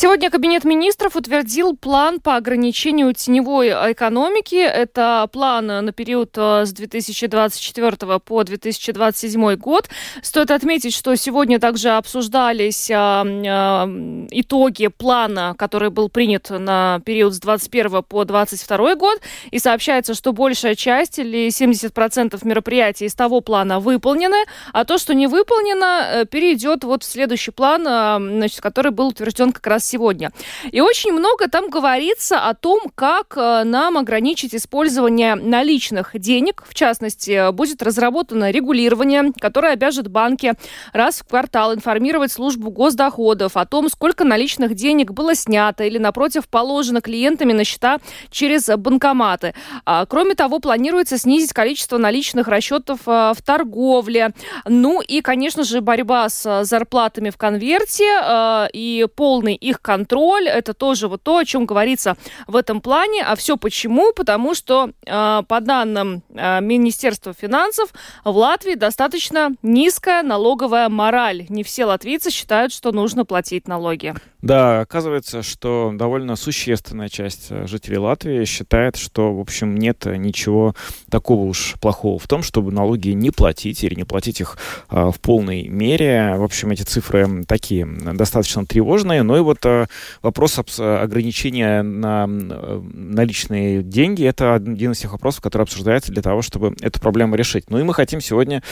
Сегодня 0.00 0.30
Кабинет 0.30 0.64
министров 0.64 1.14
утвердил 1.14 1.76
план 1.76 2.20
по 2.20 2.36
ограничению 2.36 3.12
теневой 3.12 3.68
экономики. 3.68 4.54
Это 4.54 5.28
план 5.30 5.66
на 5.66 5.92
период 5.92 6.30
э, 6.38 6.64
с 6.64 6.72
2024 6.72 8.18
по 8.20 8.42
2027 8.42 9.56
год. 9.56 9.90
Стоит 10.22 10.52
отметить, 10.52 10.94
что 10.94 11.14
сегодня 11.16 11.60
также 11.60 11.90
обсуждались 11.90 12.90
а, 12.90 13.26
а, 13.26 13.86
итоги 14.30 14.86
плана, 14.86 15.54
который 15.58 15.90
был 15.90 16.08
принят 16.08 16.48
на 16.48 17.02
период 17.04 17.34
с 17.34 17.40
2021 17.40 18.02
по 18.02 18.24
2022 18.24 18.94
год. 18.94 19.20
И 19.50 19.58
сообщается, 19.58 20.14
что 20.14 20.32
большая 20.32 20.76
часть 20.76 21.18
или 21.18 21.48
70% 21.48 22.40
мероприятий 22.48 23.04
из 23.04 23.14
того 23.14 23.42
плана 23.42 23.80
выполнены, 23.80 24.46
а 24.72 24.86
то, 24.86 24.96
что 24.96 25.12
не 25.12 25.26
выполнено, 25.26 26.06
э, 26.10 26.24
перейдет 26.24 26.84
вот 26.84 27.02
в 27.02 27.06
следующий 27.06 27.50
план, 27.50 27.82
значит, 27.82 28.62
который 28.62 28.92
был 28.92 29.08
утвержден 29.08 29.52
как 29.52 29.66
раз 29.66 29.89
сегодня. 29.90 30.30
И 30.70 30.80
очень 30.80 31.12
много 31.12 31.48
там 31.48 31.68
говорится 31.68 32.48
о 32.48 32.54
том, 32.54 32.80
как 32.94 33.36
э, 33.36 33.64
нам 33.64 33.98
ограничить 33.98 34.54
использование 34.54 35.34
наличных 35.34 36.18
денег. 36.18 36.64
В 36.68 36.74
частности, 36.74 37.52
будет 37.52 37.82
разработано 37.82 38.50
регулирование, 38.50 39.32
которое 39.38 39.72
обяжет 39.72 40.08
банки 40.08 40.54
раз 40.92 41.20
в 41.20 41.28
квартал 41.28 41.74
информировать 41.74 42.32
службу 42.32 42.70
госдоходов 42.70 43.56
о 43.56 43.66
том, 43.66 43.88
сколько 43.88 44.24
наличных 44.24 44.74
денег 44.74 45.12
было 45.12 45.34
снято 45.34 45.84
или, 45.84 45.98
напротив, 45.98 46.48
положено 46.48 47.00
клиентами 47.00 47.52
на 47.52 47.64
счета 47.64 47.98
через 48.30 48.66
банкоматы. 48.66 49.54
А, 49.84 50.06
кроме 50.06 50.34
того, 50.34 50.60
планируется 50.60 51.18
снизить 51.18 51.52
количество 51.52 51.98
наличных 51.98 52.48
расчетов 52.48 53.00
э, 53.06 53.32
в 53.36 53.42
торговле. 53.44 54.32
Ну 54.66 55.00
и, 55.00 55.20
конечно 55.20 55.64
же, 55.64 55.80
борьба 55.80 56.28
с 56.28 56.64
зарплатами 56.64 57.30
в 57.30 57.36
конверте 57.36 58.04
э, 58.04 58.68
и 58.72 59.06
полный 59.14 59.54
их 59.54 59.79
контроль. 59.82 60.48
Это 60.48 60.74
тоже 60.74 61.08
вот 61.08 61.22
то, 61.22 61.38
о 61.38 61.44
чем 61.44 61.66
говорится 61.66 62.16
в 62.46 62.56
этом 62.56 62.80
плане. 62.80 63.22
А 63.22 63.34
все 63.36 63.56
почему? 63.56 64.12
Потому 64.12 64.54
что, 64.54 64.90
э, 65.06 65.42
по 65.46 65.60
данным 65.60 66.22
э, 66.34 66.60
Министерства 66.60 67.32
финансов, 67.32 67.92
в 68.24 68.36
Латвии 68.36 68.74
достаточно 68.74 69.50
низкая 69.62 70.22
налоговая 70.22 70.88
мораль. 70.88 71.46
Не 71.48 71.62
все 71.62 71.84
латвийцы 71.84 72.30
считают, 72.30 72.72
что 72.72 72.92
нужно 72.92 73.24
платить 73.24 73.68
налоги. 73.68 74.14
Да, 74.42 74.80
оказывается, 74.80 75.42
что 75.42 75.92
довольно 75.94 76.34
существенная 76.34 77.10
часть 77.10 77.48
э, 77.50 77.66
жителей 77.66 77.98
Латвии 77.98 78.44
считает, 78.46 78.96
что, 78.96 79.34
в 79.34 79.40
общем, 79.40 79.76
нет 79.76 80.06
ничего 80.06 80.74
такого 81.10 81.44
уж 81.44 81.74
плохого 81.80 82.18
в 82.18 82.26
том, 82.26 82.42
чтобы 82.42 82.72
налоги 82.72 83.10
не 83.10 83.30
платить 83.30 83.84
или 83.84 83.94
не 83.94 84.04
платить 84.04 84.40
их 84.40 84.56
а, 84.88 85.10
в 85.10 85.20
полной 85.20 85.68
мере. 85.68 86.36
В 86.36 86.42
общем, 86.42 86.70
эти 86.70 86.82
цифры 86.82 87.44
такие 87.46 87.86
достаточно 87.86 88.64
тревожные. 88.64 89.22
Но 89.22 89.36
и 89.36 89.40
вот 89.40 89.58
а, 89.66 89.86
вопрос 90.22 90.58
ограничения 90.78 91.82
на 91.82 92.26
наличные 92.26 93.82
деньги— 93.82 94.24
это 94.24 94.54
один 94.54 94.92
из 94.92 95.00
тех 95.00 95.12
вопросов, 95.12 95.42
который 95.42 95.62
обсуждается 95.62 96.12
для 96.12 96.22
того, 96.22 96.40
чтобы 96.40 96.74
эту 96.80 96.98
проблему 96.98 97.34
решить. 97.34 97.68
Ну 97.68 97.78
и 97.78 97.82
мы 97.82 97.92
хотим 97.92 98.22
сегодня 98.22 98.62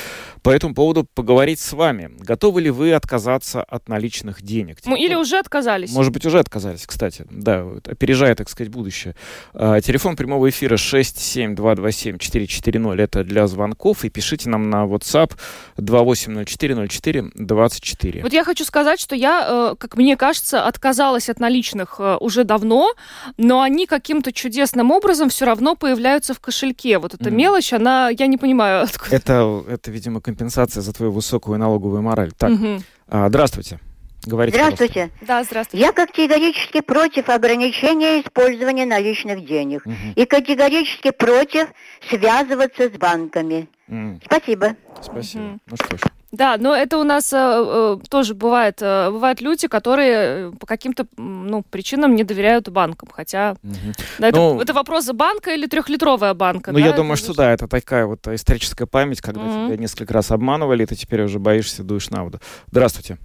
по 0.43 0.51
этому 0.51 0.75
поводу 0.75 1.07
поговорить 1.15 1.61
с 1.61 1.73
вами. 1.75 2.11
Готовы 2.21 2.63
ли 2.63 2.71
вы 2.71 2.95
отказаться 2.95 3.63
от 3.63 3.89
наличных 3.89 4.43
денег? 4.43 4.79
Ну, 4.87 4.97
или 4.97 5.15
уже 5.15 5.39
отказаться 5.39 5.58
отказались. 5.59 5.93
Может 5.93 6.13
быть, 6.13 6.25
уже 6.27 6.39
отказались, 6.39 6.87
кстати. 6.87 7.27
Да, 7.31 7.67
опережая, 7.85 8.35
так 8.35 8.49
сказать, 8.49 8.73
будущее. 8.73 9.15
А, 9.53 9.79
телефон 9.81 10.17
прямого 10.17 10.49
эфира 10.49 10.77
67227-440. 10.77 13.01
Это 13.01 13.23
для 13.25 13.47
звонков. 13.47 14.05
И 14.05 14.11
пишите 14.11 14.49
нам 14.49 14.71
на 14.71 14.87
WhatsApp 14.87 15.33
28040424. 15.77 18.23
Вот 18.23 18.33
я 18.33 18.45
хочу 18.45 18.65
сказать, 18.65 19.01
что 19.01 19.17
я, 19.17 19.47
э, 19.49 19.75
как 19.79 19.97
мне 19.97 20.17
кажется, 20.17 20.67
отказалась 20.67 21.29
от 21.29 21.41
наличных 21.41 21.97
э, 21.99 22.17
уже 22.21 22.45
давно, 22.45 22.95
но 23.37 23.61
они 23.63 23.87
каким-то 23.87 24.33
чудесным 24.33 24.91
образом 24.91 25.29
все 25.29 25.45
равно 25.45 25.77
появляются 25.77 26.35
в 26.35 26.41
кошельке. 26.41 26.99
Вот 26.99 27.15
эта 27.15 27.31
mm. 27.31 27.35
мелочь, 27.35 27.73
она, 27.73 28.11
я 28.11 28.27
не 28.27 28.37
понимаю, 28.37 28.83
откуда. 28.85 29.17
Это, 29.17 29.65
это, 29.69 29.91
видимо, 29.91 30.21
компенсация 30.21 30.83
за 30.83 30.93
твою 30.93 31.13
высокую 31.13 31.59
налоговую 31.59 32.03
мораль. 32.03 32.33
Так, 32.37 32.51
mm-hmm. 32.51 32.83
здравствуйте. 33.29 33.79
Говорите, 34.27 34.59
здравствуйте. 34.59 35.11
Пожалуйста. 35.21 35.27
Да, 35.27 35.45
здравствуйте. 35.45 35.87
Я 35.87 35.93
категорически 35.93 36.81
против 36.81 37.29
ограничения 37.29 38.21
использования 38.21 38.85
наличных 38.85 39.45
денег. 39.45 39.87
Угу. 39.87 39.95
И 40.17 40.25
категорически 40.27 41.11
против 41.11 41.69
связываться 42.09 42.89
с 42.89 42.99
банками. 42.99 43.69
Угу. 43.89 44.21
Спасибо. 44.25 44.77
Спасибо. 45.01 45.43
Угу. 45.43 45.59
Ну 45.67 45.77
что 45.77 45.97
ж. 45.97 46.01
Да, 46.31 46.59
но 46.59 46.77
это 46.77 46.99
у 46.99 47.05
нас 47.05 47.33
э, 47.33 47.37
э, 47.39 47.97
тоже 48.11 48.35
бывает. 48.35 48.83
Э, 48.83 49.11
бывают 49.11 49.41
люди, 49.41 49.67
которые 49.67 50.13
э, 50.13 50.53
по 50.61 50.67
каким-то 50.67 51.07
ну, 51.17 51.63
причинам 51.63 52.15
не 52.15 52.23
доверяют 52.23 52.69
банкам. 52.69 53.09
Хотя 53.11 53.57
угу. 53.63 53.95
да, 54.19 54.29
это, 54.29 54.39
ну, 54.39 54.61
это 54.61 54.75
вопрос 54.75 55.07
банка 55.07 55.55
или 55.55 55.67
трехлитровая 55.67 56.35
банка. 56.35 56.71
Ну, 56.71 56.79
да? 56.79 56.85
я 56.85 56.93
думаю, 56.93 57.15
это 57.15 57.23
что 57.23 57.35
да, 57.35 57.51
это 57.51 57.67
такая 57.67 58.05
вот 58.05 58.27
историческая 58.29 58.85
память, 58.85 59.23
когда 59.23 59.41
угу. 59.41 59.69
тебя 59.69 59.79
несколько 59.79 60.13
раз 60.13 60.31
обманывали, 60.31 60.83
и 60.83 60.87
ты 60.87 60.97
теперь 60.97 61.23
уже 61.23 61.39
боишься, 61.39 61.83
дуешь 61.83 62.11
на 62.11 62.25
воду. 62.25 62.41
Здравствуйте. 62.71 63.17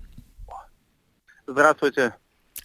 Здравствуйте. 1.48 2.16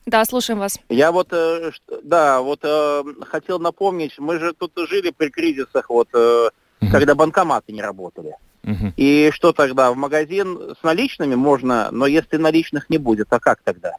Да, 0.06 0.24
слушаем 0.24 0.60
вас. 0.60 0.78
Я 0.88 1.12
вот, 1.12 1.28
э, 1.32 1.70
да, 2.02 2.40
вот 2.40 2.60
э, 2.62 3.02
хотел 3.26 3.58
напомнить, 3.58 4.18
мы 4.18 4.38
же 4.38 4.52
тут 4.52 4.72
жили 4.88 5.10
при 5.10 5.28
кризисах, 5.28 5.90
вот, 5.90 6.08
угу. 6.14 6.90
когда 6.90 7.14
банкоматы 7.14 7.72
не 7.72 7.82
работали. 7.82 8.34
Угу. 8.64 8.92
И 8.96 9.30
что 9.32 9.52
тогда? 9.52 9.92
В 9.92 9.96
магазин 9.96 10.74
с 10.78 10.82
наличными 10.82 11.34
можно, 11.34 11.88
но 11.90 12.06
если 12.06 12.36
наличных 12.36 12.88
не 12.90 12.98
будет, 12.98 13.32
а 13.32 13.40
как 13.40 13.60
тогда? 13.62 13.94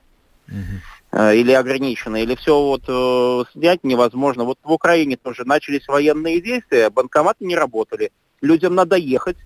Угу. 0.48 1.32
Или 1.34 1.52
ограничено, 1.54 2.18
или 2.18 2.36
все 2.36 2.56
вот 2.56 3.48
снять 3.54 3.84
невозможно. 3.84 4.44
Вот 4.44 4.60
в 4.64 4.72
Украине 4.72 5.18
тоже 5.18 5.44
начались 5.44 5.88
военные 5.88 6.40
действия, 6.40 6.92
банкоматы 6.92 7.46
не 7.46 7.56
работали. 7.56 8.12
Людям 8.42 8.76
надо 8.76 8.96
ехать. 8.96 9.38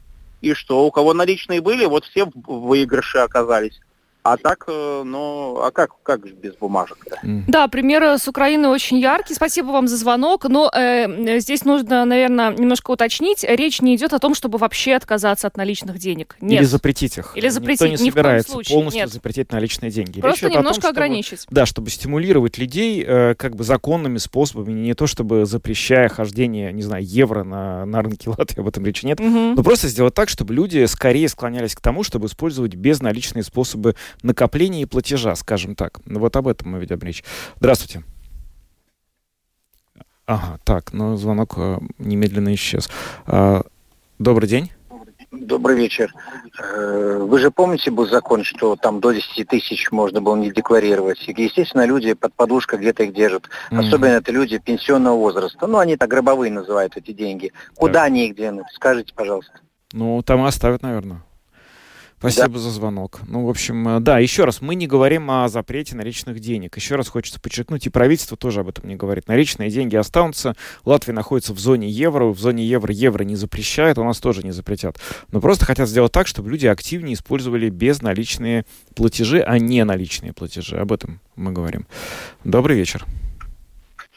И 0.42 0.54
что, 0.54 0.86
у 0.86 0.92
кого 0.92 1.14
наличные 1.14 1.62
были, 1.62 1.86
вот 1.86 2.04
все 2.04 2.26
в 2.26 2.32
выигрыше 2.36 3.20
оказались. 3.20 3.80
А 4.24 4.38
так, 4.38 4.63
э, 4.67 5.03
ну, 5.05 5.57
а 5.61 5.71
как, 5.71 5.91
как 6.01 6.26
же 6.26 6.34
без 6.34 6.55
бумажек-то? 6.55 7.19
Да, 7.24 7.67
пример 7.67 8.03
с 8.03 8.26
Украины 8.28 8.69
очень 8.69 8.97
яркий. 8.97 9.34
Спасибо 9.34 9.67
вам 9.67 9.89
за 9.89 9.97
звонок. 9.97 10.45
Но 10.47 10.71
э, 10.74 11.39
здесь 11.39 11.65
нужно, 11.65 12.05
наверное, 12.05 12.53
немножко 12.53 12.91
уточнить. 12.91 13.43
Речь 13.43 13.82
не 13.82 13.95
идет 13.97 14.13
о 14.13 14.19
том, 14.19 14.34
чтобы 14.34 14.57
вообще 14.57 14.93
отказаться 14.95 15.47
от 15.47 15.57
наличных 15.57 15.99
денег. 15.99 16.38
Нет. 16.39 16.61
Или 16.61 16.65
запретить 16.65 17.17
их. 17.17 17.34
Или 17.36 17.49
запретить. 17.49 17.82
Никто 17.82 17.97
не 17.97 18.05
Ни 18.05 18.09
собирается 18.11 18.53
полностью 18.53 19.01
Нет. 19.01 19.11
запретить 19.11 19.51
наличные 19.51 19.91
деньги. 19.91 20.21
Просто 20.21 20.47
Речь 20.47 20.55
немножко 20.55 20.82
том, 20.84 20.91
ограничить. 20.91 21.41
Чтобы, 21.41 21.55
да, 21.55 21.65
чтобы 21.65 21.89
стимулировать 21.89 22.57
людей 22.57 23.03
э, 23.05 23.36
как 23.36 23.57
бы 23.57 23.65
законными 23.65 24.19
способами, 24.19 24.71
не 24.71 24.93
то 24.93 25.05
чтобы 25.05 25.45
запрещая 25.45 26.07
хождение, 26.07 26.71
не 26.71 26.82
знаю, 26.82 27.03
евро 27.03 27.43
на, 27.43 27.86
на 27.86 28.01
рынке 28.01 28.30
Латвии, 28.30 28.61
об 28.61 28.69
этом 28.69 28.86
речи 28.86 29.05
нет, 29.05 29.19
угу. 29.19 29.30
но 29.30 29.63
просто 29.63 29.89
сделать 29.89 30.13
так, 30.13 30.30
чтобы 30.30 30.53
люди 30.53 30.86
скорее 30.86 31.28
склонялись 31.28 31.76
к 31.76 31.82
тому, 31.82 32.03
чтобы 32.03 32.28
использовать 32.28 32.76
безналичные 32.76 33.43
способы 33.43 33.95
накопления 34.22 34.82
и 34.82 34.86
платежа, 34.86 35.36
скажем 35.36 35.76
так. 35.76 35.99
Вот 36.05 36.36
об 36.36 36.47
этом 36.47 36.72
мы 36.72 36.80
ведем 36.80 36.99
речь. 36.99 37.24
Здравствуйте. 37.59 38.03
Ага, 40.26 40.57
так, 40.64 40.93
ну 40.93 41.18
звонок 41.18 41.55
э, 41.57 41.80
немедленно 41.97 42.53
исчез. 42.53 42.89
А, 43.26 43.64
добрый 44.20 44.47
день. 44.47 44.72
Добрый 45.32 45.76
вечер. 45.76 46.14
Э, 46.59 47.18
вы 47.20 47.39
же 47.39 47.49
помните 47.51 47.91
был 47.91 48.07
закон, 48.07 48.43
что 48.43 48.76
там 48.76 48.99
до 48.99 49.11
10 49.11 49.47
тысяч 49.47 49.91
можно 49.91 50.22
было 50.22 50.36
не 50.36 50.51
декларировать? 50.51 51.28
И, 51.28 51.43
естественно, 51.43 51.86
люди 51.86 52.14
под 52.14 52.34
подушкой 52.36 52.80
где-то 52.80 53.03
их 53.03 53.14
держат. 53.14 53.49
Mm-hmm. 53.72 53.80
Особенно 53.80 54.11
это 54.11 54.32
люди 54.32 54.59
пенсионного 54.59 55.16
возраста. 55.16 55.68
Ну, 55.68 55.80
они 55.80 55.97
так 55.97 56.09
гробовые 56.09 56.51
называют 56.51 56.95
эти 56.95 57.11
деньги. 57.11 57.51
Куда 57.76 58.01
так. 58.01 58.03
они 58.05 58.28
их 58.28 58.36
денут? 58.36 58.68
Скажите, 58.74 59.11
пожалуйста. 59.16 59.53
Ну, 59.91 60.22
там 60.22 60.45
оставят, 60.45 60.84
наверное. 60.84 61.24
Спасибо 62.24 62.53
да. 62.53 62.59
за 62.59 62.69
звонок. 62.69 63.19
Ну, 63.28 63.45
в 63.45 63.49
общем, 63.49 63.97
э, 63.97 63.99
да, 63.99 64.17
еще 64.17 64.45
раз, 64.45 64.61
мы 64.61 64.76
не 64.76 64.88
говорим 64.88 65.30
о 65.30 65.49
запрете 65.49 65.97
наличных 65.97 66.39
денег. 66.39 66.78
Еще 66.78 66.95
раз 66.95 67.09
хочется 67.09 67.38
подчеркнуть, 67.41 67.86
и 67.86 67.89
правительство 67.89 68.38
тоже 68.38 68.61
об 68.61 68.69
этом 68.69 68.88
не 68.88 68.95
говорит. 68.95 69.28
Наличные 69.28 69.69
деньги 69.69 69.97
останутся. 69.97 70.55
Латвия 70.86 71.13
находится 71.13 71.53
в 71.53 71.59
зоне 71.59 71.89
евро. 71.89 72.28
В 72.28 72.39
зоне 72.39 72.65
евро 72.65 72.93
евро 72.93 73.24
не 73.24 73.36
запрещают, 73.36 73.97
у 73.97 74.05
нас 74.05 74.19
тоже 74.19 74.41
не 74.43 74.51
запретят. 74.51 74.97
Но 75.34 75.41
просто 75.41 75.65
хотят 75.65 75.89
сделать 75.89 76.13
так, 76.13 76.28
чтобы 76.28 76.49
люди 76.49 76.65
активнее 76.65 77.15
использовали 77.15 77.69
безналичные 77.69 78.65
платежи, 78.95 79.41
а 79.41 79.59
не 79.59 79.84
наличные 79.84 80.32
платежи. 80.32 80.78
Об 80.78 80.93
этом 80.93 81.19
мы 81.36 81.51
говорим. 81.51 81.88
Добрый 82.45 82.78
вечер. 82.78 83.05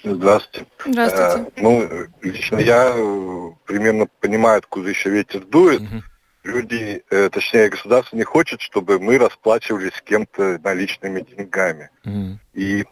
Здравствуйте. 0.05 0.67
Здравствуйте. 0.87 1.51
Э, 1.57 1.61
ну, 1.61 1.89
лично 2.23 2.59
я 2.59 2.93
э, 2.95 3.51
примерно 3.67 4.07
понимаю, 4.21 4.59
откуда 4.59 4.91
еще 4.91 5.11
ветер 5.11 5.45
дует. 5.45 5.81
Угу 5.81 6.03
люди, 6.47 7.05
э, 7.11 7.29
точнее 7.31 7.69
государство 7.69 8.17
не 8.17 8.25
хочет, 8.25 8.61
чтобы 8.61 8.99
мы 8.99 9.19
расплачивались 9.19 9.95
с 9.95 10.03
кем-то 10.03 10.59
наличными 10.63 11.21
деньгами. 11.21 11.91
Mm. 12.05 12.37
И 12.55 12.85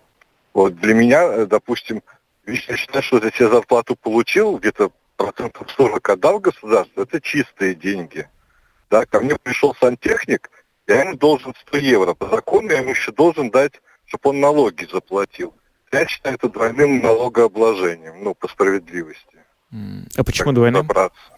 вот 0.52 0.76
для 0.80 0.94
меня, 0.94 1.22
э, 1.22 1.46
допустим, 1.46 2.02
я 2.46 2.76
считаю, 2.76 3.02
что 3.02 3.18
если 3.18 3.44
я 3.44 3.50
зарплату 3.50 3.96
получил, 3.96 4.58
где-то 4.58 4.90
процентов 5.16 5.70
40 5.70 6.08
отдал 6.10 6.40
государству, 6.40 7.02
это 7.02 7.20
чистые 7.20 7.74
деньги. 7.74 8.28
Да, 8.90 9.06
ко 9.06 9.20
мне 9.20 9.36
пришел 9.36 9.74
сантехник, 9.80 10.50
я 10.86 11.02
ему 11.02 11.16
должен 11.16 11.54
100 11.68 11.78
евро. 11.78 12.14
По 12.14 12.28
закону 12.28 12.70
я 12.70 12.78
ему 12.78 12.90
еще 12.90 13.12
должен 13.12 13.50
дать, 13.50 13.80
чтобы 14.06 14.30
он 14.30 14.40
налоги 14.40 14.86
заплатил. 14.90 15.54
Я 15.92 16.06
считаю 16.06 16.34
это 16.34 16.48
двойным 16.48 17.00
налогообложением, 17.00 18.22
ну, 18.22 18.34
по 18.34 18.48
справедливости. 18.48 19.38
Mm. 19.72 20.12
А 20.16 20.24
почему 20.24 20.52
двойным? 20.52 20.86
Добраться. 20.86 21.33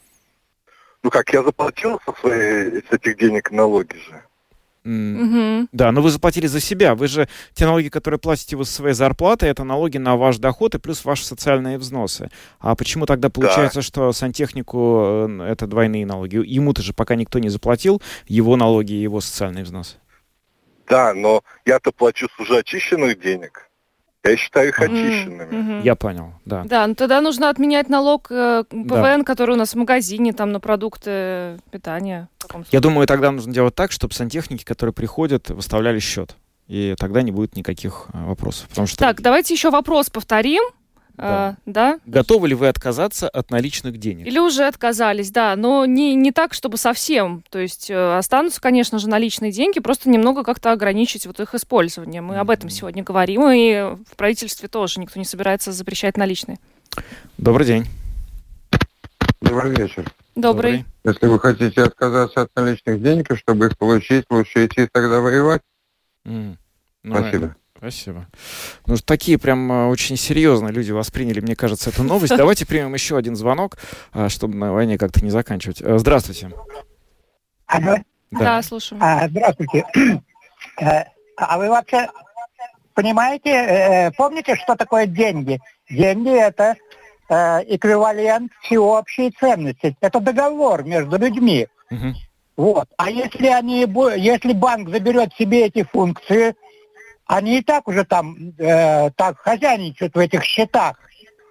Ну 1.07 1.11
как, 1.11 1.33
я 1.33 1.45
заплатил 1.45 2.01
со 2.05 2.13
своей, 2.21 2.83
с 2.83 2.93
этих 2.93 3.17
денег 3.17 3.53
налоги 3.53 3.95
же. 3.95 4.25
Mm. 4.85 5.61
Угу. 5.61 5.69
Да, 5.71 5.93
но 5.93 6.03
вы 6.03 6.11
заплатили 6.11 6.49
за 6.49 6.59
себя. 6.59 6.97
Вы 6.97 7.07
же 7.07 7.29
те 7.55 7.65
налоги, 7.65 7.87
которые 7.91 8.19
платите 8.19 8.57
вы 8.57 8.65
со 8.65 8.73
своей 8.73 8.93
зарплаты, 8.93 9.47
это 9.47 9.63
налоги 9.63 9.99
на 9.99 10.17
ваш 10.17 10.39
доход 10.39 10.75
и 10.75 10.81
плюс 10.81 11.05
ваши 11.05 11.25
социальные 11.25 11.79
взносы. 11.79 12.29
А 12.59 12.75
почему 12.75 13.07
тогда 13.07 13.31
получается, 13.31 13.79
да. 13.79 13.83
что 13.83 14.13
сантехнику 14.13 15.29
э, 15.29 15.53
это 15.53 15.69
двойные 15.69 16.05
налоги? 16.05 16.45
Ему-то 16.45 16.83
же 16.83 16.93
пока 16.93 17.15
никто 17.15 17.39
не 17.39 17.51
заплатил 17.51 18.03
его 18.27 18.57
налоги 18.57 18.95
и 18.95 19.01
его 19.01 19.21
социальные 19.21 19.63
взносы. 19.63 19.99
Да, 20.89 21.15
но 21.15 21.45
я-то 21.65 21.93
плачу 21.93 22.27
с 22.37 22.41
уже 22.41 22.59
очищенных 22.59 23.21
денег. 23.21 23.71
Я 24.29 24.37
считаю 24.37 24.69
их 24.69 24.81
очищенными. 24.81 25.51
Mm-hmm. 25.51 25.83
Я 25.83 25.95
понял, 25.95 26.35
да. 26.45 26.65
Да, 26.65 26.83
но 26.83 26.89
ну 26.89 26.95
тогда 26.95 27.21
нужно 27.21 27.49
отменять 27.49 27.89
налог 27.89 28.27
э, 28.31 28.65
ПВН, 28.69 28.87
да. 28.87 29.23
который 29.23 29.53
у 29.53 29.59
нас 29.59 29.73
в 29.73 29.77
магазине, 29.77 30.33
там, 30.33 30.53
на 30.53 30.61
продукты 30.61 31.59
питания. 31.71 32.29
Я 32.71 32.81
думаю, 32.81 33.07
тогда 33.07 33.31
нужно 33.31 33.53
делать 33.53 33.75
так, 33.75 33.93
чтобы 33.93 34.15
сантехники, 34.15 34.65
которые 34.65 34.93
приходят, 34.93 35.51
выставляли 35.51 35.99
счет. 35.99 36.37
И 36.69 36.95
тогда 36.99 37.23
не 37.23 37.31
будет 37.31 37.57
никаких 37.57 38.07
э, 38.13 38.25
вопросов. 38.25 38.69
Потому 38.69 38.87
что... 38.87 38.99
Так, 38.99 39.21
давайте 39.21 39.55
еще 39.55 39.71
вопрос 39.71 40.11
повторим. 40.11 40.63
Да. 41.17 41.25
А, 41.25 41.55
да? 41.65 42.01
Готовы 42.05 42.49
ли 42.49 42.55
вы 42.55 42.69
отказаться 42.69 43.29
от 43.29 43.51
наличных 43.51 43.99
денег? 43.99 44.27
Или 44.27 44.39
уже 44.39 44.67
отказались, 44.67 45.31
да, 45.31 45.57
но 45.57 45.87
не, 45.87 46.15
не 46.15 46.31
так, 46.31 46.53
чтобы 46.53 46.77
совсем. 46.77 47.43
То 47.51 47.59
есть 47.59 47.91
э, 47.91 48.17
останутся, 48.17 48.61
конечно 48.61 48.99
же, 48.99 49.09
наличные 49.09 49.51
деньги, 49.51 49.81
просто 49.81 50.11
немного 50.11 50.45
как-то 50.45 50.73
ограничить 50.73 51.27
вот 51.27 51.41
их 51.41 51.55
использование. 51.55 52.21
Мы 52.21 52.35
mm-hmm. 52.35 52.39
об 52.39 52.51
этом 52.51 52.71
сегодня 52.71 53.03
говорим, 53.03 53.49
и 53.49 53.97
в 54.11 54.17
правительстве 54.17 54.69
тоже 54.69 55.01
никто 55.01 55.19
не 55.19 55.25
собирается 55.25 55.73
запрещать 55.73 56.17
наличные. 56.17 56.59
Добрый 57.39 57.67
день. 57.67 57.87
Добрый 59.41 59.75
вечер. 59.75 60.05
Добрый. 60.35 60.85
Если 61.05 61.27
вы 61.27 61.41
хотите 61.41 61.83
отказаться 61.83 62.43
от 62.43 62.51
наличных 62.55 63.03
денег, 63.03 63.27
чтобы 63.37 63.67
их 63.67 63.79
получить, 63.79 64.27
лучше 64.29 64.67
идти 64.67 64.87
тогда 64.91 65.21
воевать. 65.21 65.63
Mm. 66.27 66.57
Ну, 67.05 67.17
Спасибо. 67.17 67.57
Спасибо. 67.79 68.27
Ну, 68.87 68.97
такие 68.97 69.39
прям 69.39 69.71
а, 69.71 69.89
очень 69.89 70.17
серьезно 70.17 70.69
люди 70.69 70.93
восприняли, 70.93 71.41
мне 71.41 71.55
кажется, 71.55 71.91
эту 71.91 72.03
новость. 72.03 72.35
Давайте 72.37 72.67
примем 72.67 72.95
еще 72.95 73.17
один 73.17 73.37
звонок, 73.37 73.77
а, 74.13 74.29
чтобы 74.29 74.57
на 74.57 74.73
войне 74.73 74.99
как-то 74.99 75.23
не 75.23 75.31
заканчивать. 75.31 75.81
Э, 75.83 75.99
здравствуйте. 75.99 76.51
Алло. 77.67 77.97
Да, 78.31 78.39
да 78.39 78.63
слушаю. 78.63 78.99
А, 79.03 79.29
здравствуйте. 79.29 79.85
Э, 80.81 81.05
а 81.37 81.59
вы 81.59 81.69
вообще 81.69 82.09
понимаете, 82.93 83.51
э, 83.51 84.11
помните, 84.13 84.57
что 84.57 84.75
такое 84.75 85.07
деньги? 85.07 85.61
Деньги– 85.89 86.31
это 86.39 86.77
эквивалент 87.29 88.53
всеобщей 88.63 89.31
ценности. 89.31 89.97
Это 90.01 90.21
договор 90.21 90.83
между 90.85 91.19
людьми. 91.19 91.67
Угу. 91.91 92.15
Вот. 92.57 92.89
А 92.97 93.11
если 93.11 93.47
они, 93.47 93.81
если 93.81 94.53
банк 94.53 94.89
заберет 94.89 95.33
себе 95.35 95.67
эти 95.67 95.83
функции, 95.85 96.55
они 97.27 97.59
и 97.59 97.63
так 97.63 97.89
уже 97.89 98.05
там 98.05 98.55
э, 98.59 99.11
так 99.11 99.39
хозяйничают 99.39 100.15
в 100.15 100.19
этих 100.19 100.45
счетах. 100.45 100.99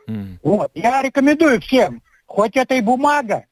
Mm. 0.07 0.37
Вот. 0.43 0.71
Я 0.73 1.01
рекомендую 1.01 1.61
всем, 1.61 2.01
хоть 2.25 2.55
это 2.55 2.75
и 2.75 2.81
бумага, 2.81 3.45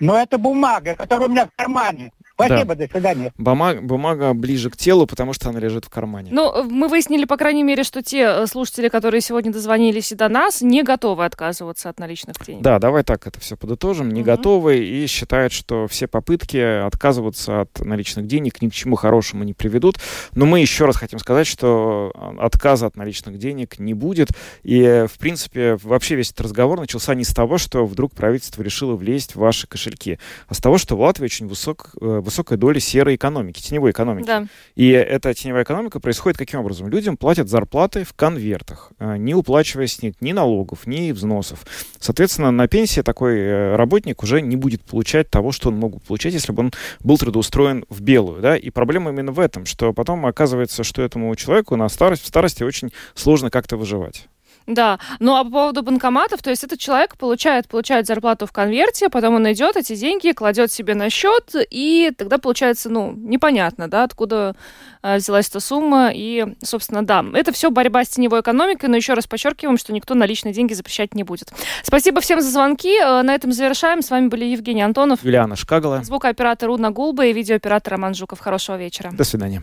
но 0.00 0.16
это 0.18 0.38
бумага, 0.38 0.94
которая 0.94 1.28
у 1.28 1.30
меня 1.30 1.46
в 1.46 1.50
кармане. 1.56 2.12
Спасибо, 2.38 2.76
да. 2.76 2.86
до 2.86 2.92
свидания. 2.92 3.32
Бумага, 3.36 3.80
бумага 3.80 4.32
ближе 4.32 4.70
к 4.70 4.76
телу, 4.76 5.06
потому 5.06 5.32
что 5.32 5.48
она 5.48 5.58
лежит 5.58 5.84
в 5.84 5.90
кармане. 5.90 6.30
Ну, 6.32 6.62
мы 6.62 6.86
выяснили, 6.86 7.24
по 7.24 7.36
крайней 7.36 7.64
мере, 7.64 7.82
что 7.82 8.00
те 8.00 8.22
э, 8.22 8.46
слушатели, 8.46 8.88
которые 8.88 9.20
сегодня 9.22 9.52
дозвонились 9.52 10.12
и 10.12 10.14
до 10.14 10.28
нас, 10.28 10.62
не 10.62 10.84
готовы 10.84 11.24
отказываться 11.24 11.88
от 11.88 11.98
наличных 11.98 12.36
денег. 12.46 12.62
Да, 12.62 12.78
давай 12.78 13.02
так 13.02 13.26
это 13.26 13.40
все 13.40 13.56
подытожим. 13.56 14.10
Не 14.10 14.20
угу. 14.20 14.26
готовы 14.26 14.78
и 14.78 15.06
считают, 15.08 15.52
что 15.52 15.88
все 15.88 16.06
попытки 16.06 16.86
отказываться 16.86 17.62
от 17.62 17.80
наличных 17.80 18.28
денег 18.28 18.62
ни 18.62 18.68
к 18.68 18.72
чему 18.72 18.94
хорошему 18.94 19.42
не 19.42 19.52
приведут. 19.52 19.96
Но 20.34 20.46
мы 20.46 20.60
еще 20.60 20.84
раз 20.84 20.96
хотим 20.96 21.18
сказать, 21.18 21.48
что 21.48 22.12
э, 22.14 22.40
отказа 22.40 22.86
от 22.86 22.96
наличных 22.96 23.38
денег 23.38 23.80
не 23.80 23.94
будет. 23.94 24.28
И, 24.62 25.06
в 25.12 25.18
принципе, 25.18 25.76
вообще 25.82 26.14
весь 26.14 26.28
этот 26.30 26.42
разговор 26.42 26.78
начался 26.78 27.16
не 27.16 27.24
с 27.24 27.34
того, 27.34 27.58
что 27.58 27.84
вдруг 27.84 28.14
правительство 28.14 28.62
решило 28.62 28.94
влезть 28.94 29.34
в 29.34 29.40
ваши 29.40 29.66
кошельки, 29.66 30.20
а 30.46 30.54
с 30.54 30.58
того, 30.58 30.78
что 30.78 30.96
в 30.96 31.00
Латвии 31.00 31.24
очень 31.24 31.48
высок, 31.48 31.90
э, 32.00 32.20
высокая 32.28 32.58
доля 32.58 32.80
серой 32.80 33.16
экономики, 33.16 33.60
теневой 33.60 33.90
экономики. 33.90 34.26
Да. 34.26 34.46
И 34.76 34.88
эта 34.90 35.34
теневая 35.34 35.64
экономика 35.64 36.00
происходит 36.00 36.38
каким 36.38 36.60
образом? 36.60 36.88
Людям 36.88 37.16
платят 37.16 37.48
зарплаты 37.48 38.04
в 38.04 38.12
конвертах, 38.12 38.92
э, 38.98 39.16
не 39.16 39.34
уплачивая 39.34 39.86
с 39.86 40.02
них 40.02 40.14
ни 40.20 40.32
налогов, 40.32 40.86
ни 40.86 41.12
взносов. 41.12 41.64
Соответственно, 41.98 42.50
на 42.50 42.68
пенсии 42.68 43.00
такой 43.00 43.38
э, 43.38 43.76
работник 43.76 44.22
уже 44.22 44.40
не 44.40 44.56
будет 44.56 44.82
получать 44.82 45.30
того, 45.30 45.52
что 45.52 45.70
он 45.70 45.76
мог 45.76 45.94
бы 45.94 46.00
получать, 46.00 46.34
если 46.34 46.52
бы 46.52 46.60
он 46.60 46.72
был 47.00 47.18
трудоустроен 47.18 47.84
в 47.88 48.00
белую. 48.00 48.40
Да? 48.40 48.56
И 48.56 48.70
проблема 48.70 49.10
именно 49.10 49.32
в 49.32 49.40
этом, 49.40 49.66
что 49.66 49.92
потом 49.92 50.26
оказывается, 50.26 50.84
что 50.84 51.02
этому 51.02 51.34
человеку 51.36 51.76
на 51.76 51.88
старость, 51.88 52.24
в 52.24 52.26
старости 52.26 52.62
очень 52.62 52.92
сложно 53.14 53.50
как-то 53.50 53.76
выживать. 53.76 54.28
Да, 54.68 54.98
ну 55.18 55.34
а 55.34 55.44
по 55.44 55.50
поводу 55.50 55.82
банкоматов, 55.82 56.42
то 56.42 56.50
есть 56.50 56.62
этот 56.62 56.78
человек 56.78 57.16
получает, 57.16 57.68
получает 57.68 58.06
зарплату 58.06 58.46
в 58.46 58.52
конверте, 58.52 59.08
потом 59.08 59.36
он 59.36 59.50
идет, 59.50 59.76
эти 59.76 59.96
деньги 59.96 60.32
кладет 60.32 60.70
себе 60.70 60.94
на 60.94 61.08
счет, 61.08 61.54
и 61.70 62.12
тогда 62.16 62.36
получается, 62.36 62.90
ну, 62.90 63.12
непонятно, 63.16 63.88
да, 63.88 64.04
откуда 64.04 64.54
э, 65.02 65.16
взялась 65.16 65.48
эта 65.48 65.60
сумма, 65.60 66.10
и, 66.14 66.54
собственно, 66.62 67.02
да, 67.02 67.24
это 67.32 67.50
все 67.50 67.70
борьба 67.70 68.04
с 68.04 68.08
теневой 68.08 68.42
экономикой, 68.42 68.90
но 68.90 68.96
еще 68.96 69.14
раз 69.14 69.26
подчеркиваем, 69.26 69.78
что 69.78 69.94
никто 69.94 70.14
наличные 70.14 70.52
деньги 70.52 70.74
запрещать 70.74 71.14
не 71.14 71.24
будет. 71.24 71.50
Спасибо 71.82 72.20
всем 72.20 72.42
за 72.42 72.50
звонки, 72.50 72.94
э, 72.94 73.22
на 73.22 73.34
этом 73.34 73.52
завершаем. 73.52 74.02
С 74.02 74.10
вами 74.10 74.28
были 74.28 74.44
Евгений 74.44 74.82
Антонов, 74.82 75.24
Юлиана 75.24 75.56
Шкагала, 75.56 76.04
звукооператор 76.04 76.68
Уна 76.68 76.90
Гулба 76.90 77.24
и 77.24 77.32
видеооператор 77.32 77.92
Роман 77.92 78.14
Жуков. 78.14 78.40
Хорошего 78.40 78.76
вечера. 78.76 79.12
До 79.12 79.24
свидания. 79.24 79.62